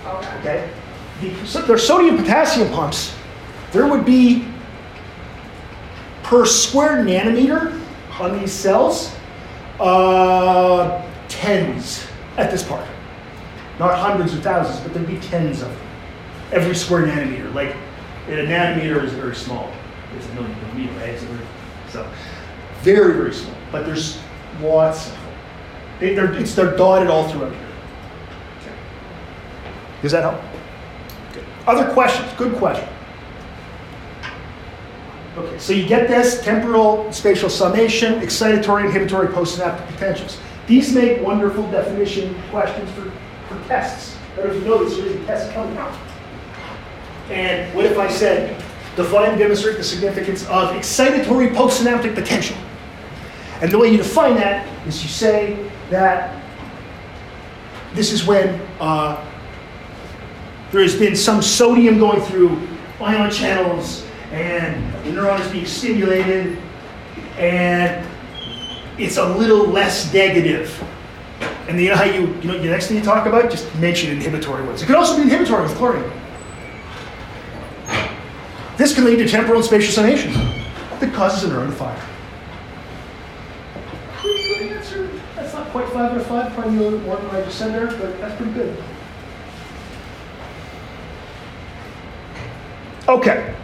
Okay. 0.06 0.40
Okay? 0.40 0.70
The, 1.20 1.46
so 1.46 1.62
their 1.62 1.78
sodium 1.78 2.18
potassium 2.18 2.70
pumps, 2.72 3.14
there 3.74 3.86
would 3.86 4.06
be 4.06 4.48
per 6.24 6.46
square 6.46 7.04
nanometer 7.04 7.82
on 8.20 8.40
these 8.40 8.54
cells, 8.54 9.14
uh, 9.80 11.06
tens 11.28 12.08
at 12.38 12.50
this 12.50 12.64
part. 12.64 12.88
Not 13.78 13.98
hundreds 13.98 14.34
or 14.34 14.38
thousands, 14.38 14.80
but 14.80 14.94
there'd 14.94 15.06
be 15.06 15.20
tens 15.20 15.62
of 15.62 15.68
them. 15.68 15.88
Every 16.54 16.76
square 16.76 17.06
nanometer. 17.06 17.54
Like, 17.54 17.76
a 18.28 18.32
nanometer 18.32 19.04
is 19.04 19.12
very 19.12 19.36
small. 19.36 19.70
It's 20.16 20.28
a 20.28 20.34
million 20.34 20.56
millimeter, 20.62 20.94
right? 21.00 21.10
It's 21.10 21.24
a 21.24 21.26
very, 21.26 21.48
so, 21.90 22.12
very, 22.82 23.14
very 23.14 23.34
small. 23.34 23.56
But 23.72 23.86
there's 23.86 24.20
lots 24.62 25.08
of 25.08 25.14
them. 25.14 25.22
They, 26.00 26.16
they're, 26.16 26.34
it's, 26.34 26.56
they're 26.56 26.76
dotted 26.76 27.10
all 27.10 27.28
throughout 27.30 27.54
here. 27.54 27.68
Okay. 28.62 28.76
Does 30.02 30.12
that 30.12 30.24
help? 30.24 30.42
Good. 31.34 31.44
Other 31.68 31.92
questions? 31.94 32.32
Good 32.38 32.56
question. 32.58 32.88
Okay, 35.38 35.60
so 35.60 35.74
you 35.74 35.86
get 35.86 36.08
this 36.08 36.42
temporal 36.42 37.12
spatial 37.12 37.50
summation, 37.50 38.22
excitatory, 38.22 38.86
inhibitory, 38.86 39.28
postsynaptic 39.28 39.86
potentials. 39.88 40.40
These 40.66 40.96
make 40.96 41.22
wonderful 41.22 41.70
definition 41.72 42.34
questions 42.50 42.90
for, 42.92 43.12
for 43.50 43.68
tests. 43.68 44.16
I 44.34 44.38
don't 44.38 44.48
know 44.48 44.54
if 44.54 44.64
you 44.64 44.70
know 44.70 44.84
this, 44.86 44.98
there's 44.98 45.12
a 45.16 45.26
test 45.26 45.52
coming 45.52 45.78
out. 45.78 45.94
And 47.30 47.74
what 47.76 47.86
if 47.86 47.98
I 47.98 48.10
said, 48.10 48.64
define 48.96 49.32
and 49.32 49.40
demonstrate 49.40 49.78
the 49.78 49.84
significance 49.84 50.44
of 50.48 50.70
excitatory 50.70 51.54
postsynaptic 51.54 52.16
potential? 52.16 52.58
And 53.62 53.72
the 53.72 53.78
way 53.78 53.90
you 53.90 53.98
define 53.98 54.36
that 54.36 54.68
is 54.88 55.02
you 55.02 55.10
say 55.10 55.70
that 55.90 56.44
this 57.94 58.12
is 58.12 58.26
when 58.26 58.60
uh, 58.80 59.26
there 60.72 60.82
has 60.82 60.96
been 60.96 61.16
some 61.16 61.42
sodium 61.42 61.98
going 61.98 62.22
through 62.22 62.60
ion 63.00 63.32
channels 63.32 64.06
and 64.32 64.94
the 65.06 65.12
neuron 65.12 65.40
is 65.40 65.52
being 65.52 65.66
stimulated 65.66 66.58
and 67.38 68.06
it's 68.98 69.18
a 69.18 69.38
little 69.38 69.66
less 69.68 70.14
negative. 70.14 70.84
And 71.68 71.80
you 71.80 71.90
know 71.90 71.96
how 71.96 72.04
you, 72.04 72.28
you 72.42 72.48
know, 72.48 72.58
the 72.58 72.70
next 72.70 72.88
thing 72.88 72.98
you 72.98 73.04
talk 73.04 73.26
about, 73.26 73.50
just 73.50 73.74
mention 73.76 74.12
inhibitory 74.12 74.66
ones. 74.66 74.82
It 74.82 74.86
could 74.86 74.96
also 74.96 75.16
be 75.16 75.24
inhibitory 75.24 75.64
with 75.64 75.76
chlorine. 75.76 76.12
This 78.78 78.94
can 78.94 79.06
lead 79.06 79.18
to 79.18 79.28
temporal 79.28 79.58
and 79.58 79.66
spatial 79.66 79.94
summation 79.94 80.34
that 80.34 81.14
causes 81.14 81.50
a 81.50 81.54
neuron 81.54 81.70
to 81.70 81.76
fire. 81.76 82.02
Pretty 84.18 84.48
good 84.48 84.72
answer. 84.74 85.10
That's 85.36 85.54
not 85.54 85.68
quite 85.70 85.88
five 85.90 86.12
out 86.12 86.18
of 86.18 86.28
five, 86.28 86.54
probably 86.54 86.78
a 86.78 86.82
little 86.82 87.00
bit 87.00 87.08
more 87.08 87.16
than 87.16 87.28
what 87.28 87.36
I 87.36 87.42
just 87.44 87.58
said 87.58 87.74
there, 87.74 87.88
but 87.88 88.20
that's 88.20 88.36
pretty 88.36 88.52
good. 88.54 88.84
Okay. 93.08 93.56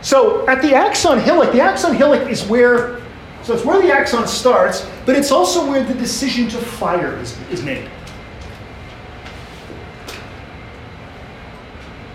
So 0.00 0.48
at 0.48 0.62
the 0.62 0.74
axon 0.74 1.20
hillock, 1.20 1.52
the 1.52 1.60
axon 1.60 1.94
hillock 1.94 2.30
is 2.30 2.44
where, 2.46 3.00
so 3.42 3.54
it's 3.54 3.64
where 3.64 3.82
the 3.82 3.92
axon 3.92 4.26
starts, 4.26 4.88
but 5.04 5.16
it's 5.16 5.30
also 5.30 5.68
where 5.68 5.82
the 5.82 5.94
decision 5.94 6.48
to 6.48 6.58
fire 6.58 7.18
is, 7.18 7.36
is 7.50 7.62
made. 7.62 7.90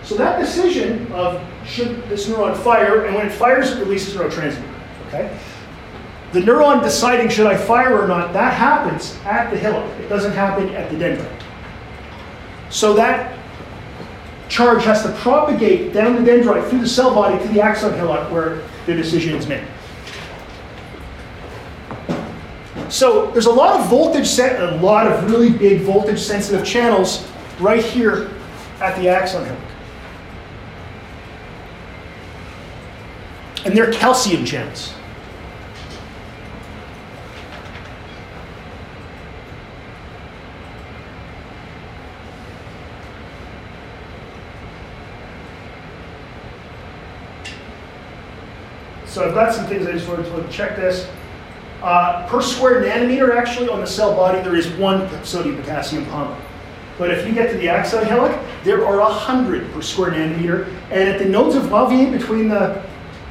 So 0.04 0.16
that 0.16 0.38
decision 0.40 1.10
of 1.12 1.42
should 1.66 2.02
this 2.08 2.28
neuron 2.28 2.56
fire, 2.56 3.04
and 3.04 3.14
when 3.14 3.26
it 3.26 3.32
fires, 3.32 3.70
it 3.72 3.78
releases 3.78 4.14
neurotransmitter. 4.14 4.68
Okay? 5.08 5.38
The 6.32 6.40
neuron 6.40 6.82
deciding 6.82 7.28
should 7.28 7.46
I 7.46 7.56
fire 7.56 8.02
or 8.02 8.08
not, 8.08 8.32
that 8.32 8.54
happens 8.54 9.18
at 9.24 9.50
the 9.50 9.58
hillock. 9.58 9.88
It 10.00 10.08
doesn't 10.08 10.32
happen 10.32 10.70
at 10.70 10.90
the 10.90 10.96
dendrite. 10.96 11.42
So 12.70 12.94
that 12.94 13.38
charge 14.48 14.84
has 14.84 15.02
to 15.02 15.12
propagate 15.12 15.92
down 15.92 16.22
the 16.22 16.30
dendrite 16.30 16.68
through 16.68 16.80
the 16.80 16.88
cell 16.88 17.14
body 17.14 17.42
to 17.42 17.52
the 17.52 17.60
axon 17.60 17.94
hillock 17.94 18.30
where 18.32 18.62
the 18.86 18.94
decision 18.94 19.34
is 19.34 19.46
made. 19.46 19.64
So 22.88 23.30
there's 23.30 23.46
a 23.46 23.52
lot 23.52 23.80
of 23.80 23.88
voltage, 23.88 24.26
sen- 24.26 24.60
a 24.60 24.76
lot 24.82 25.06
of 25.06 25.30
really 25.30 25.50
big 25.50 25.82
voltage 25.82 26.20
sensitive 26.20 26.66
channels 26.66 27.26
right 27.60 27.82
here 27.82 28.30
at 28.80 28.98
the 28.98 29.08
axon 29.08 29.44
hillock. 29.44 29.71
And 33.64 33.76
they're 33.76 33.92
calcium 33.92 34.44
channels. 34.44 34.92
So 49.12 49.28
I've 49.28 49.34
got 49.34 49.54
some 49.54 49.66
things 49.66 49.86
I 49.86 49.92
just 49.92 50.08
wanted 50.08 50.24
to 50.24 50.48
check 50.50 50.74
this. 50.74 51.06
Uh, 51.82 52.26
per 52.28 52.40
square 52.40 52.82
nanometer, 52.82 53.36
actually, 53.36 53.68
on 53.68 53.80
the 53.80 53.86
cell 53.86 54.16
body, 54.16 54.40
there 54.40 54.56
is 54.56 54.68
one 54.78 55.06
sodium 55.22 55.56
potassium 55.56 56.06
pump. 56.06 56.34
But 56.96 57.10
if 57.10 57.26
you 57.26 57.34
get 57.34 57.50
to 57.50 57.58
the 57.58 57.68
axon 57.68 58.06
hillock, 58.06 58.40
there 58.64 58.86
are 58.86 58.98
100 59.00 59.70
per 59.72 59.82
square 59.82 60.12
nanometer. 60.12 60.66
And 60.90 61.10
at 61.10 61.18
the 61.18 61.26
nodes 61.26 61.56
of 61.56 61.64
Ranvier, 61.64 62.10
between 62.10 62.48
the, 62.48 62.82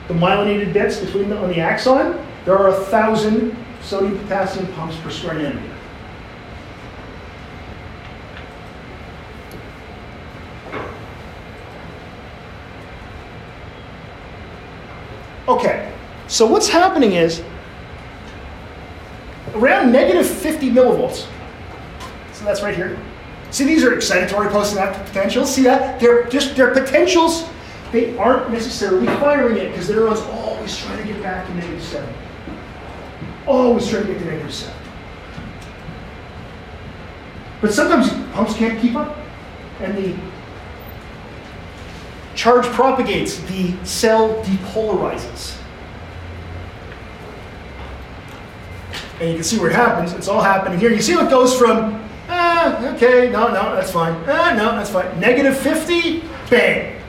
the 0.07 0.13
myelinated 0.13 0.73
bits 0.73 0.99
between 0.99 1.29
the, 1.29 1.37
on 1.37 1.49
the 1.49 1.59
axon, 1.59 2.25
there 2.45 2.57
are 2.57 2.69
a 2.69 2.71
1,000 2.71 3.55
sodium 3.81 4.17
potassium 4.19 4.67
pumps 4.73 4.97
per 4.97 5.09
square 5.09 5.35
nanometer. 5.35 5.71
Okay, 15.47 15.93
so 16.27 16.45
what's 16.45 16.69
happening 16.69 17.13
is 17.13 17.43
around 19.55 19.91
negative 19.91 20.25
50 20.25 20.69
millivolts. 20.71 21.27
So 22.31 22.45
that's 22.45 22.61
right 22.61 22.75
here. 22.75 22.97
See, 23.49 23.65
these 23.65 23.83
are 23.83 23.91
excitatory 23.91 24.49
postsynaptic 24.49 25.05
potentials. 25.07 25.53
See 25.53 25.63
that? 25.63 25.99
They're 25.99 26.23
just 26.29 26.55
they're 26.55 26.73
potentials. 26.73 27.49
They 27.91 28.17
aren't 28.17 28.51
necessarily 28.51 29.05
firing 29.05 29.57
it 29.57 29.71
because 29.71 29.87
the 29.87 29.95
neuron's 29.95 30.21
always 30.21 30.77
trying 30.77 31.05
to 31.05 31.13
get 31.13 31.21
back 31.21 31.45
to 31.47 31.53
negative 31.53 31.83
seven. 31.83 32.13
Always 33.45 33.89
trying 33.89 34.07
to 34.07 34.13
get 34.13 34.19
to 34.19 34.25
negative 34.25 34.53
seven. 34.53 34.75
But 37.59 37.73
sometimes 37.73 38.09
pumps 38.33 38.55
can't 38.55 38.79
keep 38.81 38.95
up, 38.95 39.17
and 39.81 39.95
the 39.95 40.15
charge 42.33 42.65
propagates, 42.67 43.39
the 43.43 43.73
cell 43.83 44.41
depolarizes. 44.43 45.57
And 49.19 49.29
you 49.29 49.35
can 49.35 49.43
see 49.43 49.59
where 49.59 49.69
it 49.69 49.75
happens. 49.75 50.13
It's 50.13 50.27
all 50.27 50.41
happening 50.41 50.79
here. 50.79 50.91
You 50.91 51.01
see 51.01 51.15
what 51.15 51.29
goes 51.29 51.55
from, 51.55 52.03
ah, 52.27 52.95
okay, 52.95 53.29
no, 53.29 53.49
no, 53.49 53.75
that's 53.75 53.91
fine. 53.91 54.13
Ah, 54.27 54.55
no, 54.57 54.71
that's 54.75 54.89
fine. 54.89 55.19
Negative 55.19 55.55
50, 55.55 56.23
bang. 56.49 57.00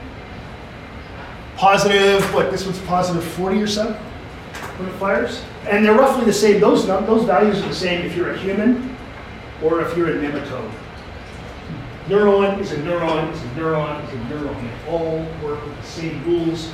Positive, 1.63 2.21
what, 2.33 2.51
this 2.51 2.65
one's 2.65 2.81
positive 2.81 3.23
40 3.23 3.61
or 3.61 3.67
so 3.67 3.93
when 3.93 4.89
it 4.89 4.91
fires? 4.95 5.41
And 5.65 5.85
they're 5.85 5.95
roughly 5.95 6.25
the 6.25 6.33
same. 6.33 6.59
Those, 6.59 6.85
those 6.85 7.23
values 7.23 7.57
are 7.61 7.69
the 7.69 7.73
same 7.73 8.05
if 8.05 8.17
you're 8.17 8.31
a 8.31 8.37
human 8.37 8.97
or 9.63 9.79
if 9.79 9.95
you're 9.95 10.09
a 10.09 10.15
nematode. 10.15 10.69
Neuron 12.07 12.59
is 12.59 12.73
a 12.73 12.75
neuron, 12.79 13.31
is 13.31 13.41
a 13.41 13.45
neuron, 13.55 14.05
is 14.05 14.13
a 14.13 14.17
neuron. 14.25 14.61
They 14.61 14.91
all 14.91 15.25
work 15.41 15.65
with 15.65 15.77
the 15.77 15.87
same 15.87 16.21
rules 16.25 16.69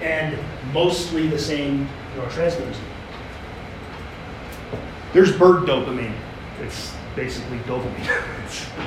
and 0.00 0.38
mostly 0.72 1.28
the 1.28 1.38
same 1.38 1.86
neurotransmitters. 2.16 2.76
There's 5.12 5.36
bird 5.36 5.68
dopamine. 5.68 6.16
It's 6.62 6.96
basically 7.14 7.58
dopamine. 7.58 8.08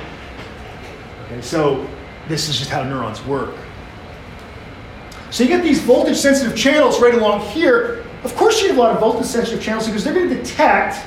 Okay, 1.26 1.40
so 1.40 1.88
this 2.28 2.50
is 2.50 2.58
just 2.58 2.70
how 2.70 2.82
neurons 2.82 3.24
work. 3.24 3.54
So 5.34 5.42
you 5.42 5.48
get 5.48 5.64
these 5.64 5.80
voltage 5.80 6.16
sensitive 6.16 6.56
channels 6.56 7.00
right 7.00 7.12
along 7.12 7.40
here. 7.40 8.04
Of 8.22 8.36
course, 8.36 8.62
you 8.62 8.68
have 8.68 8.76
a 8.76 8.80
lot 8.80 8.92
of 8.92 9.00
voltage 9.00 9.26
sensitive 9.26 9.60
channels 9.60 9.84
because 9.84 10.04
they're 10.04 10.14
going 10.14 10.28
to 10.28 10.36
detect 10.36 11.04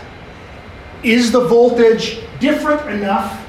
is 1.02 1.32
the 1.32 1.40
voltage 1.40 2.20
different 2.42 2.90
enough 2.90 3.48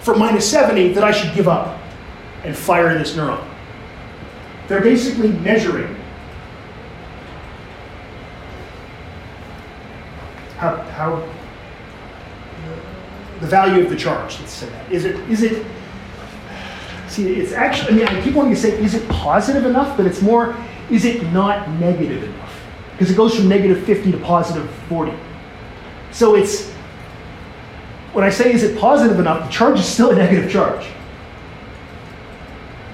from 0.00 0.20
minus 0.20 0.50
70 0.50 0.94
that 0.94 1.04
I 1.04 1.12
should 1.12 1.34
give 1.34 1.48
up 1.48 1.78
and 2.44 2.56
fire 2.56 2.96
this 2.96 3.14
neuron. 3.14 3.46
They're 4.68 4.80
basically 4.80 5.28
measuring 5.28 5.94
how, 10.56 10.76
how 10.76 11.28
the 13.40 13.46
value 13.46 13.84
of 13.84 13.90
the 13.90 13.96
charge. 13.96 14.40
Let's 14.40 14.52
say 14.52 14.68
that. 14.70 14.90
Is 14.90 15.04
it 15.04 15.16
is 15.28 15.42
it 15.42 15.66
see 17.10 17.34
it's 17.34 17.52
actually 17.52 17.90
I 17.90 17.96
mean 17.96 18.06
I 18.06 18.22
keep 18.22 18.34
wanting 18.34 18.54
to 18.54 18.60
say 18.60 18.82
is 18.82 18.94
it 18.94 19.08
positive 19.08 19.64
enough, 19.64 19.96
but 19.96 20.06
it's 20.06 20.22
more 20.22 20.56
is 20.90 21.04
it 21.04 21.22
not 21.32 21.68
negative 21.72 22.24
enough? 22.24 22.60
Because 22.92 23.10
it 23.10 23.16
goes 23.16 23.34
from 23.36 23.48
negative 23.48 23.84
50 23.84 24.12
to 24.12 24.18
positive 24.18 24.68
40. 24.88 25.12
So 26.10 26.34
it's 26.34 26.70
when 28.12 28.24
I 28.24 28.30
say 28.30 28.52
is 28.52 28.62
it 28.62 28.78
positive 28.78 29.20
enough, 29.20 29.46
the 29.46 29.52
charge 29.52 29.78
is 29.78 29.86
still 29.86 30.10
a 30.10 30.16
negative 30.16 30.50
charge. 30.50 30.86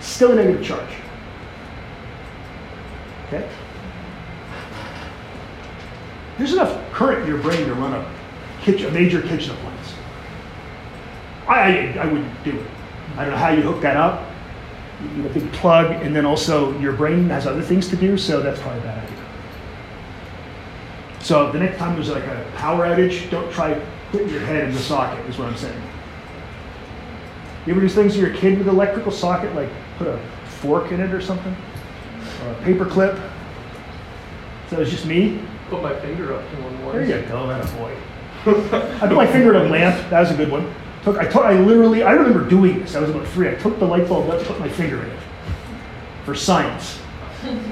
Still 0.00 0.32
a 0.32 0.34
negative 0.34 0.64
charge. 0.64 0.90
Okay? 3.26 3.48
There's 6.36 6.52
enough 6.52 6.92
current 6.92 7.22
in 7.22 7.28
your 7.28 7.38
brain 7.38 7.64
to 7.66 7.74
run 7.74 7.92
a, 7.92 8.14
kitchen, 8.60 8.86
a 8.86 8.90
major 8.90 9.22
kitchen 9.22 9.52
appliance. 9.52 9.94
I, 11.46 11.54
I, 11.54 11.98
I 12.00 12.06
wouldn't 12.06 12.44
do 12.44 12.50
it. 12.50 12.66
I 13.16 13.22
don't 13.22 13.30
know 13.30 13.36
how 13.36 13.50
you 13.50 13.62
hook 13.62 13.80
that 13.82 13.96
up. 13.96 14.28
You 15.16 15.22
big 15.24 15.52
plug, 15.52 15.90
and 16.02 16.14
then 16.14 16.24
also 16.24 16.76
your 16.78 16.92
brain 16.92 17.28
has 17.28 17.46
other 17.46 17.62
things 17.62 17.88
to 17.88 17.96
do, 17.96 18.16
so 18.16 18.40
that's 18.40 18.60
probably 18.60 18.80
a 18.80 18.84
bad 18.84 19.04
idea. 19.04 19.24
So 21.20 21.50
the 21.52 21.58
next 21.58 21.78
time 21.78 21.94
there's 21.94 22.10
like 22.10 22.24
a 22.24 22.52
power 22.56 22.86
outage, 22.86 23.30
don't 23.30 23.50
try 23.52 23.80
putting 24.10 24.28
your 24.28 24.40
head 24.40 24.64
in 24.64 24.72
the 24.72 24.80
socket, 24.80 25.24
is 25.26 25.38
what 25.38 25.48
I'm 25.48 25.56
saying. 25.56 25.80
You 27.66 27.72
ever 27.72 27.80
do 27.80 27.88
things 27.88 28.14
to 28.14 28.20
your 28.20 28.34
kid 28.34 28.58
with 28.58 28.68
electrical 28.68 29.10
socket, 29.10 29.54
like 29.54 29.70
put 29.96 30.06
a 30.06 30.18
fork 30.46 30.92
in 30.92 31.00
it 31.00 31.12
or 31.12 31.20
something? 31.20 31.54
Or 32.44 32.50
a 32.50 32.54
paper 32.62 32.84
clip? 32.84 33.18
So 34.70 34.80
it's 34.80 34.90
just 34.90 35.06
me? 35.06 35.40
Put 35.70 35.82
my 35.82 35.98
finger 36.00 36.34
up 36.34 36.48
to 36.50 36.56
one 36.56 36.84
once. 36.84 36.94
There 36.94 37.20
you 37.20 37.26
go, 37.26 37.46
that 37.46 37.64
a 37.64 37.76
boy. 37.76 37.96
I 39.02 39.08
put 39.08 39.16
my 39.16 39.26
finger 39.26 39.54
in 39.54 39.66
a 39.66 39.70
lamp. 39.70 40.10
That 40.10 40.20
was 40.20 40.30
a 40.30 40.36
good 40.36 40.50
one. 40.50 40.72
Took 41.04 41.18
I 41.18 41.24
took 41.26 41.44
I 41.44 41.58
literally 41.60 42.02
I 42.02 42.12
remember 42.12 42.48
doing 42.48 42.80
this. 42.80 42.94
I 42.96 43.00
was 43.00 43.10
about 43.10 43.26
three. 43.28 43.48
I 43.48 43.54
took 43.54 43.78
the 43.78 43.84
light 43.86 44.08
bulb, 44.08 44.28
let's 44.28 44.46
put 44.46 44.58
my 44.58 44.68
finger 44.68 45.02
in 45.02 45.10
it 45.10 45.18
for 46.24 46.34
science. 46.34 46.98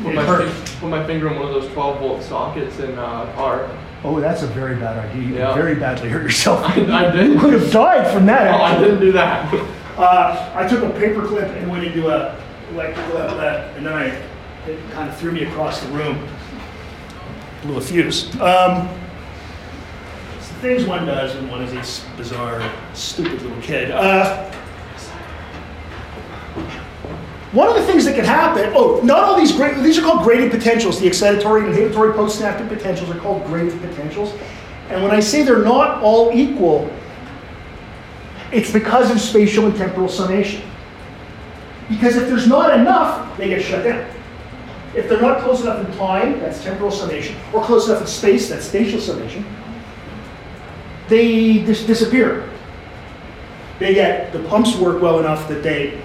Put 0.02 0.14
my, 0.14 0.22
hurt. 0.22 0.52
put 0.80 0.90
my 0.90 1.02
finger 1.06 1.28
in 1.28 1.36
one 1.36 1.46
of 1.48 1.54
those 1.54 1.72
12 1.72 1.98
volt 1.98 2.22
sockets 2.22 2.78
in 2.78 2.98
uh, 2.98 3.34
our. 3.38 3.70
Oh, 4.04 4.20
that's 4.20 4.42
a 4.42 4.46
very 4.48 4.74
bad 4.76 4.98
idea. 5.08 5.22
You 5.22 5.34
Yeah. 5.36 5.54
very 5.54 5.76
badly 5.76 6.10
hurt 6.10 6.22
yourself. 6.24 6.60
I, 6.66 6.72
I 6.82 7.14
You 7.14 7.28
did. 7.32 7.40
could 7.40 7.54
have 7.54 7.70
died 7.70 8.12
from 8.12 8.26
that. 8.26 8.50
No, 8.50 8.62
I 8.62 8.78
didn't 8.78 9.00
do 9.00 9.12
that. 9.12 9.54
Uh, 9.96 10.52
I 10.54 10.68
took 10.68 10.82
a 10.82 10.90
paper 10.98 11.26
clip 11.26 11.48
and 11.48 11.70
went 11.70 11.84
into 11.84 12.08
a 12.10 12.36
electrical 12.72 13.16
outlet, 13.16 13.74
and 13.76 13.86
then 13.86 13.92
I 13.94 14.06
it 14.68 14.78
kind 14.92 15.08
of 15.08 15.16
threw 15.16 15.32
me 15.32 15.44
across 15.44 15.80
the 15.82 15.88
room. 15.92 16.28
Blew 17.62 17.76
a 17.78 17.80
fuse. 17.80 18.28
Um, 18.40 18.88
things 20.62 20.84
one 20.84 21.04
does 21.04 21.34
when 21.34 21.48
one 21.50 21.60
is 21.62 21.72
a 21.72 22.16
bizarre, 22.16 22.72
stupid 22.94 23.42
little 23.42 23.60
kid. 23.60 23.90
Uh, 23.90 24.48
one 27.50 27.68
of 27.68 27.74
the 27.74 27.82
things 27.82 28.04
that 28.04 28.14
can 28.14 28.24
happen, 28.24 28.72
oh, 28.74 29.00
not 29.02 29.24
all 29.24 29.36
these 29.36 29.52
great, 29.52 29.76
these 29.82 29.98
are 29.98 30.02
called 30.02 30.22
graded 30.22 30.52
potentials. 30.52 31.00
The 31.00 31.06
excitatory 31.06 31.64
and 31.64 31.74
inhibitory 31.74 32.14
postsynaptic 32.14 32.68
potentials 32.68 33.10
are 33.10 33.18
called 33.18 33.44
graded 33.46 33.78
potentials. 33.80 34.32
And 34.88 35.02
when 35.02 35.10
I 35.10 35.18
say 35.18 35.42
they're 35.42 35.64
not 35.64 36.00
all 36.00 36.30
equal, 36.32 36.90
it's 38.52 38.72
because 38.72 39.10
of 39.10 39.20
spatial 39.20 39.66
and 39.66 39.76
temporal 39.76 40.08
summation. 40.08 40.62
Because 41.88 42.16
if 42.16 42.28
there's 42.28 42.46
not 42.46 42.78
enough, 42.78 43.36
they 43.36 43.48
get 43.48 43.62
shut 43.62 43.84
down. 43.84 44.08
If 44.94 45.08
they're 45.08 45.20
not 45.20 45.42
close 45.42 45.62
enough 45.62 45.84
in 45.86 45.92
time, 45.96 46.38
that's 46.38 46.62
temporal 46.62 46.92
summation, 46.92 47.36
or 47.52 47.64
close 47.64 47.88
enough 47.88 48.02
in 48.02 48.06
space, 48.06 48.48
that's 48.48 48.66
spatial 48.66 49.00
summation, 49.00 49.44
they 51.12 51.58
dis- 51.58 51.84
disappear. 51.84 52.48
They 53.78 53.92
get, 53.92 54.32
the 54.32 54.42
pumps 54.44 54.76
work 54.76 55.02
well 55.02 55.20
enough 55.20 55.46
that 55.48 55.62
they, 55.62 56.00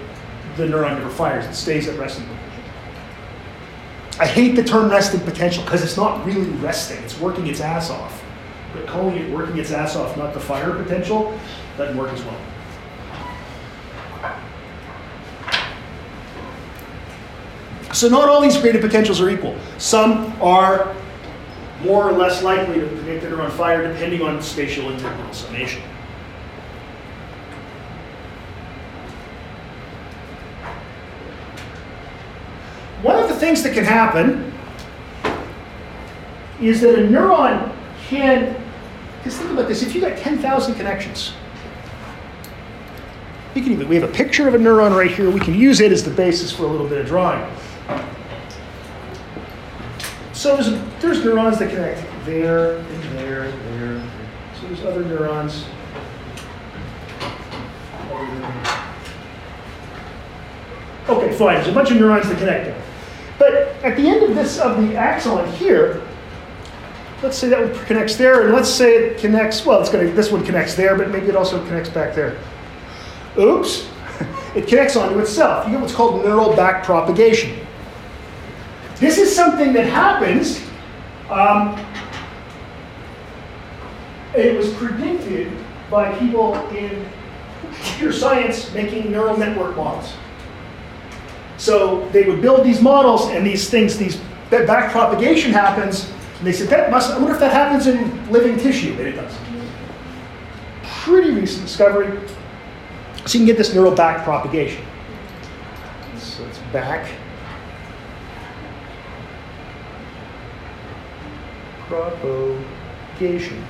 the 0.56 0.64
neuron 0.64 0.98
never 0.98 1.08
fires, 1.08 1.46
it 1.46 1.54
stays 1.54 1.88
at 1.88 1.98
resting 1.98 2.26
potential. 2.26 2.44
I 4.20 4.26
hate 4.26 4.54
the 4.54 4.64
term 4.64 4.90
resting 4.90 5.20
potential 5.20 5.64
because 5.64 5.82
it's 5.82 5.96
not 5.96 6.26
really 6.26 6.50
resting, 6.58 7.02
it's 7.04 7.18
working 7.18 7.46
its 7.46 7.60
ass 7.60 7.88
off. 7.88 8.22
But 8.74 8.86
calling 8.86 9.16
it 9.16 9.30
working 9.30 9.56
its 9.56 9.70
ass 9.70 9.96
off, 9.96 10.14
not 10.18 10.34
the 10.34 10.40
fire 10.40 10.74
potential, 10.74 11.38
doesn't 11.78 11.96
work 11.96 12.12
as 12.12 12.22
well. 12.22 12.40
So 17.94 18.08
not 18.08 18.28
all 18.28 18.42
these 18.42 18.58
graded 18.58 18.82
potentials 18.82 19.22
are 19.22 19.30
equal. 19.30 19.56
Some 19.78 20.36
are 20.42 20.94
more 21.80 22.08
or 22.08 22.12
less 22.12 22.42
likely 22.42 22.80
to 22.80 22.86
make 23.02 23.20
the 23.20 23.28
neuron 23.28 23.50
fire 23.50 23.92
depending 23.92 24.22
on 24.22 24.42
spatial 24.42 24.88
and 24.90 24.98
temporal 24.98 25.32
summation. 25.32 25.82
One 33.02 33.16
of 33.16 33.28
the 33.28 33.36
things 33.36 33.62
that 33.62 33.74
can 33.74 33.84
happen 33.84 34.52
is 36.60 36.80
that 36.80 36.98
a 36.98 37.02
neuron 37.02 37.72
can, 38.08 38.60
just 39.22 39.38
think 39.38 39.52
about 39.52 39.68
this, 39.68 39.82
if 39.82 39.94
you've 39.94 40.02
got 40.02 40.18
10,000 40.18 40.74
connections, 40.74 41.32
you 43.54 43.62
can 43.62 43.72
even, 43.72 43.88
we 43.88 43.94
have 43.94 44.08
a 44.08 44.12
picture 44.12 44.48
of 44.48 44.54
a 44.54 44.58
neuron 44.58 44.96
right 44.96 45.10
here, 45.10 45.30
we 45.30 45.38
can 45.38 45.54
use 45.54 45.80
it 45.80 45.92
as 45.92 46.02
the 46.02 46.10
basis 46.10 46.50
for 46.50 46.64
a 46.64 46.66
little 46.66 46.88
bit 46.88 46.98
of 46.98 47.06
drawing. 47.06 47.48
So 50.38 50.54
there's, 50.54 50.70
there's 51.02 51.24
neurons 51.24 51.58
that 51.58 51.68
connect 51.68 52.00
there, 52.24 52.76
and 52.78 53.18
there, 53.18 53.42
and 53.42 53.80
there. 53.80 54.10
So 54.54 54.68
there's 54.68 54.84
other 54.84 55.04
neurons. 55.04 55.64
Okay, 61.08 61.36
fine. 61.36 61.56
There's 61.56 61.66
a 61.66 61.72
bunch 61.72 61.90
of 61.90 61.96
neurons 61.96 62.28
that 62.28 62.38
connect 62.38 62.66
there. 62.66 62.82
But 63.36 63.52
at 63.84 63.96
the 63.96 64.06
end 64.06 64.22
of 64.22 64.36
this, 64.36 64.60
of 64.60 64.80
the 64.80 64.94
axon 64.94 65.52
here, 65.54 66.06
let's 67.20 67.36
say 67.36 67.48
that 67.48 67.60
one 67.60 67.86
connects 67.86 68.14
there, 68.14 68.44
and 68.44 68.54
let's 68.54 68.70
say 68.70 68.94
it 68.94 69.18
connects, 69.18 69.66
well, 69.66 69.80
it's 69.80 69.90
gonna, 69.90 70.08
this 70.12 70.30
one 70.30 70.44
connects 70.44 70.76
there, 70.76 70.96
but 70.96 71.10
maybe 71.10 71.26
it 71.26 71.34
also 71.34 71.60
connects 71.66 71.90
back 71.90 72.14
there. 72.14 72.38
Oops, 73.36 73.88
it 74.54 74.68
connects 74.68 74.94
onto 74.94 75.18
itself. 75.18 75.66
You 75.66 75.72
get 75.72 75.80
what's 75.80 75.92
called 75.92 76.24
neural 76.24 76.54
back 76.54 76.84
propagation. 76.84 77.66
Something 79.38 79.72
that 79.72 79.86
happens. 79.86 80.60
Um, 81.30 81.78
it 84.34 84.56
was 84.56 84.72
predicted 84.74 85.52
by 85.90 86.12
people 86.18 86.54
in 86.70 87.08
computer 87.62 88.12
science 88.12 88.72
making 88.74 89.12
neural 89.12 89.36
network 89.36 89.76
models. 89.76 90.12
So 91.56 92.08
they 92.10 92.24
would 92.24 92.42
build 92.42 92.64
these 92.64 92.80
models, 92.80 93.28
and 93.28 93.46
these 93.46 93.70
things, 93.70 93.96
these 93.96 94.20
that 94.50 94.66
back 94.66 94.90
propagation 94.90 95.52
happens, 95.52 96.10
and 96.38 96.46
they 96.46 96.52
said 96.52 96.68
that 96.70 96.90
must. 96.90 97.10
I 97.10 97.18
wonder 97.18 97.34
if 97.34 97.40
that 97.40 97.52
happens 97.52 97.86
in 97.86 98.30
living 98.32 98.58
tissue, 98.58 98.92
and 98.92 99.08
it 99.08 99.12
does. 99.12 99.34
Pretty 101.04 101.30
recent 101.30 101.66
discovery. 101.66 102.18
So 103.26 103.38
you 103.38 103.40
can 103.40 103.46
get 103.46 103.56
this 103.58 103.74
neural 103.74 103.94
back 103.94 104.24
propagation. 104.24 104.84
So 106.16 106.44
it's 106.46 106.58
back. 106.72 107.08
Propagation. 111.88 113.64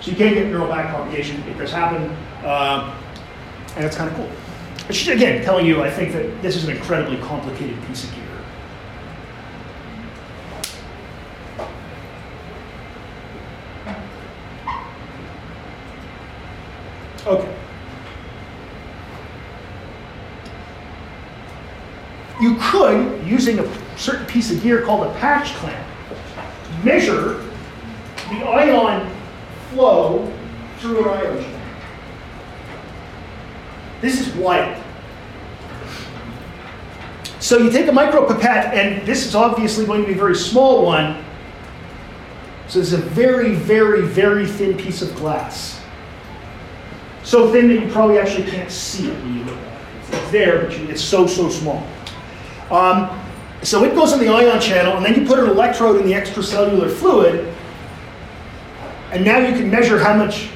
So 0.00 0.12
you 0.12 0.16
can't 0.16 0.34
get 0.34 0.46
neural 0.46 0.68
back 0.68 0.94
propagation. 0.94 1.42
It 1.48 1.58
does 1.58 1.72
happen. 1.72 2.04
Um, 2.46 2.94
and 3.76 3.84
it's 3.84 3.96
kind 3.96 4.10
of 4.10 4.16
cool. 4.16 4.30
Again, 5.12 5.44
telling 5.44 5.66
you, 5.66 5.82
I 5.82 5.90
think 5.90 6.12
that 6.12 6.40
this 6.40 6.56
is 6.56 6.64
an 6.64 6.76
incredibly 6.76 7.18
complicated 7.18 7.76
piece 7.86 8.04
of 8.04 8.14
gear. 8.14 8.24
Okay. 17.26 17.54
You 22.40 22.56
could, 22.60 23.26
using 23.26 23.58
a 23.58 23.87
certain 23.98 24.26
piece 24.26 24.50
of 24.50 24.62
gear 24.62 24.82
called 24.82 25.06
a 25.06 25.14
patch 25.18 25.54
clamp, 25.54 25.86
measure 26.84 27.44
the 28.30 28.46
ion 28.46 29.10
flow 29.70 30.32
through 30.78 31.00
an 31.00 31.08
ion 31.08 31.42
channel. 31.42 31.60
This 34.00 34.20
is 34.26 34.34
wild. 34.36 34.82
So 37.40 37.58
you 37.58 37.70
take 37.70 37.88
a 37.88 37.92
micropipette, 37.92 38.72
and 38.74 39.06
this 39.06 39.26
is 39.26 39.34
obviously 39.34 39.86
going 39.86 40.02
to 40.02 40.06
be 40.06 40.12
a 40.12 40.16
very 40.16 40.36
small 40.36 40.84
one. 40.84 41.24
So 42.68 42.80
this 42.80 42.92
is 42.92 43.00
a 43.00 43.02
very, 43.02 43.54
very, 43.54 44.02
very 44.02 44.46
thin 44.46 44.76
piece 44.76 45.02
of 45.02 45.14
glass. 45.16 45.80
So 47.24 47.50
thin 47.50 47.68
that 47.68 47.80
you 47.80 47.88
probably 47.90 48.18
actually 48.18 48.50
can't 48.50 48.70
see 48.70 49.10
it 49.10 49.14
when 49.22 49.38
you 49.38 49.44
look 49.44 49.56
at 49.56 49.62
it. 49.62 50.12
It's, 50.12 50.30
there, 50.30 50.66
but 50.66 50.74
it's 50.74 51.02
so, 51.02 51.26
so 51.26 51.48
small. 51.48 51.86
Um, 52.70 53.08
so 53.62 53.84
it 53.84 53.94
goes 53.94 54.12
in 54.12 54.20
the 54.20 54.28
ion 54.28 54.60
channel, 54.60 54.96
and 54.96 55.04
then 55.04 55.20
you 55.20 55.26
put 55.26 55.38
an 55.38 55.48
electrode 55.48 56.00
in 56.00 56.06
the 56.06 56.12
extracellular 56.12 56.90
fluid, 56.90 57.52
and 59.10 59.24
now 59.24 59.38
you 59.38 59.56
can 59.56 59.70
measure 59.70 59.98
how 59.98 60.14
much 60.16 60.50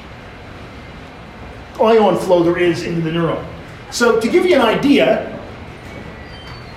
ion 1.81 2.17
flow 2.17 2.43
there 2.43 2.57
is 2.57 2.83
into 2.83 3.01
the 3.01 3.09
neuron. 3.09 3.45
So 3.91 4.19
to 4.19 4.27
give 4.29 4.45
you 4.45 4.55
an 4.55 4.61
idea, 4.61 5.29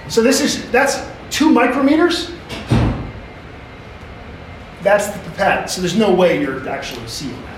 so 0.08 0.22
this 0.22 0.40
is 0.40 0.70
that's 0.70 1.06
two 1.30 1.50
micrometers. 1.50 2.32
That's 4.82 5.08
the 5.08 5.18
pipette. 5.30 5.70
So 5.70 5.80
there's 5.80 5.96
no 5.96 6.14
way 6.14 6.40
you're 6.40 6.68
actually 6.68 7.06
seeing 7.08 7.40
that. 7.42 7.56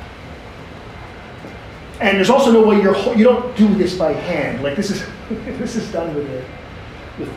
And 2.00 2.16
there's 2.16 2.30
also 2.30 2.52
no 2.52 2.66
way 2.66 2.80
you're 2.80 2.96
you 3.14 3.24
don't 3.24 3.56
do 3.56 3.74
this 3.74 3.96
by 3.96 4.12
hand. 4.12 4.62
Like 4.62 4.76
this 4.76 4.90
is 4.90 5.04
this 5.30 5.76
is 5.76 5.90
done 5.92 6.14
with 6.14 6.28
a, 6.30 6.44
with 7.18 7.30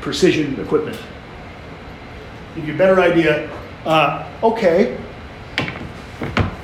precision 0.00 0.58
equipment. 0.60 0.98
Give 2.54 2.68
you 2.68 2.74
a 2.74 2.78
better 2.78 3.00
idea. 3.00 3.50
Uh, 3.84 4.28
okay, 4.42 4.98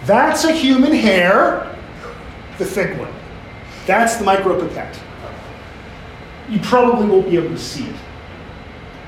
that's 0.05 0.45
a 0.45 0.53
human 0.53 0.93
hair 0.93 1.76
the 2.59 2.64
thick 2.64 2.99
one. 2.99 3.12
That's 3.87 4.16
the 4.16 4.24
micropipette. 4.24 4.99
You 6.49 6.61
probably 6.61 7.07
won't 7.07 7.28
be 7.28 7.37
able 7.37 7.51
to 7.51 7.59
see 7.59 7.87
it. 7.87 7.97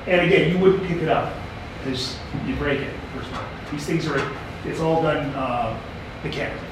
And 0.07 0.21
again, 0.21 0.51
you 0.51 0.59
wouldn't 0.59 0.83
pick 0.87 1.01
it 1.01 1.09
up 1.09 1.33
because 1.79 2.17
you 2.45 2.55
break 2.55 2.79
it. 2.81 2.93
First 3.15 3.29
time. 3.31 3.49
These 3.71 3.85
things 3.85 4.07
are, 4.07 4.31
it's 4.65 4.79
all 4.79 5.01
done 5.01 5.29
uh, 5.35 5.79
mechanically. 6.23 6.67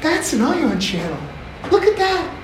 That's 0.00 0.32
an 0.32 0.42
ion 0.42 0.80
channel. 0.80 1.18
Look 1.70 1.84
at 1.84 1.96
that. 1.96 2.43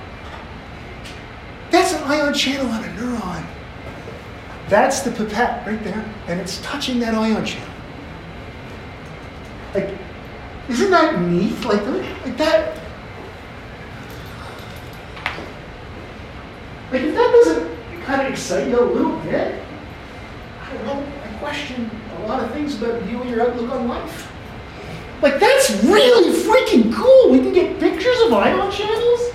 That's 1.71 1.93
an 1.93 2.03
ion 2.03 2.33
channel 2.33 2.67
on 2.67 2.83
a 2.83 2.87
neuron. 2.89 3.45
That's 4.67 5.01
the 5.01 5.11
pipette 5.11 5.65
right 5.65 5.81
there, 5.83 6.05
and 6.27 6.39
it's 6.39 6.61
touching 6.61 6.99
that 6.99 7.13
ion 7.13 7.45
channel. 7.45 7.69
Like, 9.73 9.97
isn't 10.69 10.91
that 10.91 11.21
neat? 11.21 11.59
Like, 11.63 11.85
like 11.85 12.37
that. 12.37 12.77
Like, 16.91 17.01
if 17.03 17.15
that 17.15 17.31
doesn't 17.31 18.03
kind 18.03 18.21
of 18.21 18.33
excite 18.33 18.67
you 18.67 18.79
a 18.79 18.83
little 18.83 19.17
bit, 19.19 19.63
I 20.61 20.73
don't 20.73 20.85
know. 20.85 21.07
I 21.23 21.33
question 21.39 21.89
a 22.17 22.27
lot 22.27 22.43
of 22.43 22.51
things 22.51 22.81
about 22.81 23.05
you 23.09 23.21
and 23.21 23.29
your 23.29 23.41
outlook 23.47 23.71
on 23.71 23.87
life. 23.87 24.29
Like, 25.21 25.39
that's 25.39 25.71
really 25.83 26.33
freaking 26.33 26.93
cool. 26.93 27.31
We 27.31 27.39
can 27.39 27.53
get 27.53 27.79
pictures 27.79 28.19
of 28.25 28.33
ion 28.33 28.71
channels. 28.71 29.33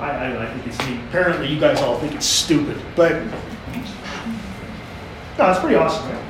I, 0.00 0.10
I, 0.10 0.42
I 0.44 0.52
think 0.52 0.66
it's 0.66 0.78
neat. 0.88 0.98
Apparently, 1.08 1.48
you 1.48 1.60
guys 1.60 1.80
all 1.80 1.98
think 1.98 2.14
it's 2.14 2.26
stupid, 2.26 2.80
but 2.96 3.12
no, 5.38 5.50
it's 5.50 5.60
pretty 5.60 5.76
awesome. 5.76 6.08
Man. 6.08 6.20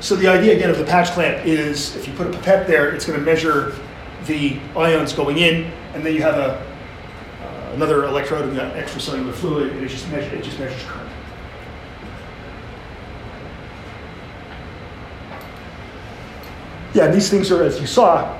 So 0.00 0.16
the 0.16 0.26
idea 0.26 0.56
again 0.56 0.68
of 0.68 0.78
the 0.78 0.84
patch 0.84 1.10
clamp 1.10 1.46
is 1.46 1.94
if 1.94 2.08
you 2.08 2.12
put 2.14 2.26
a 2.26 2.30
pipette 2.30 2.66
there, 2.66 2.92
it's 2.92 3.06
going 3.06 3.18
to 3.18 3.24
measure 3.24 3.74
the 4.26 4.58
ions 4.76 5.12
going 5.12 5.38
in, 5.38 5.72
and 5.94 6.04
then 6.04 6.14
you 6.14 6.22
have 6.22 6.34
a 6.34 6.72
uh, 7.40 7.72
another 7.74 8.04
electrode 8.04 8.48
in 8.48 8.54
the 8.54 8.62
extracellular 8.62 9.32
fluid, 9.32 9.72
and 9.72 9.84
it 9.84 9.88
just 9.88 10.08
measures 10.10 10.32
it 10.32 10.42
just 10.42 10.58
measures 10.58 10.82
current. 10.84 11.01
Yeah, 16.94 17.08
these 17.08 17.30
things 17.30 17.50
are, 17.50 17.62
as 17.62 17.80
you 17.80 17.86
saw, 17.86 18.38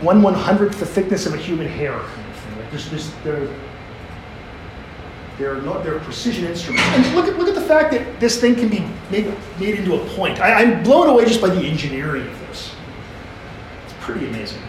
one 0.00 0.22
one 0.22 0.34
hundredth 0.34 0.78
the 0.78 0.86
thickness 0.86 1.26
of 1.26 1.34
a 1.34 1.38
human 1.38 1.66
hair. 1.66 2.00
They're 3.24 3.48
they're 5.38 5.60
not 5.62 5.82
they're 5.84 5.98
precision 6.00 6.44
instruments. 6.44 6.86
And 6.88 7.14
look 7.14 7.26
at 7.26 7.38
look 7.38 7.48
at 7.48 7.54
the 7.54 7.60
fact 7.60 7.90
that 7.92 8.20
this 8.20 8.40
thing 8.40 8.54
can 8.54 8.68
be 8.68 8.86
made, 9.10 9.32
made 9.58 9.76
into 9.78 9.94
a 9.94 10.06
point. 10.14 10.40
I, 10.40 10.62
I'm 10.62 10.82
blown 10.82 11.08
away 11.08 11.24
just 11.24 11.40
by 11.40 11.48
the 11.48 11.60
engineering 11.60 12.26
of 12.26 12.38
this. 12.40 12.74
It's 13.84 13.94
pretty 14.00 14.26
amazing. 14.26 14.62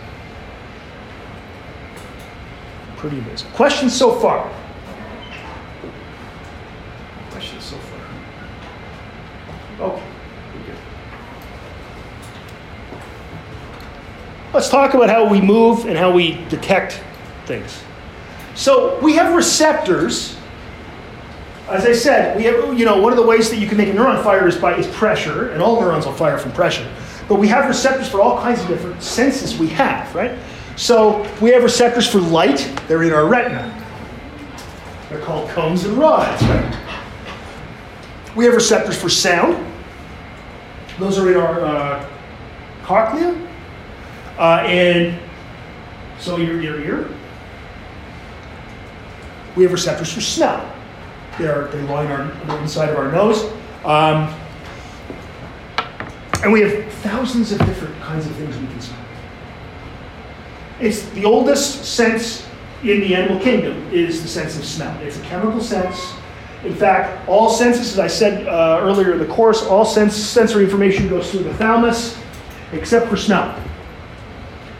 Pretty 2.97 3.19
amazing. 3.19 3.49
Questions 3.51 3.93
so 3.95 4.19
far? 4.19 4.51
Questions 7.29 7.63
so 7.63 7.75
far? 7.77 7.99
Okay. 9.91 10.03
we're 10.55 10.65
good. 10.65 10.77
Let's 14.57 14.69
talk 14.69 14.95
about 14.95 15.11
how 15.11 15.29
we 15.29 15.39
move 15.39 15.85
and 15.85 15.95
how 15.95 16.11
we 16.11 16.43
detect 16.49 16.99
things. 17.45 17.79
So 18.55 18.99
we 19.01 19.13
have 19.13 19.35
receptors 19.35 20.35
as 21.69 21.85
I 21.85 21.93
said, 21.93 22.35
we 22.35 22.45
have, 22.45 22.79
you 22.79 22.83
know, 22.83 22.99
one 22.99 23.13
of 23.13 23.17
the 23.17 23.25
ways 23.25 23.51
that 23.51 23.57
you 23.57 23.67
can 23.67 23.77
make 23.77 23.89
a 23.89 23.91
neuron 23.91 24.23
fire 24.23 24.47
is 24.47 24.57
by 24.57 24.75
is 24.75 24.87
pressure, 24.87 25.51
and 25.51 25.61
all 25.61 25.79
neurons 25.79 26.07
will 26.07 26.13
fire 26.13 26.39
from 26.39 26.53
pressure. 26.53 26.91
But 27.27 27.35
we 27.35 27.47
have 27.49 27.67
receptors 27.67 28.09
for 28.09 28.19
all 28.19 28.41
kinds 28.41 28.59
of 28.61 28.67
different 28.67 29.03
senses 29.03 29.59
we 29.59 29.67
have, 29.67 30.15
right? 30.15 30.39
So 30.75 31.21
we 31.39 31.51
have 31.51 31.61
receptors 31.61 32.09
for 32.09 32.19
light, 32.19 32.67
they're 32.87 33.03
in 33.03 33.13
our 33.13 33.27
retina. 33.27 33.71
They're 35.09 35.21
called 35.21 35.51
cones 35.51 35.85
and 35.85 35.95
rods, 35.99 36.41
right? 36.41 36.77
We 38.35 38.45
have 38.45 38.55
receptors 38.55 38.99
for 38.99 39.09
sound. 39.09 39.71
Those 40.97 41.19
are 41.19 41.29
in 41.29 41.37
our 41.37 41.63
uh, 41.63 42.09
cochlea. 42.81 43.46
Uh, 44.37 44.63
and 44.65 45.19
so 46.19 46.37
your, 46.37 46.61
your 46.61 46.79
ear. 46.81 47.09
We 49.55 49.63
have 49.63 49.71
receptors 49.71 50.13
for 50.13 50.21
smell. 50.21 50.71
They're, 51.39 51.67
they 51.67 51.81
line 51.83 52.07
our, 52.07 52.59
inside 52.59 52.89
of 52.89 52.97
our 52.97 53.11
nose. 53.11 53.43
Um, 53.83 54.33
and 56.43 56.51
we 56.51 56.61
have 56.61 56.91
thousands 56.93 57.51
of 57.51 57.59
different 57.59 57.99
kinds 58.01 58.27
of 58.27 58.35
things 58.35 58.55
we 58.57 58.67
can 58.67 58.81
smell. 58.81 58.99
It's 60.79 61.09
the 61.09 61.25
oldest 61.25 61.85
sense 61.85 62.45
in 62.83 63.01
the 63.01 63.15
animal 63.15 63.41
kingdom 63.41 63.89
is 63.91 64.21
the 64.21 64.27
sense 64.27 64.55
of 64.57 64.63
smell. 64.63 64.95
It's 65.01 65.17
a 65.17 65.21
chemical 65.23 65.59
sense. 65.59 66.13
In 66.63 66.75
fact, 66.75 67.27
all 67.27 67.49
senses, 67.49 67.93
as 67.93 67.99
I 67.99 68.07
said 68.07 68.47
uh, 68.47 68.79
earlier 68.81 69.13
in 69.13 69.19
the 69.19 69.25
course, 69.25 69.63
all 69.63 69.85
sense, 69.85 70.15
sensory 70.15 70.63
information 70.63 71.07
goes 71.07 71.31
through 71.31 71.43
the 71.43 71.53
thalamus, 71.55 72.17
except 72.71 73.07
for 73.07 73.17
smell. 73.17 73.59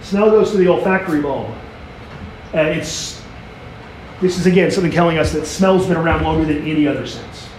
Smell 0.07 0.31
goes 0.31 0.51
to 0.51 0.57
the 0.57 0.69
olfactory 0.69 1.21
bulb. 1.21 1.53
And 2.53 2.79
it's 2.79 3.21
this 4.21 4.39
is 4.39 4.45
again 4.45 4.71
something 4.71 4.91
telling 4.91 5.17
us 5.17 5.33
that 5.33 5.45
smell's 5.45 5.85
been 5.85 5.97
around 5.97 6.23
longer 6.23 6.45
than 6.45 6.65
any 6.65 6.87
other 6.87 7.05
sense. 7.05 7.49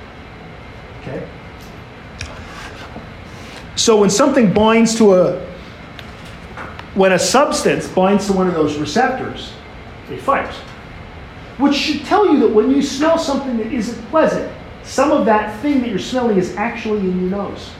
Okay? 1.02 1.28
So 3.76 4.00
when 4.00 4.08
something 4.08 4.50
binds 4.50 4.96
to 4.96 5.14
a 5.14 5.46
when 6.94 7.12
a 7.12 7.18
substance 7.18 7.86
binds 7.86 8.26
to 8.28 8.32
one 8.32 8.48
of 8.48 8.54
those 8.54 8.78
receptors, 8.78 9.52
it 10.10 10.18
fires. 10.18 10.54
Which 11.58 11.74
should 11.74 12.06
tell 12.06 12.32
you 12.32 12.40
that 12.40 12.48
when 12.48 12.70
you 12.70 12.80
smell 12.80 13.18
something 13.18 13.58
that 13.58 13.70
isn't 13.70 14.02
pleasant, 14.06 14.50
some 14.84 15.12
of 15.12 15.26
that 15.26 15.60
thing 15.60 15.82
that 15.82 15.90
you're 15.90 15.98
smelling 15.98 16.38
is 16.38 16.56
actually 16.56 17.00
in 17.00 17.20
your 17.20 17.30
nose. 17.30 17.70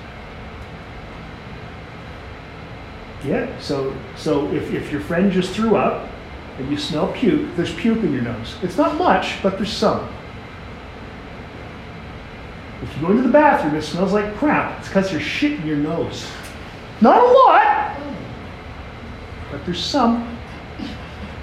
Yeah, 3.24 3.58
so 3.60 3.94
so 4.16 4.50
if, 4.52 4.72
if 4.72 4.92
your 4.92 5.00
friend 5.00 5.32
just 5.32 5.52
threw 5.52 5.76
up 5.76 6.08
and 6.58 6.70
you 6.70 6.76
smell 6.76 7.12
puke, 7.12 7.54
there's 7.56 7.74
puke 7.74 7.98
in 7.98 8.12
your 8.12 8.22
nose. 8.22 8.56
It's 8.62 8.76
not 8.76 8.96
much, 8.96 9.42
but 9.42 9.56
there's 9.56 9.72
some. 9.72 10.08
If 12.82 12.94
you 12.94 13.02
go 13.02 13.10
into 13.10 13.22
the 13.22 13.28
bathroom, 13.28 13.74
it 13.74 13.82
smells 13.82 14.12
like 14.12 14.36
crap. 14.36 14.78
It's 14.78 14.88
because 14.88 15.10
there's 15.10 15.22
shit 15.22 15.52
in 15.52 15.66
your 15.66 15.76
nose. 15.76 16.30
Not 17.00 17.18
a 17.18 17.26
lot, 17.26 18.00
but 19.50 19.64
there's 19.64 19.82
some. 19.82 20.36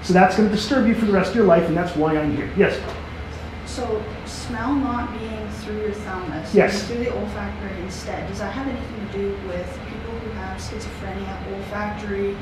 So 0.01 0.13
that's 0.13 0.37
going 0.37 0.47
to 0.47 0.55
disturb 0.55 0.87
you 0.87 0.95
for 0.95 1.05
the 1.05 1.11
rest 1.11 1.31
of 1.31 1.35
your 1.35 1.45
life, 1.45 1.67
and 1.67 1.75
that's 1.75 1.95
why 1.95 2.17
I'm 2.17 2.35
here. 2.37 2.49
Yes? 2.55 2.79
So 3.75 4.01
smell 4.25 4.73
not 4.73 5.11
being 5.19 5.49
through 5.59 5.81
your 5.81 5.91
thalamus, 5.91 6.55
Yes. 6.55 6.87
through 6.87 7.03
the 7.03 7.13
olfactory 7.13 7.77
instead, 7.83 8.25
does 8.29 8.39
that 8.39 8.53
have 8.53 8.65
anything 8.65 9.07
to 9.11 9.17
do 9.17 9.47
with 9.49 9.67
people 9.89 10.17
who 10.17 10.29
have 10.39 10.57
schizophrenia? 10.61 11.35
Olfactory 11.57 12.37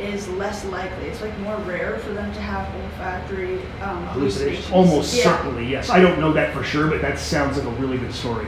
is 0.00 0.28
less 0.28 0.64
likely. 0.66 1.08
It's 1.08 1.20
like 1.20 1.36
more 1.40 1.56
rare 1.66 1.98
for 1.98 2.12
them 2.12 2.32
to 2.32 2.40
have 2.40 2.72
olfactory 2.76 3.58
um, 3.82 4.06
hallucinations. 4.06 4.70
Almost 4.70 5.16
Yeah. 5.16 5.24
certainly, 5.24 5.66
yes. 5.66 5.90
I 5.90 5.98
don't 5.98 6.20
know 6.20 6.32
that 6.34 6.54
for 6.54 6.62
sure, 6.62 6.86
but 6.86 7.02
that 7.02 7.18
sounds 7.18 7.58
like 7.58 7.66
a 7.66 7.80
really 7.80 7.98
good 7.98 8.14
story. 8.14 8.46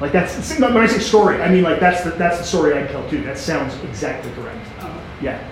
Like 0.00 0.12
that's 0.12 0.34
see, 0.34 0.62
when 0.62 0.76
I 0.76 0.86
say 0.86 1.00
story, 1.00 1.42
I 1.42 1.48
mean 1.48 1.64
like 1.64 1.80
that's 1.80 2.04
the 2.04 2.10
that's 2.10 2.38
the 2.38 2.44
story 2.44 2.74
I'd 2.74 2.90
tell 2.90 3.08
too. 3.10 3.24
That 3.24 3.38
sounds 3.38 3.74
exactly 3.82 4.30
correct. 4.40 4.64
Oh. 4.82 5.00
Yeah. 5.20 5.42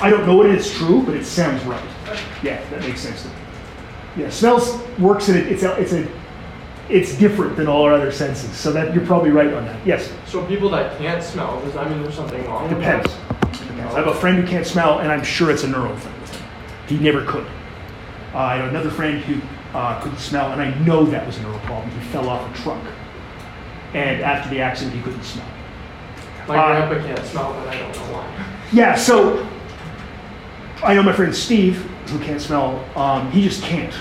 I 0.00 0.10
don't 0.10 0.26
know 0.28 0.44
it, 0.44 0.52
it's 0.52 0.70
true, 0.72 1.02
but 1.02 1.16
it 1.16 1.24
sounds 1.24 1.60
right. 1.64 1.82
Yeah, 2.40 2.60
that 2.70 2.80
makes 2.82 3.00
sense 3.00 3.22
to 3.22 3.28
me. 3.28 3.34
Yeah, 4.16 4.28
smells 4.30 4.78
works 4.98 5.28
in 5.28 5.36
it. 5.36 5.46
It's 5.50 5.62
a, 5.62 5.72
it's 5.80 5.92
a, 5.92 6.06
it's 6.88 7.16
different 7.16 7.56
than 7.56 7.66
all 7.68 7.84
our 7.84 7.92
other 7.94 8.12
senses. 8.12 8.50
So 8.56 8.72
that 8.72 8.94
you're 8.94 9.06
probably 9.06 9.30
right 9.30 9.52
on 9.52 9.64
that. 9.64 9.86
Yes, 9.86 10.12
So 10.26 10.44
people 10.46 10.68
that 10.70 10.98
can't 10.98 11.22
smell, 11.22 11.60
does 11.62 11.74
that 11.74 11.88
mean 11.90 12.02
there's 12.02 12.14
something 12.14 12.44
wrong? 12.46 12.68
depends. 12.68 13.10
Depends. 13.58 13.94
I 13.94 13.98
have 13.98 14.08
a 14.08 14.14
friend 14.14 14.38
who 14.38 14.46
can't 14.46 14.66
smell, 14.66 14.98
and 14.98 15.10
I'm 15.10 15.22
sure 15.24 15.50
it's 15.50 15.64
a 15.64 15.68
neural 15.68 15.96
thing. 15.96 16.12
He 16.88 16.98
never 16.98 17.24
could. 17.24 17.46
Uh, 18.34 18.38
I 18.38 18.56
have 18.56 18.68
another 18.70 18.90
friend 18.90 19.20
who 19.24 19.40
uh, 19.76 20.00
couldn't 20.02 20.18
smell, 20.18 20.52
and 20.52 20.60
I 20.60 20.74
know 20.84 21.04
that 21.06 21.26
was 21.26 21.38
a 21.38 21.42
neural 21.42 21.58
problem. 21.60 21.90
He 21.98 22.00
fell 22.08 22.28
off 22.28 22.50
a 22.50 22.62
truck, 22.62 22.82
and 23.94 24.20
after 24.22 24.50
the 24.50 24.60
accident, 24.60 24.94
he 24.96 25.02
couldn't 25.02 25.22
smell. 25.22 25.46
My 26.48 26.58
Uh, 26.58 26.86
grandpa 26.88 27.06
can't 27.06 27.26
smell, 27.26 27.54
but 27.54 27.68
I 27.68 27.78
don't 27.78 27.94
know 27.94 28.14
why. 28.16 28.46
Yeah, 28.72 28.94
so 28.94 29.46
I 30.84 30.92
know 30.94 31.02
my 31.02 31.12
friend 31.12 31.34
Steve, 31.34 31.88
who 32.08 32.18
can't 32.18 32.40
smell, 32.40 32.84
um, 32.96 33.30
he 33.30 33.42
just 33.42 33.62
can't. 33.62 33.94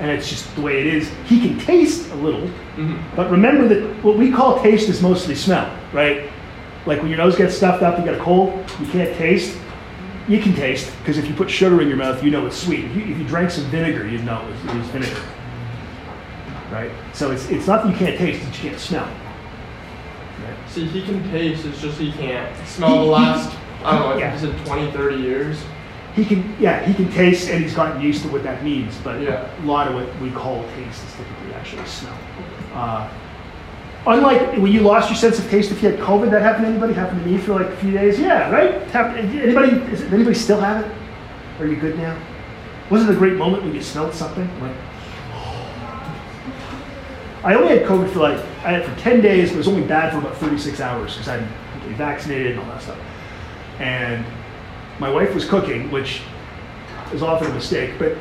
And 0.00 0.10
it's 0.10 0.28
just 0.28 0.54
the 0.54 0.60
way 0.62 0.80
it 0.80 0.86
is. 0.86 1.10
He 1.26 1.40
can 1.40 1.58
taste 1.58 2.10
a 2.12 2.14
little, 2.14 2.48
Mhm. 2.76 2.98
but 3.16 3.30
remember 3.30 3.66
that 3.68 3.82
what 4.04 4.16
we 4.16 4.30
call 4.30 4.60
taste 4.62 4.88
is 4.88 5.02
mostly 5.02 5.34
smell, 5.34 5.68
right? 5.92 6.30
Like 6.86 7.00
when 7.02 7.08
your 7.08 7.18
nose 7.18 7.36
gets 7.36 7.56
stuffed 7.56 7.82
up, 7.82 7.98
you 7.98 8.04
got 8.04 8.14
a 8.14 8.18
cold, 8.18 8.52
you 8.80 8.86
can't 8.86 9.14
taste. 9.16 9.56
You 10.28 10.38
can 10.40 10.54
taste, 10.54 10.90
because 10.98 11.18
if 11.18 11.26
you 11.26 11.34
put 11.34 11.50
sugar 11.50 11.80
in 11.80 11.88
your 11.88 11.96
mouth, 11.96 12.22
you 12.22 12.30
know 12.30 12.46
it's 12.46 12.56
sweet. 12.56 12.84
If 12.84 12.94
you, 12.96 13.02
if 13.12 13.18
you 13.18 13.24
drank 13.24 13.50
some 13.50 13.64
vinegar, 13.64 14.06
you'd 14.06 14.24
know 14.24 14.40
it 14.42 14.50
was, 14.66 14.74
it 14.74 14.78
was 14.78 14.86
vinegar. 14.88 15.20
Right? 16.70 16.90
So 17.14 17.30
it's, 17.30 17.48
it's 17.48 17.66
not 17.66 17.82
that 17.84 17.90
you 17.90 17.96
can't 17.96 18.16
taste, 18.18 18.46
it's 18.46 18.62
you 18.62 18.68
can't 18.70 18.80
smell. 18.80 19.04
Right? 19.06 20.54
See, 20.70 20.84
he 20.84 21.02
can 21.02 21.28
taste, 21.30 21.64
it's 21.64 21.80
just 21.80 21.98
he 21.98 22.12
can't 22.12 22.54
smell 22.66 22.98
the 23.04 23.10
last, 23.10 23.56
I 23.84 23.98
don't 23.98 24.10
know, 24.10 24.18
Yeah. 24.18 24.32
he 24.32 24.38
said 24.38 24.66
20, 24.66 24.90
30 24.92 25.16
years. 25.16 25.58
He 26.18 26.24
can, 26.24 26.56
yeah, 26.58 26.84
he 26.84 26.92
can 26.94 27.08
taste, 27.12 27.48
and 27.48 27.62
he's 27.62 27.74
gotten 27.74 28.02
used 28.02 28.22
to 28.22 28.28
what 28.28 28.42
that 28.42 28.64
means. 28.64 28.96
But 29.04 29.22
Yeah. 29.22 29.46
a 29.62 29.64
lot 29.64 29.86
of 29.86 29.94
what 29.94 30.08
we 30.20 30.30
call 30.32 30.64
taste 30.74 31.04
is 31.06 31.12
typically 31.14 31.54
actually 31.54 31.86
smell. 31.86 32.18
Uh, 32.74 33.08
unlike 34.04 34.54
when 34.54 34.72
you 34.72 34.80
lost 34.80 35.10
your 35.10 35.16
sense 35.16 35.38
of 35.38 35.48
taste, 35.48 35.70
if 35.70 35.80
you 35.80 35.90
had 35.92 36.00
COVID, 36.00 36.32
that 36.32 36.42
happened 36.42 36.64
to 36.64 36.70
anybody? 36.70 36.92
Happened 36.92 37.22
to 37.22 37.30
me 37.30 37.38
for 37.38 37.52
like 37.52 37.68
a 37.68 37.76
few 37.76 37.92
days. 37.92 38.18
Yeah, 38.18 38.50
right. 38.50 38.74
Anybody? 38.92 39.76
Is 39.92 40.02
anybody 40.12 40.34
still 40.34 40.60
have 40.60 40.84
it? 40.84 40.90
Are 41.60 41.66
you 41.66 41.76
good 41.76 41.96
now? 41.96 42.16
Wasn't 42.90 43.08
it 43.08 43.14
a 43.14 43.16
great 43.16 43.34
moment 43.36 43.62
when 43.62 43.72
you 43.72 43.82
smelled 43.82 44.12
something? 44.12 44.48
Like, 44.60 44.74
I 47.44 47.54
only 47.54 47.78
had 47.78 47.86
COVID 47.86 48.10
for 48.12 48.18
like 48.18 48.38
I 48.64 48.72
had 48.72 48.80
it 48.80 48.88
for 48.88 48.98
ten 48.98 49.20
days, 49.20 49.50
but 49.50 49.54
it 49.54 49.58
was 49.58 49.68
only 49.68 49.86
bad 49.86 50.12
for 50.12 50.18
about 50.18 50.36
thirty-six 50.38 50.80
hours 50.80 51.12
because 51.12 51.28
I'm 51.28 51.46
completely 51.72 51.94
vaccinated 51.96 52.52
and 52.52 52.60
all 52.60 52.66
that 52.66 52.82
stuff. 52.82 52.98
And 53.78 54.24
my 54.98 55.10
wife 55.10 55.34
was 55.34 55.44
cooking, 55.44 55.90
which 55.90 56.22
is 57.12 57.22
often 57.22 57.50
a 57.50 57.54
mistake, 57.54 57.98
but 57.98 58.16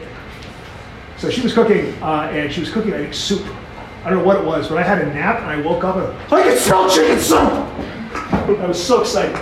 so 1.17 1.29
she 1.29 1.41
was 1.41 1.53
cooking, 1.53 1.93
uh, 2.01 2.29
and 2.31 2.51
she 2.51 2.59
was 2.59 2.71
cooking, 2.71 2.93
I 2.93 2.99
think, 2.99 3.13
soup. 3.13 3.45
I 4.03 4.09
don't 4.09 4.19
know 4.19 4.25
what 4.25 4.37
it 4.37 4.45
was, 4.45 4.67
but 4.69 4.77
I 4.77 4.83
had 4.83 5.01
a 5.01 5.13
nap, 5.13 5.41
and 5.41 5.49
I 5.49 5.59
woke 5.59 5.83
up 5.83 5.95
and 5.95 6.33
I 6.33 6.43
could 6.43 6.59
smell 6.59 6.89
chicken 6.89 7.19
soup. 7.19 7.39
I 7.39 8.65
was 8.65 8.81
so 8.81 9.01
excited 9.01 9.35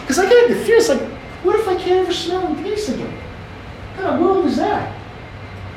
because 0.00 0.18
I 0.18 0.28
got 0.28 0.48
the 0.48 0.56
fear. 0.56 0.76
It's 0.76 0.88
like, 0.88 1.00
what 1.42 1.58
if 1.58 1.68
I 1.68 1.76
can't 1.76 2.00
ever 2.00 2.12
smell 2.12 2.46
and 2.46 2.56
taste 2.58 2.88
again? 2.88 3.10
What 3.10 4.02
kind 4.02 4.14
of 4.14 4.20
world 4.20 4.46
is 4.46 4.56
that? 4.56 5.00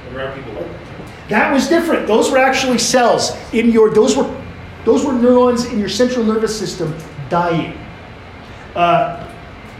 And 0.07 0.17
around 0.17 0.35
people 0.35 0.53
like 0.53 0.65
that. 0.65 1.29
That 1.29 1.53
was 1.53 1.67
different. 1.67 2.07
Those 2.07 2.31
were 2.31 2.37
actually 2.37 2.77
cells 2.77 3.31
in 3.53 3.69
your. 3.69 3.91
Those 3.93 4.17
were, 4.17 4.43
those 4.83 5.05
were 5.05 5.13
neurons 5.13 5.65
in 5.65 5.79
your 5.79 5.89
central 5.89 6.25
nervous 6.25 6.57
system 6.57 6.95
dying. 7.29 7.77
Uh, 8.75 9.26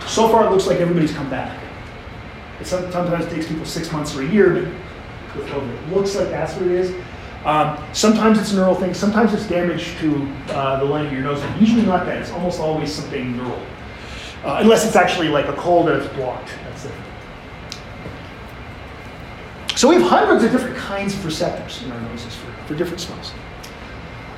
so 0.07 0.29
far, 0.29 0.45
it 0.45 0.51
looks 0.51 0.67
like 0.67 0.79
everybody's 0.79 1.13
come 1.13 1.29
back. 1.29 1.61
Sometimes 2.63 2.89
it 2.89 2.91
sometimes 2.91 3.25
takes 3.27 3.47
people 3.47 3.65
six 3.65 3.91
months 3.91 4.15
or 4.15 4.23
a 4.23 4.25
year, 4.25 4.49
but 4.49 5.35
with 5.35 5.47
COVID, 5.47 5.69
it 5.69 5.95
looks 5.95 6.15
like 6.15 6.29
that's 6.29 6.53
what 6.53 6.63
it 6.63 6.71
is. 6.71 6.95
Um, 7.45 7.77
sometimes 7.93 8.39
it's 8.39 8.51
a 8.51 8.55
neural 8.55 8.75
thing. 8.75 8.93
Sometimes 8.93 9.33
it's 9.33 9.47
damage 9.47 9.95
to 9.99 10.27
uh, 10.49 10.79
the 10.79 10.85
lining 10.85 11.07
of 11.07 11.13
your 11.13 11.21
nose. 11.21 11.41
Usually 11.59 11.85
not 11.85 12.05
that. 12.05 12.17
It's 12.17 12.31
almost 12.31 12.59
always 12.59 12.91
something 12.91 13.37
neural, 13.37 13.61
uh, 14.43 14.57
unless 14.61 14.85
it's 14.85 14.95
actually 14.95 15.29
like 15.29 15.47
a 15.47 15.53
cold 15.53 15.87
it's 15.89 16.07
blocked. 16.15 16.49
That's 16.63 16.85
it. 16.85 16.93
So 19.75 19.89
we 19.89 19.95
have 19.95 20.09
hundreds 20.09 20.43
of 20.43 20.51
different 20.51 20.75
kinds 20.75 21.13
of 21.13 21.23
receptors 21.23 21.83
in 21.83 21.91
our 21.91 22.01
noses 22.01 22.35
for, 22.35 22.51
for 22.65 22.75
different 22.75 22.99
smells. 22.99 23.31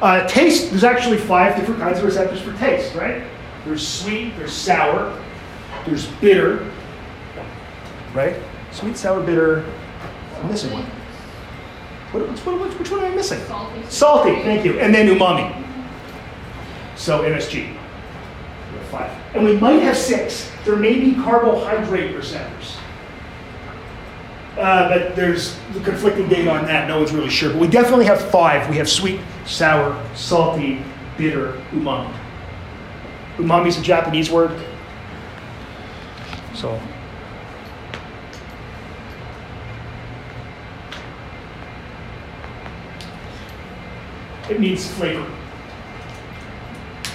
Uh, 0.01 0.27
taste, 0.27 0.69
there's 0.69 0.83
actually 0.83 1.17
five 1.17 1.55
different 1.55 1.79
kinds 1.79 1.99
of 1.99 2.05
receptors 2.05 2.41
for 2.41 2.53
taste, 2.57 2.93
right? 2.95 3.23
There's 3.65 3.85
sweet, 3.85 4.35
there's 4.37 4.51
sour, 4.51 5.17
there's 5.85 6.07
bitter, 6.21 6.71
right? 8.13 8.35
Sweet, 8.71 8.97
sour, 8.97 9.21
bitter. 9.21 9.65
I'm 10.37 10.49
missing 10.49 10.71
one. 10.73 10.85
What, 12.11 12.27
which, 12.27 12.39
one 12.45 12.59
which, 12.59 12.73
which 12.79 12.91
one 12.91 13.01
am 13.01 13.11
I 13.11 13.15
missing? 13.15 13.39
Salty. 13.45 13.83
Salty, 13.89 14.35
thank 14.41 14.65
you. 14.65 14.79
And 14.79 14.93
then 14.93 15.07
umami. 15.07 15.55
So 16.95 17.21
MSG. 17.23 17.75
Five. 18.89 19.11
And 19.35 19.45
we 19.45 19.55
might 19.57 19.81
have 19.83 19.95
six. 19.95 20.51
There 20.65 20.75
may 20.75 20.99
be 20.99 21.13
carbohydrate 21.13 22.15
receptors. 22.15 22.77
Uh, 24.57 24.89
but 24.89 25.15
there's 25.15 25.57
the 25.73 25.79
conflicting 25.81 26.27
data 26.27 26.49
on 26.49 26.65
that. 26.65 26.87
No 26.87 26.97
one's 26.97 27.13
really 27.13 27.29
sure. 27.29 27.51
But 27.51 27.59
we 27.59 27.67
definitely 27.67 28.05
have 28.05 28.19
five. 28.31 28.67
We 28.67 28.77
have 28.77 28.89
sweet, 28.89 29.21
sour, 29.45 30.03
salty, 30.15 30.83
bitter, 31.17 31.53
umami. 31.71 32.13
Umami 33.37 33.67
is 33.67 33.77
a 33.77 33.81
Japanese 33.81 34.31
word. 34.31 34.51
So. 36.59 36.77
It 44.49 44.59
needs 44.59 44.85
flavor. 44.91 45.25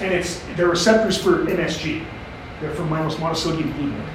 and 0.01 0.11
it's 0.11 0.41
they're 0.55 0.67
receptors 0.67 1.21
for 1.21 1.45
MSG. 1.45 2.03
They're 2.59 2.73
for 2.73 2.83
monosodium 2.85 3.71
glutamate. 3.73 4.09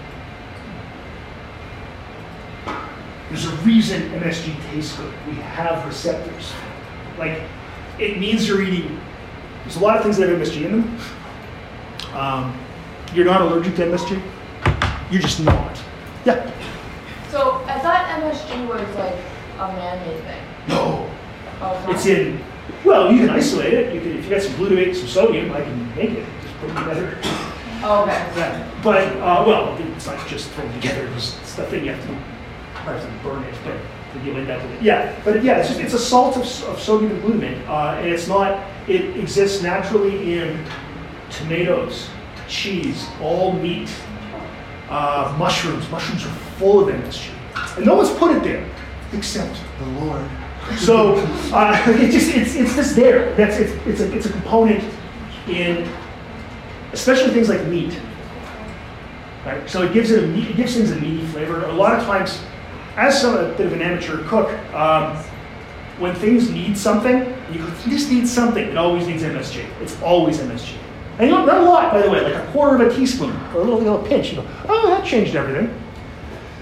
There's 3.28 3.47
a 3.47 3.55
reason 3.59 4.03
MSG 4.11 4.61
tastes 4.72 4.97
good. 4.97 5.14
We 5.28 5.35
have 5.35 5.87
receptors. 5.87 6.53
Like, 7.18 7.43
it 8.01 8.18
means 8.18 8.49
you're 8.49 8.62
eating. 8.62 8.99
There's 9.62 9.76
a 9.76 9.81
lot 9.81 9.97
of 9.97 10.03
things 10.03 10.16
that 10.16 10.28
have 10.28 10.41
MSG 10.41 10.64
in 10.64 10.72
them. 10.72 10.99
Um, 12.14 12.59
you're 13.14 13.26
not 13.26 13.43
allergic 13.43 13.76
to 13.76 13.87
MSG. 13.87 14.20
You're 15.11 15.23
just 15.23 15.41
not. 15.41 15.83
Yeah. 16.25 16.51
So 17.31 17.65
I 17.67 17.79
thought 17.81 18.07
MSG 18.21 18.69
was 18.69 18.97
like 18.97 19.15
a 19.59 19.73
man-made 19.73 20.23
thing. 20.23 20.43
No. 20.69 21.11
Oh, 21.61 21.87
It's 21.91 22.07
in. 22.07 22.43
Well, 22.85 23.13
you 23.13 23.27
can 23.27 23.31
isolate 23.31 23.75
it. 23.75 23.95
You 23.95 24.01
can, 24.01 24.19
if 24.19 24.25
you 24.25 24.31
got 24.31 24.43
some 24.43 24.53
glutamate, 24.55 24.95
some 24.95 25.09
sodium, 25.09 25.53
I 25.53 25.63
can 25.63 25.97
make 25.97 26.11
it. 26.11 26.27
Just 26.43 26.55
put 26.59 26.71
it 26.71 26.75
together. 26.75 27.19
Oh, 27.83 28.03
okay. 28.03 28.33
Yeah. 28.37 28.71
But 28.83 29.17
uh, 29.17 29.45
well, 29.47 29.77
it's 29.79 30.07
not 30.07 30.27
just 30.29 30.51
thrown 30.51 30.73
together. 30.75 31.09
There's 31.11 31.35
stuff 31.43 31.73
in 31.73 31.85
you 31.85 31.93
have 31.93 32.03
to, 32.07 32.15
have 32.15 33.03
to 33.03 33.29
burn 33.29 33.43
it, 33.45 33.55
but 33.65 34.25
you 34.25 34.33
end 34.35 34.51
up 34.51 34.63
with 34.63 34.73
it. 34.73 34.83
Yeah. 34.83 35.19
But 35.25 35.43
yeah, 35.43 35.59
it's 35.59 35.69
just 35.69 35.81
it's 35.81 35.95
a 35.95 35.99
salt 35.99 36.37
of, 36.37 36.43
of 36.43 36.81
sodium 36.81 37.13
and 37.13 37.23
glutamate, 37.23 37.67
uh, 37.69 37.99
and 37.99 38.07
it's 38.09 38.29
not. 38.29 38.63
It 38.89 39.17
exists 39.17 39.63
naturally 39.63 40.39
in 40.39 40.65
tomatoes, 41.31 42.09
cheese, 42.49 43.07
all 43.21 43.53
meat, 43.53 43.89
uh, 44.91 45.34
mushrooms. 45.38 45.88
Mushrooms 45.91 46.24
are 46.24 46.34
full 46.59 46.80
of 46.80 46.95
MSG, 46.95 47.30
and 47.76 47.86
no 47.86 47.95
one's 47.95 48.11
put 48.11 48.36
it 48.36 48.43
there 48.43 48.68
except 49.12 49.61
the 49.78 49.86
Lord. 50.05 50.28
So 50.76 51.14
uh, 51.53 51.82
it 51.86 52.11
just 52.11 52.34
it's 52.34 52.55
it's 52.55 52.74
just 52.76 52.95
there. 52.97 53.34
That's 53.34 53.57
it's 53.57 53.72
it's 53.86 54.01
a 54.01 54.14
it's 54.14 54.26
a 54.26 54.32
component 54.32 54.84
in 55.49 55.88
especially 56.93 57.30
things 57.32 57.49
like 57.49 57.64
meat. 57.66 57.99
Right? 59.45 59.68
So 59.68 59.82
it 59.82 59.93
gives 59.93 60.11
it, 60.11 60.22
a, 60.22 60.34
it 60.34 60.57
gives 60.57 60.74
things 60.74 60.91
a 60.91 60.97
meaty 60.97 61.26
flavor. 61.28 61.64
A 61.64 61.72
lot 61.72 61.99
of 61.99 62.05
times, 62.05 62.41
as 62.97 63.20
some, 63.20 63.36
a 63.36 63.49
bit 63.55 63.66
of 63.66 63.72
an 63.72 63.80
amateur 63.80 64.22
cook, 64.24 64.51
um, 64.74 65.16
when 65.99 66.14
things 66.14 66.51
need 66.51 66.76
something, 66.76 67.20
you 67.51 67.59
go, 67.59 67.66
this 67.86 68.11
needs 68.11 68.30
something. 68.30 68.64
It 68.64 68.76
always 68.76 69.07
needs 69.07 69.22
MSG. 69.22 69.66
It's 69.80 70.01
always 70.03 70.38
MSG. 70.38 70.76
And 71.19 71.29
you 71.29 71.37
know, 71.37 71.45
not 71.45 71.59
a 71.59 71.65
lot, 71.65 71.93
by 71.93 72.03
the 72.03 72.11
way, 72.11 72.23
like 72.23 72.35
a 72.35 72.51
quarter 72.53 72.83
of 72.83 72.93
a 72.93 72.95
teaspoon 72.97 73.31
or 73.55 73.61
a 73.61 73.65
little, 73.65 73.79
little 73.79 74.03
pinch. 74.03 74.31
You 74.31 74.37
go, 74.37 74.49
oh, 74.69 74.89
that 74.89 75.05
changed 75.05 75.37
everything. 75.37 75.75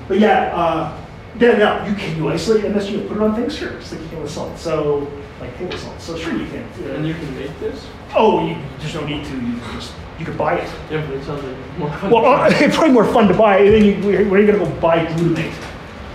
But 0.08 0.18
yeah, 0.18 0.56
uh, 0.56 1.04
then 1.36 1.58
now 1.58 1.86
you 1.86 1.94
can 1.94 2.16
you 2.16 2.28
isolate 2.28 2.64
MSG 2.64 3.00
and 3.00 3.08
put 3.08 3.18
it 3.18 3.22
on 3.22 3.34
things? 3.36 3.56
Sure, 3.56 3.70
just 3.78 3.92
like 3.92 4.02
you 4.02 4.08
can 4.08 4.22
with 4.22 4.30
salt. 4.30 4.58
So 4.58 5.06
like 5.40 5.56
table 5.58 5.76
salt. 5.76 6.00
So 6.00 6.16
sure 6.16 6.32
you 6.36 6.46
can. 6.46 6.64
Uh, 6.84 6.94
And 6.94 7.06
you 7.06 7.14
can 7.14 7.34
make 7.36 7.58
this? 7.60 7.86
Oh, 8.14 8.46
you 8.46 8.56
just 8.80 8.94
don't 8.94 9.06
need 9.06 9.24
to. 9.24 9.34
You 9.34 9.58
can 9.58 9.72
just 9.74 9.92
you 10.18 10.24
can 10.24 10.36
buy 10.36 10.56
it. 10.56 10.68
Yeah, 10.90 11.06
but 11.06 11.14
it 11.16 11.24
sounds 11.24 11.44
like 11.44 11.78
more 11.78 11.90
fun. 11.90 12.10
Well, 12.10 12.24
uh, 12.26 12.48
it's 12.50 12.74
probably 12.74 12.92
more 12.92 13.04
fun 13.04 13.28
to 13.28 13.34
buy. 13.34 13.58
And 13.58 13.74
then 13.74 13.84
you, 13.84 13.94
where, 14.06 14.20
are 14.20 14.40
you 14.40 14.46
gonna 14.50 14.64
go 14.64 14.80
buy 14.80 15.06
glutamate? 15.06 15.54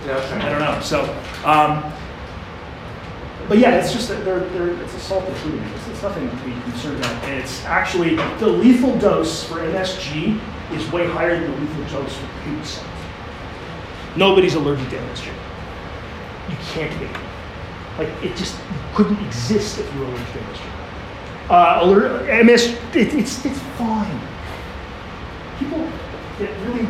yeah, 0.06 0.16
okay. 0.16 0.34
I 0.36 0.50
don't 0.50 0.60
know. 0.60 0.78
So, 0.82 1.04
um, 1.46 1.90
but 3.48 3.58
yeah, 3.58 3.76
it's 3.76 3.92
just 3.92 4.08
that 4.08 4.24
they're, 4.24 4.40
they're, 4.40 4.70
it's 4.82 4.94
a 4.94 5.00
salt 5.00 5.24
of 5.24 5.34
glutamate. 5.36 5.78
Nothing 6.04 6.28
to 6.28 6.36
be 6.44 6.52
concerned 6.70 6.98
about. 6.98 7.24
And 7.24 7.40
it's 7.42 7.64
actually 7.64 8.16
the 8.16 8.46
lethal 8.46 8.94
dose 8.98 9.42
for 9.42 9.54
MSG 9.54 10.38
is 10.72 10.92
way 10.92 11.08
higher 11.08 11.40
than 11.40 11.50
the 11.50 11.60
lethal 11.62 12.02
dose 12.02 12.14
for 12.14 12.64
salt. 12.66 12.86
Nobody's 14.14 14.54
allergic 14.54 14.86
to 14.90 14.96
MSG. 14.96 15.28
You 16.50 16.56
can't 16.72 17.00
be. 17.00 17.06
Like 17.96 18.22
it 18.22 18.36
just 18.36 18.54
couldn't 18.94 19.18
exist 19.24 19.78
if 19.78 19.94
you 19.94 20.00
were 20.00 20.06
allergic 20.08 20.26
to 20.26 20.38
MSG. 20.40 21.48
Uh, 21.48 21.80
aller- 21.82 22.28
it, 22.28 22.48
it's 23.14 23.42
it's 23.46 23.58
fine. 23.78 24.20
People 25.58 25.88
get 26.38 26.50
really 26.66 26.86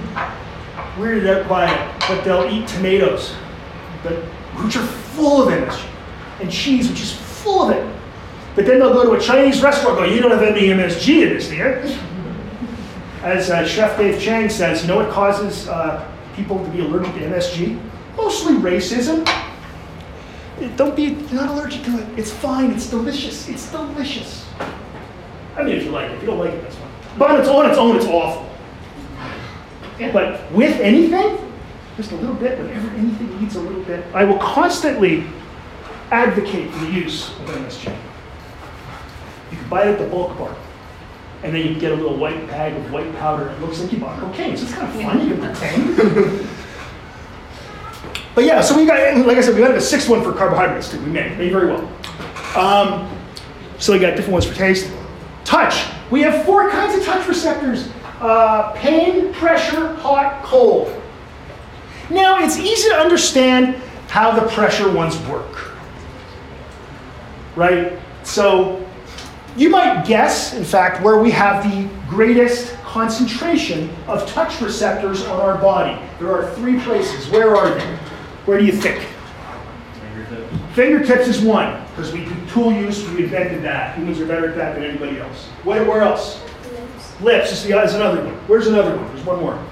weirded 0.96 1.32
out 1.32 1.48
by 1.48 1.72
it, 1.72 2.00
but 2.08 2.24
they'll 2.24 2.50
eat 2.50 2.66
tomatoes, 2.66 3.32
but 4.02 4.14
which 4.64 4.74
are 4.74 4.84
full 4.84 5.46
of 5.46 5.54
MSG, 5.54 5.86
and 6.40 6.50
cheese, 6.50 6.90
which 6.90 7.00
is 7.00 7.12
full 7.12 7.62
of 7.62 7.70
it. 7.70 8.03
But 8.54 8.66
then 8.66 8.78
they'll 8.78 8.92
go 8.92 9.04
to 9.04 9.12
a 9.12 9.20
Chinese 9.20 9.62
restaurant, 9.62 9.98
and 9.98 10.08
go, 10.08 10.14
"You 10.14 10.20
don't 10.20 10.30
have 10.30 10.42
any 10.42 10.68
MSG 10.68 11.22
in 11.22 11.28
this, 11.30 11.50
here. 11.50 11.82
As 13.22 13.50
uh, 13.50 13.66
Chef 13.66 13.96
Dave 13.96 14.20
Chang 14.20 14.48
says, 14.50 14.82
you 14.82 14.88
know 14.88 14.96
what 14.96 15.10
causes 15.10 15.66
uh, 15.68 16.06
people 16.36 16.62
to 16.62 16.70
be 16.70 16.80
allergic 16.80 17.14
to 17.14 17.20
MSG? 17.20 17.80
Mostly 18.16 18.54
racism. 18.54 19.24
Don't 20.76 20.94
be 20.94 21.02
you're 21.02 21.40
not 21.40 21.48
allergic 21.48 21.82
to 21.84 21.98
it. 21.98 22.18
It's 22.18 22.30
fine. 22.30 22.70
It's 22.70 22.88
delicious. 22.88 23.48
It's 23.48 23.70
delicious. 23.70 24.46
I 25.56 25.62
mean, 25.62 25.76
if 25.76 25.84
you 25.84 25.90
like 25.90 26.10
it. 26.10 26.16
If 26.16 26.20
you 26.20 26.26
don't 26.28 26.38
like 26.38 26.52
it, 26.52 26.62
that's 26.62 26.76
fine. 26.76 26.90
But 27.18 27.30
on 27.30 27.40
its, 27.40 27.48
on 27.48 27.70
its 27.70 27.78
own, 27.78 27.96
it's 27.96 28.06
awful. 28.06 28.50
But 30.12 30.52
with 30.52 30.80
anything, 30.80 31.52
just 31.96 32.12
a 32.12 32.16
little 32.16 32.34
bit, 32.34 32.58
whenever 32.58 32.88
anything 32.90 33.40
needs 33.40 33.54
a 33.56 33.60
little 33.60 33.82
bit, 33.82 34.04
I 34.12 34.24
will 34.24 34.38
constantly 34.38 35.24
advocate 36.10 36.72
the 36.72 36.90
use 36.90 37.30
of 37.30 37.48
MSG. 37.48 37.96
You 39.50 39.58
can 39.58 39.68
buy 39.68 39.84
it 39.84 39.92
at 39.92 39.98
the 39.98 40.06
bulk 40.06 40.36
bar. 40.38 40.54
And 41.42 41.54
then 41.54 41.66
you 41.66 41.78
get 41.78 41.92
a 41.92 41.94
little 41.94 42.16
white 42.16 42.46
bag 42.48 42.74
of 42.74 42.90
white 42.90 43.14
powder. 43.16 43.48
And 43.48 43.62
It 43.62 43.66
looks 43.66 43.80
like 43.80 43.92
you 43.92 43.98
bought 43.98 44.18
cocaine. 44.18 44.56
So 44.56 44.64
it's 44.64 44.74
kind 44.74 44.88
of 44.88 45.02
fun. 45.02 45.20
You 45.20 45.34
can 45.34 45.44
pretend. 45.44 46.48
but 48.34 48.44
yeah, 48.44 48.60
so 48.62 48.76
we 48.76 48.86
got, 48.86 49.26
like 49.26 49.36
I 49.36 49.40
said, 49.42 49.54
we 49.54 49.60
got 49.60 49.72
a 49.72 49.80
sixth 49.80 50.08
one 50.08 50.22
for 50.22 50.32
carbohydrates 50.32 50.90
too. 50.90 51.00
We 51.00 51.10
made, 51.10 51.36
made 51.36 51.52
very 51.52 51.66
well. 51.66 51.90
Um, 52.56 53.10
so 53.78 53.92
we 53.92 53.98
got 53.98 54.10
different 54.16 54.32
ones 54.32 54.46
for 54.46 54.54
taste. 54.54 54.90
Touch. 55.44 55.86
We 56.10 56.22
have 56.22 56.44
four 56.44 56.70
kinds 56.70 56.96
of 56.98 57.04
touch 57.04 57.26
receptors 57.28 57.90
uh, 58.20 58.72
pain, 58.72 59.32
pressure, 59.34 59.94
hot, 59.96 60.42
cold. 60.44 61.02
Now, 62.10 62.42
it's 62.42 62.58
easy 62.58 62.88
to 62.88 62.94
understand 62.94 63.76
how 64.08 64.38
the 64.38 64.46
pressure 64.48 64.90
ones 64.90 65.18
work. 65.26 65.72
Right? 67.56 67.98
So, 68.22 68.83
you 69.56 69.70
might 69.70 70.04
guess, 70.04 70.54
in 70.54 70.64
fact, 70.64 71.02
where 71.02 71.20
we 71.20 71.30
have 71.30 71.64
the 71.64 71.88
greatest 72.08 72.74
concentration 72.82 73.90
of 74.08 74.26
touch 74.28 74.60
receptors 74.60 75.24
on 75.26 75.40
our 75.40 75.58
body. 75.58 76.00
There 76.18 76.32
are 76.32 76.50
three 76.54 76.80
places. 76.80 77.28
Where 77.30 77.56
are 77.56 77.74
they? 77.74 77.86
Where 78.46 78.58
do 78.58 78.64
you 78.64 78.72
think? 78.72 79.06
Fingertips 80.74 81.28
is 81.28 81.40
one, 81.40 81.80
because 81.90 82.12
we 82.12 82.24
do 82.24 82.34
tool 82.48 82.72
use, 82.72 83.08
we 83.10 83.24
invented 83.24 83.62
that. 83.62 83.96
Humans 83.96 84.20
are 84.20 84.26
better 84.26 84.48
at 84.48 84.56
that 84.56 84.74
than 84.74 84.84
anybody 84.84 85.20
else. 85.20 85.46
Where, 85.62 85.84
where 85.84 86.02
else? 86.02 86.42
Lips 87.20 87.52
is, 87.52 87.62
the, 87.62 87.80
is 87.80 87.94
another 87.94 88.24
one. 88.24 88.34
Where's 88.48 88.66
another 88.66 88.96
one? 88.96 89.06
There's 89.14 89.24
one 89.24 89.38
more. 89.38 89.64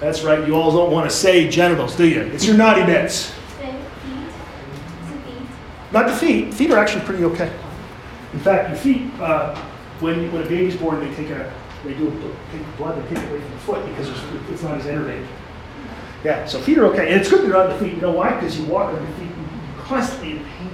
That's 0.00 0.22
right, 0.22 0.46
you 0.46 0.54
all 0.54 0.72
don't 0.72 0.90
want 0.90 1.08
to 1.08 1.14
say 1.14 1.48
genitals, 1.48 1.94
do 1.96 2.08
you? 2.08 2.22
It's 2.22 2.46
your 2.46 2.56
naughty 2.56 2.82
bits. 2.84 3.30
feet. 3.60 3.74
Not 5.92 6.06
the 6.06 6.16
feet. 6.16 6.54
Feet 6.54 6.70
are 6.70 6.78
actually 6.78 7.04
pretty 7.04 7.24
okay. 7.24 7.52
In 8.32 8.40
fact, 8.40 8.70
your 8.70 8.78
feet, 8.78 9.12
uh, 9.20 9.54
when, 10.00 10.32
when 10.32 10.42
a 10.42 10.48
baby's 10.48 10.76
born, 10.76 11.00
they 11.00 11.14
take 11.14 11.30
a, 11.30 11.52
they 11.84 11.94
do 11.94 12.08
a, 12.08 12.56
take 12.56 12.76
blood, 12.76 13.02
they 13.02 13.14
take 13.14 13.24
it 13.24 13.30
away 13.30 13.40
from 13.40 13.50
the 13.50 13.58
foot 13.58 13.86
because 13.86 14.08
it's, 14.08 14.20
it's 14.50 14.62
not 14.62 14.78
as 14.78 14.86
innervated. 14.86 15.26
Yeah, 16.24 16.46
so 16.46 16.60
feet 16.60 16.78
are 16.78 16.86
okay. 16.86 17.12
And 17.12 17.20
it's 17.20 17.28
good 17.28 17.44
they're 17.44 17.56
on 17.56 17.68
the 17.68 17.78
feet. 17.78 17.94
You 17.94 18.00
know 18.00 18.12
why? 18.12 18.34
Because 18.34 18.58
you 18.58 18.64
walk 18.66 18.94
on 18.94 19.02
your 19.02 19.16
feet 19.16 19.30
constantly 19.78 20.32
in 20.32 20.44
pain. 20.44 20.70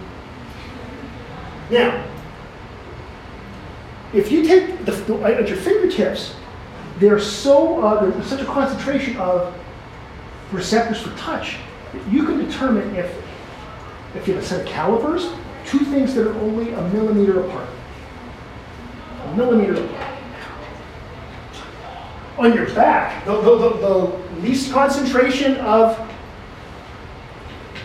Now, 1.70 2.06
if 4.12 4.30
you 4.30 4.42
take 4.44 4.84
the, 4.84 4.92
the 4.92 5.14
at 5.22 5.48
your 5.48 5.56
fingertips, 5.56 6.34
they're 6.98 7.20
so 7.20 7.82
uh, 7.82 8.10
there's 8.10 8.26
such 8.26 8.40
a 8.40 8.44
concentration 8.44 9.16
of 9.18 9.54
receptors 10.52 11.00
for 11.00 11.14
touch 11.16 11.58
that 11.92 12.06
you 12.08 12.24
can 12.24 12.38
determine 12.38 12.94
if 12.94 13.14
if 14.14 14.26
you 14.26 14.34
have 14.34 14.42
a 14.42 14.46
set 14.46 14.60
of 14.60 14.66
calipers, 14.66 15.30
two 15.68 15.80
things 15.80 16.14
that 16.14 16.26
are 16.26 16.34
only 16.40 16.72
a 16.72 16.82
millimeter 16.88 17.40
apart. 17.40 17.68
A 19.24 19.36
millimeter 19.36 19.84
apart. 19.84 20.14
On 22.38 22.54
your 22.54 22.72
back, 22.74 23.24
the, 23.24 23.40
the, 23.40 23.58
the, 23.58 23.68
the 23.78 24.40
least 24.40 24.72
concentration 24.72 25.56
of 25.56 25.98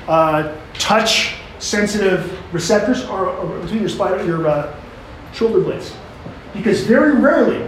uh, 0.08 0.56
touch 0.74 1.36
sensitive 1.60 2.54
receptors 2.54 3.04
are, 3.06 3.30
are 3.30 3.60
between 3.62 3.82
your 3.82 3.90
spine, 3.90 4.26
your 4.28 4.48
uh, 4.48 4.76
shoulder 5.34 5.60
blades. 5.60 5.94
Because 6.54 6.84
very 6.84 7.14
rarely, 7.14 7.68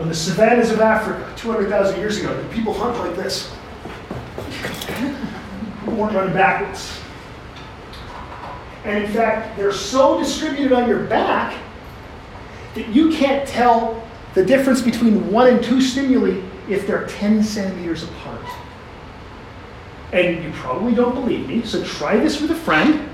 on 0.00 0.08
the 0.08 0.14
savannas 0.14 0.72
of 0.72 0.80
Africa, 0.80 1.32
200,000 1.36 2.00
years 2.00 2.18
ago, 2.18 2.44
people 2.50 2.74
hunt 2.74 2.98
like 2.98 3.14
this. 3.16 3.54
People 5.80 5.94
weren't 5.94 6.14
running 6.14 6.34
backwards. 6.34 7.03
And 8.84 9.04
in 9.04 9.10
fact, 9.10 9.56
they're 9.56 9.72
so 9.72 10.18
distributed 10.18 10.72
on 10.72 10.88
your 10.88 11.04
back 11.04 11.58
that 12.74 12.88
you 12.88 13.10
can't 13.10 13.48
tell 13.48 14.06
the 14.34 14.44
difference 14.44 14.82
between 14.82 15.30
one 15.30 15.46
and 15.46 15.64
two 15.64 15.80
stimuli 15.80 16.42
if 16.68 16.86
they're 16.86 17.06
10 17.06 17.42
centimeters 17.42 18.02
apart. 18.02 18.44
And 20.12 20.44
you 20.44 20.52
probably 20.52 20.94
don't 20.94 21.14
believe 21.14 21.48
me, 21.48 21.62
so 21.62 21.82
try 21.84 22.16
this 22.16 22.40
with 22.40 22.50
a 22.50 22.56
friend. 22.56 23.08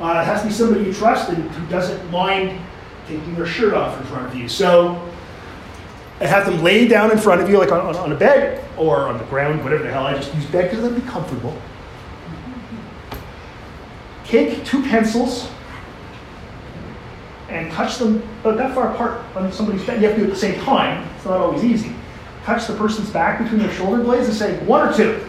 Uh, 0.00 0.20
it 0.20 0.24
has 0.24 0.42
to 0.42 0.48
be 0.48 0.52
somebody 0.52 0.84
you 0.84 0.92
trust 0.92 1.28
and 1.28 1.50
who 1.50 1.66
doesn't 1.68 2.10
mind 2.10 2.58
taking 3.06 3.34
their 3.34 3.46
shirt 3.46 3.74
off 3.74 4.00
in 4.00 4.06
front 4.06 4.26
of 4.26 4.34
you. 4.34 4.48
So 4.48 5.08
I 6.20 6.26
have 6.26 6.46
them 6.46 6.62
lay 6.62 6.88
down 6.88 7.10
in 7.10 7.18
front 7.18 7.40
of 7.40 7.48
you, 7.48 7.58
like 7.58 7.70
on, 7.70 7.94
on, 7.94 8.12
a 8.12 8.16
bed 8.16 8.64
or 8.76 9.08
on 9.08 9.18
the 9.18 9.24
ground, 9.24 9.62
whatever 9.62 9.84
the 9.84 9.90
hell. 9.90 10.06
I 10.06 10.14
just 10.14 10.34
use 10.34 10.46
bed 10.46 10.70
because 10.70 10.82
that'd 10.82 11.00
be 11.00 11.08
comfortable. 11.08 11.56
Take 14.34 14.64
two 14.64 14.82
pencils 14.82 15.48
and 17.48 17.70
touch 17.70 17.98
them 17.98 18.16
about 18.40 18.56
that 18.56 18.74
far 18.74 18.92
apart 18.92 19.22
on 19.36 19.52
somebody's 19.52 19.86
bed. 19.86 20.02
You 20.02 20.08
have 20.08 20.16
to 20.16 20.22
do 20.22 20.26
it 20.26 20.30
at 20.30 20.34
the 20.34 20.40
same 20.40 20.60
time. 20.64 21.08
It's 21.14 21.24
not 21.24 21.38
always 21.38 21.62
easy. 21.62 21.94
Touch 22.42 22.66
the 22.66 22.74
person's 22.74 23.10
back 23.10 23.40
between 23.40 23.60
their 23.60 23.70
shoulder 23.70 24.02
blades 24.02 24.26
and 24.26 24.36
say 24.36 24.58
one 24.64 24.88
or 24.88 24.92
two. 24.92 25.24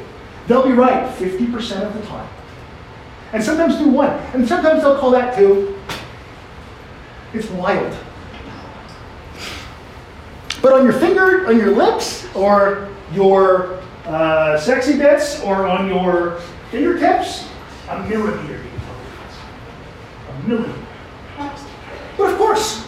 They'll 0.48 0.66
be 0.66 0.72
right 0.72 1.16
50% 1.20 1.84
of 1.84 1.94
the 1.94 2.02
time. 2.08 2.28
And 3.32 3.44
sometimes 3.44 3.78
do 3.78 3.90
one. 3.90 4.10
And 4.34 4.48
sometimes 4.48 4.82
they'll 4.82 4.98
call 4.98 5.12
that 5.12 5.38
two. 5.38 5.80
It's 7.32 7.52
wild. 7.52 7.96
But 10.64 10.74
on 10.74 10.84
your 10.84 10.94
finger, 10.94 11.46
on 11.46 11.60
your 11.60 11.76
lips, 11.76 12.28
or 12.34 12.90
your 13.14 13.80
uh, 14.06 14.60
sexy 14.60 14.98
bits, 14.98 15.42
or 15.42 15.68
on 15.68 15.90
your 15.90 16.40
fingertips, 16.72 17.48
a 17.88 18.02
millimeter. 18.10 18.55
A 18.55 18.55
But 20.48 22.32
of 22.32 22.38
course, 22.38 22.88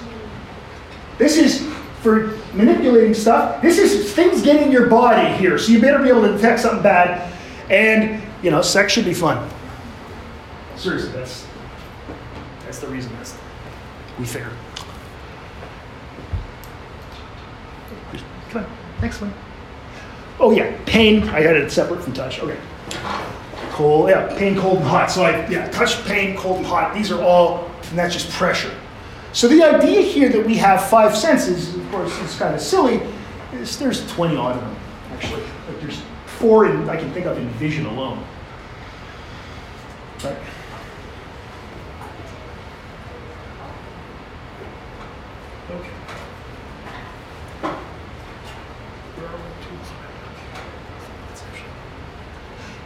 this 1.18 1.38
is 1.38 1.68
for 2.02 2.38
manipulating 2.54 3.14
stuff. 3.14 3.62
This 3.62 3.78
is 3.78 4.14
things 4.14 4.42
getting 4.42 4.72
your 4.72 4.88
body 4.88 5.36
here. 5.36 5.58
So 5.58 5.72
you 5.72 5.82
better 5.82 6.02
be 6.02 6.10
able 6.10 6.22
to 6.24 6.34
detect 6.34 6.62
something 6.62 6.84
bad. 6.84 7.34
And, 7.70 8.22
you 8.42 8.52
know, 8.52 8.62
sex 8.62 8.94
should 8.94 9.06
be 9.06 9.14
fun. 9.14 9.50
Seriously, 10.76 11.12
that's 11.12 11.46
that's 12.64 12.80
the 12.80 12.88
reason 12.88 13.12
that's 13.14 13.36
we 14.20 14.26
figure. 14.26 14.52
Come 18.50 18.64
on, 18.64 18.72
next 19.02 19.22
one. 19.22 19.34
Oh 20.40 20.52
yeah, 20.52 20.78
pain. 20.86 21.24
I 21.30 21.42
had 21.42 21.56
it 21.56 21.72
separate 21.72 22.04
from 22.04 22.14
touch. 22.14 22.40
Okay. 22.40 22.58
Cold, 23.78 24.10
yeah, 24.10 24.36
pain, 24.36 24.58
cold, 24.58 24.78
and 24.78 24.88
hot. 24.88 25.12
So 25.12 25.22
I 25.22 25.48
yeah, 25.50 25.70
touch, 25.70 26.04
pain, 26.06 26.36
cold, 26.36 26.58
and 26.58 26.66
hot. 26.66 26.96
These 26.96 27.12
are 27.12 27.22
all, 27.22 27.70
and 27.90 28.00
that's 28.00 28.12
just 28.12 28.32
pressure. 28.32 28.74
So 29.34 29.48
the 29.48 29.62
idea 29.62 30.02
here 30.02 30.30
that 30.30 30.44
we 30.44 30.56
have 30.56 30.90
five 30.90 31.16
senses, 31.16 31.76
of 31.76 31.92
course, 31.92 32.18
is 32.22 32.36
kind 32.40 32.56
of 32.56 32.60
silly. 32.60 33.02
Is 33.54 33.78
there's 33.78 34.12
20 34.14 34.36
odd 34.36 34.56
of 34.56 34.62
them 34.62 34.76
actually. 35.12 35.44
Like 35.68 35.80
there's 35.80 36.02
four 36.26 36.66
in, 36.66 36.90
I 36.90 36.98
can 36.98 37.12
think 37.14 37.28
of 37.28 37.38
in 37.38 37.48
vision 37.52 37.86
alone. 37.86 38.24
Right. 40.24 40.38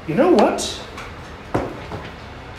You 0.07 0.15
know 0.15 0.31
what? 0.31 0.83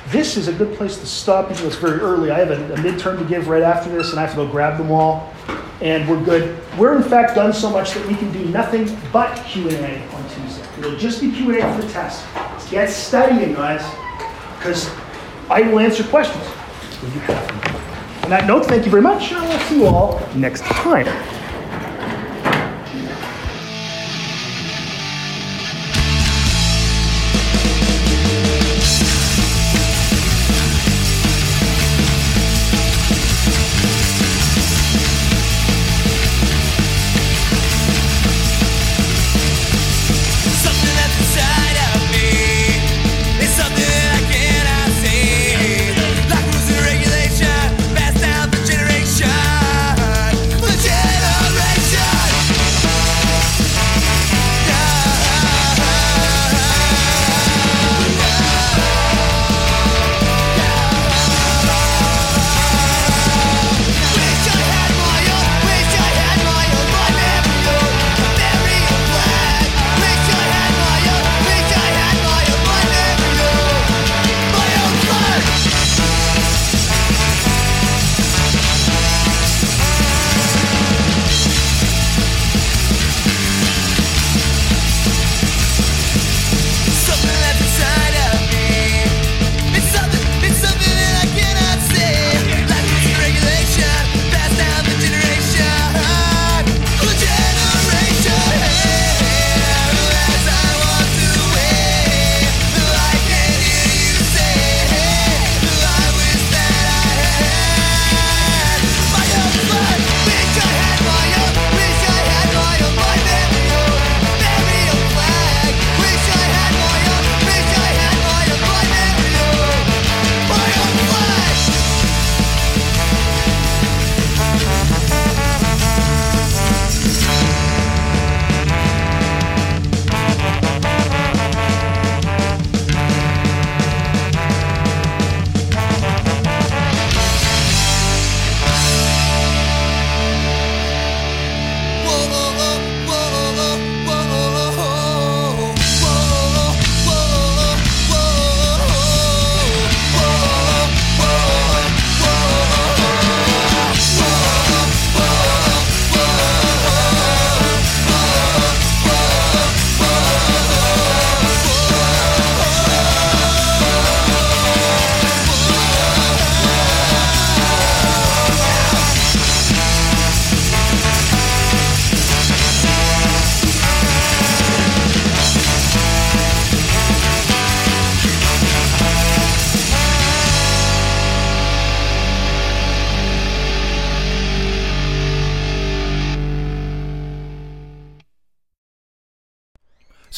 This 0.08 0.36
is 0.36 0.46
a 0.46 0.52
good 0.52 0.76
place 0.76 0.98
to 0.98 1.06
stop 1.06 1.48
though 1.48 1.66
it's 1.66 1.76
very 1.76 1.98
early. 1.98 2.30
I 2.30 2.38
have 2.38 2.50
a, 2.50 2.74
a 2.74 2.76
midterm 2.76 3.18
to 3.18 3.24
give 3.24 3.48
right 3.48 3.62
after 3.62 3.90
this, 3.90 4.10
and 4.10 4.20
I 4.20 4.22
have 4.22 4.30
to 4.32 4.36
go 4.36 4.46
grab 4.46 4.78
them 4.78 4.90
all, 4.90 5.32
and 5.80 6.08
we're 6.08 6.22
good. 6.22 6.56
We're 6.78 6.96
in 6.96 7.02
fact 7.02 7.34
done 7.34 7.52
so 7.52 7.70
much 7.70 7.94
that 7.94 8.06
we 8.06 8.14
can 8.14 8.30
do 8.32 8.44
nothing 8.46 8.96
but 9.12 9.34
Q 9.46 9.68
and 9.70 9.78
A 9.78 10.14
on 10.14 10.28
Tuesday. 10.28 10.64
It'll 10.78 10.96
just 10.96 11.20
be 11.20 11.32
Q 11.32 11.50
and 11.50 11.60
A 11.60 11.74
for 11.74 11.82
the 11.82 11.92
test. 11.92 12.24
Get 12.70 12.90
studying, 12.90 13.54
guys, 13.54 13.82
because 14.58 14.88
I 15.50 15.62
will 15.62 15.80
answer 15.80 16.04
questions. 16.04 16.44
On 18.22 18.30
that 18.30 18.44
note, 18.46 18.66
thank 18.66 18.84
you 18.84 18.90
very 18.90 19.02
much. 19.02 19.32
I'll 19.32 19.68
see 19.68 19.80
you 19.80 19.86
all 19.86 20.20
next 20.36 20.62
time. 20.62 21.06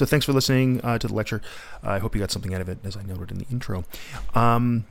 So 0.04 0.06
thanks 0.06 0.26
for 0.26 0.34
listening 0.34 0.82
uh, 0.84 0.98
to 0.98 1.08
the 1.08 1.14
lecture. 1.14 1.40
I 1.82 1.98
hope 1.98 2.14
you 2.14 2.20
got 2.20 2.30
something 2.30 2.52
out 2.52 2.60
of 2.60 2.68
it, 2.68 2.76
as 2.84 2.94
I 2.94 3.02
noted 3.04 3.30
in 3.30 3.38
the 3.38 3.46
intro. 3.50 3.86
Um, 4.34 4.84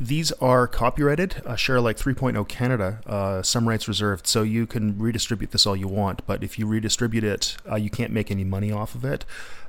these 0.00 0.32
are 0.32 0.66
copyrighted, 0.66 1.42
uh, 1.44 1.54
share 1.54 1.82
like 1.82 1.98
3.0 1.98 2.48
Canada, 2.48 3.02
uh, 3.06 3.42
some 3.42 3.68
rights 3.68 3.88
reserved, 3.88 4.26
so 4.26 4.42
you 4.42 4.66
can 4.66 4.98
redistribute 4.98 5.50
this 5.50 5.66
all 5.66 5.76
you 5.76 5.86
want. 5.86 6.26
But 6.26 6.42
if 6.42 6.58
you 6.58 6.66
redistribute 6.66 7.24
it, 7.24 7.58
uh, 7.70 7.74
you 7.74 7.90
can't 7.90 8.10
make 8.10 8.30
any 8.30 8.42
money 8.42 8.72
off 8.72 8.94
of 8.94 9.04
it. 9.04 9.26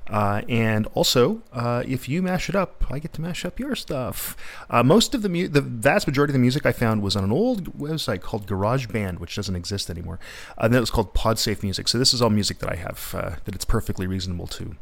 Uh, 0.10 0.42
and 0.50 0.86
also, 0.94 1.42
uh, 1.54 1.82
if 1.88 2.10
you 2.10 2.22
mash 2.22 2.50
it 2.50 2.56
up, 2.56 2.86
I 2.92 3.00
get 3.00 3.14
to 3.14 3.22
mash 3.22 3.46
up 3.46 3.58
your 3.58 3.74
stuff. 3.76 4.36
Uh, 4.70 4.84
most 4.84 5.16
of 5.16 5.22
the 5.22 5.30
mu- 5.30 5.48
the 5.48 5.62
vast 5.62 6.08
majority 6.08 6.32
of 6.32 6.34
the 6.34 6.40
music 6.40 6.66
I 6.66 6.74
found 6.74 7.02
was 7.02 7.16
on 7.16 7.24
an 7.24 7.32
old 7.32 7.78
website 7.78 8.22
called 8.22 8.46
GarageBand, 8.46 9.20
which 9.20 9.36
doesn't 9.36 9.56
exist 9.56 9.90
anymore. 9.90 10.20
and 10.58 10.74
then 10.74 10.78
it 10.78 10.82
was 10.82 10.92
called 10.92 11.14
PodSafe 11.14 11.64
Music. 11.64 11.88
So 11.88 11.98
this 11.98 12.14
is 12.14 12.22
all 12.22 12.30
music 12.30 12.60
that 12.60 12.70
I 12.70 12.76
have 12.76 13.16
uh, 13.18 13.36
that 13.46 13.56
it's 13.56 13.66
perfectly 13.66 14.06
reasonable 14.06 14.48
to 14.48 14.76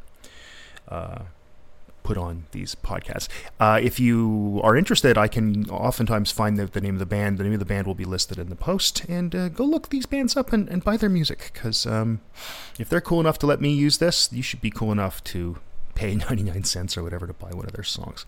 uh, 0.90 1.20
put 2.04 2.18
on 2.18 2.46
these 2.52 2.76
podcasts. 2.76 3.28
Uh, 3.60 3.80
if 3.82 4.00
you 4.00 4.60
are 4.64 4.76
interested, 4.76 5.18
I 5.18 5.28
can 5.28 5.70
oftentimes 5.70 6.32
find 6.32 6.58
the, 6.58 6.66
the 6.66 6.82
name 6.82 6.96
of 6.96 7.00
the 7.00 7.06
band. 7.06 7.38
The 7.38 7.44
name 7.44 7.54
of 7.54 7.60
the 7.60 7.66
band 7.66 7.88
will 7.88 7.96
be 7.96 8.06
listed 8.06 8.38
in 8.38 8.50
the 8.50 8.56
post, 8.56 9.06
and 9.08 9.36
uh, 9.36 9.50
go 9.50 9.64
look 9.64 9.90
these 9.90 10.06
bands 10.06 10.36
up 10.36 10.54
and, 10.54 10.68
and 10.70 10.84
buy 10.84 10.98
their 10.98 11.10
music. 11.10 11.52
Because 11.54 11.86
um, 11.86 12.22
if 12.80 12.90
they're 12.90 13.02
cool 13.02 13.20
enough 13.20 13.40
to 13.40 13.46
let 13.46 13.62
me 13.62 13.72
use 13.72 13.98
this, 13.98 14.32
you 14.32 14.44
should 14.44 14.62
be 14.62 14.72
cool 14.72 14.92
enough 14.92 15.24
to 15.26 15.58
pay 15.96 16.16
99 16.30 16.64
cents 16.64 16.98
or 16.98 17.04
whatever 17.04 17.28
to 17.28 17.34
buy 17.34 17.52
one 17.52 17.66
of 17.66 17.74
their 17.74 17.84
songs. 17.84 18.26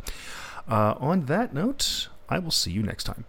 Uh, 0.68 0.96
on 1.00 1.26
that 1.26 1.54
note, 1.54 2.08
I 2.30 2.40
will 2.40 2.52
see 2.52 2.72
you 2.72 2.84
next 2.84 3.04
time. 3.04 3.26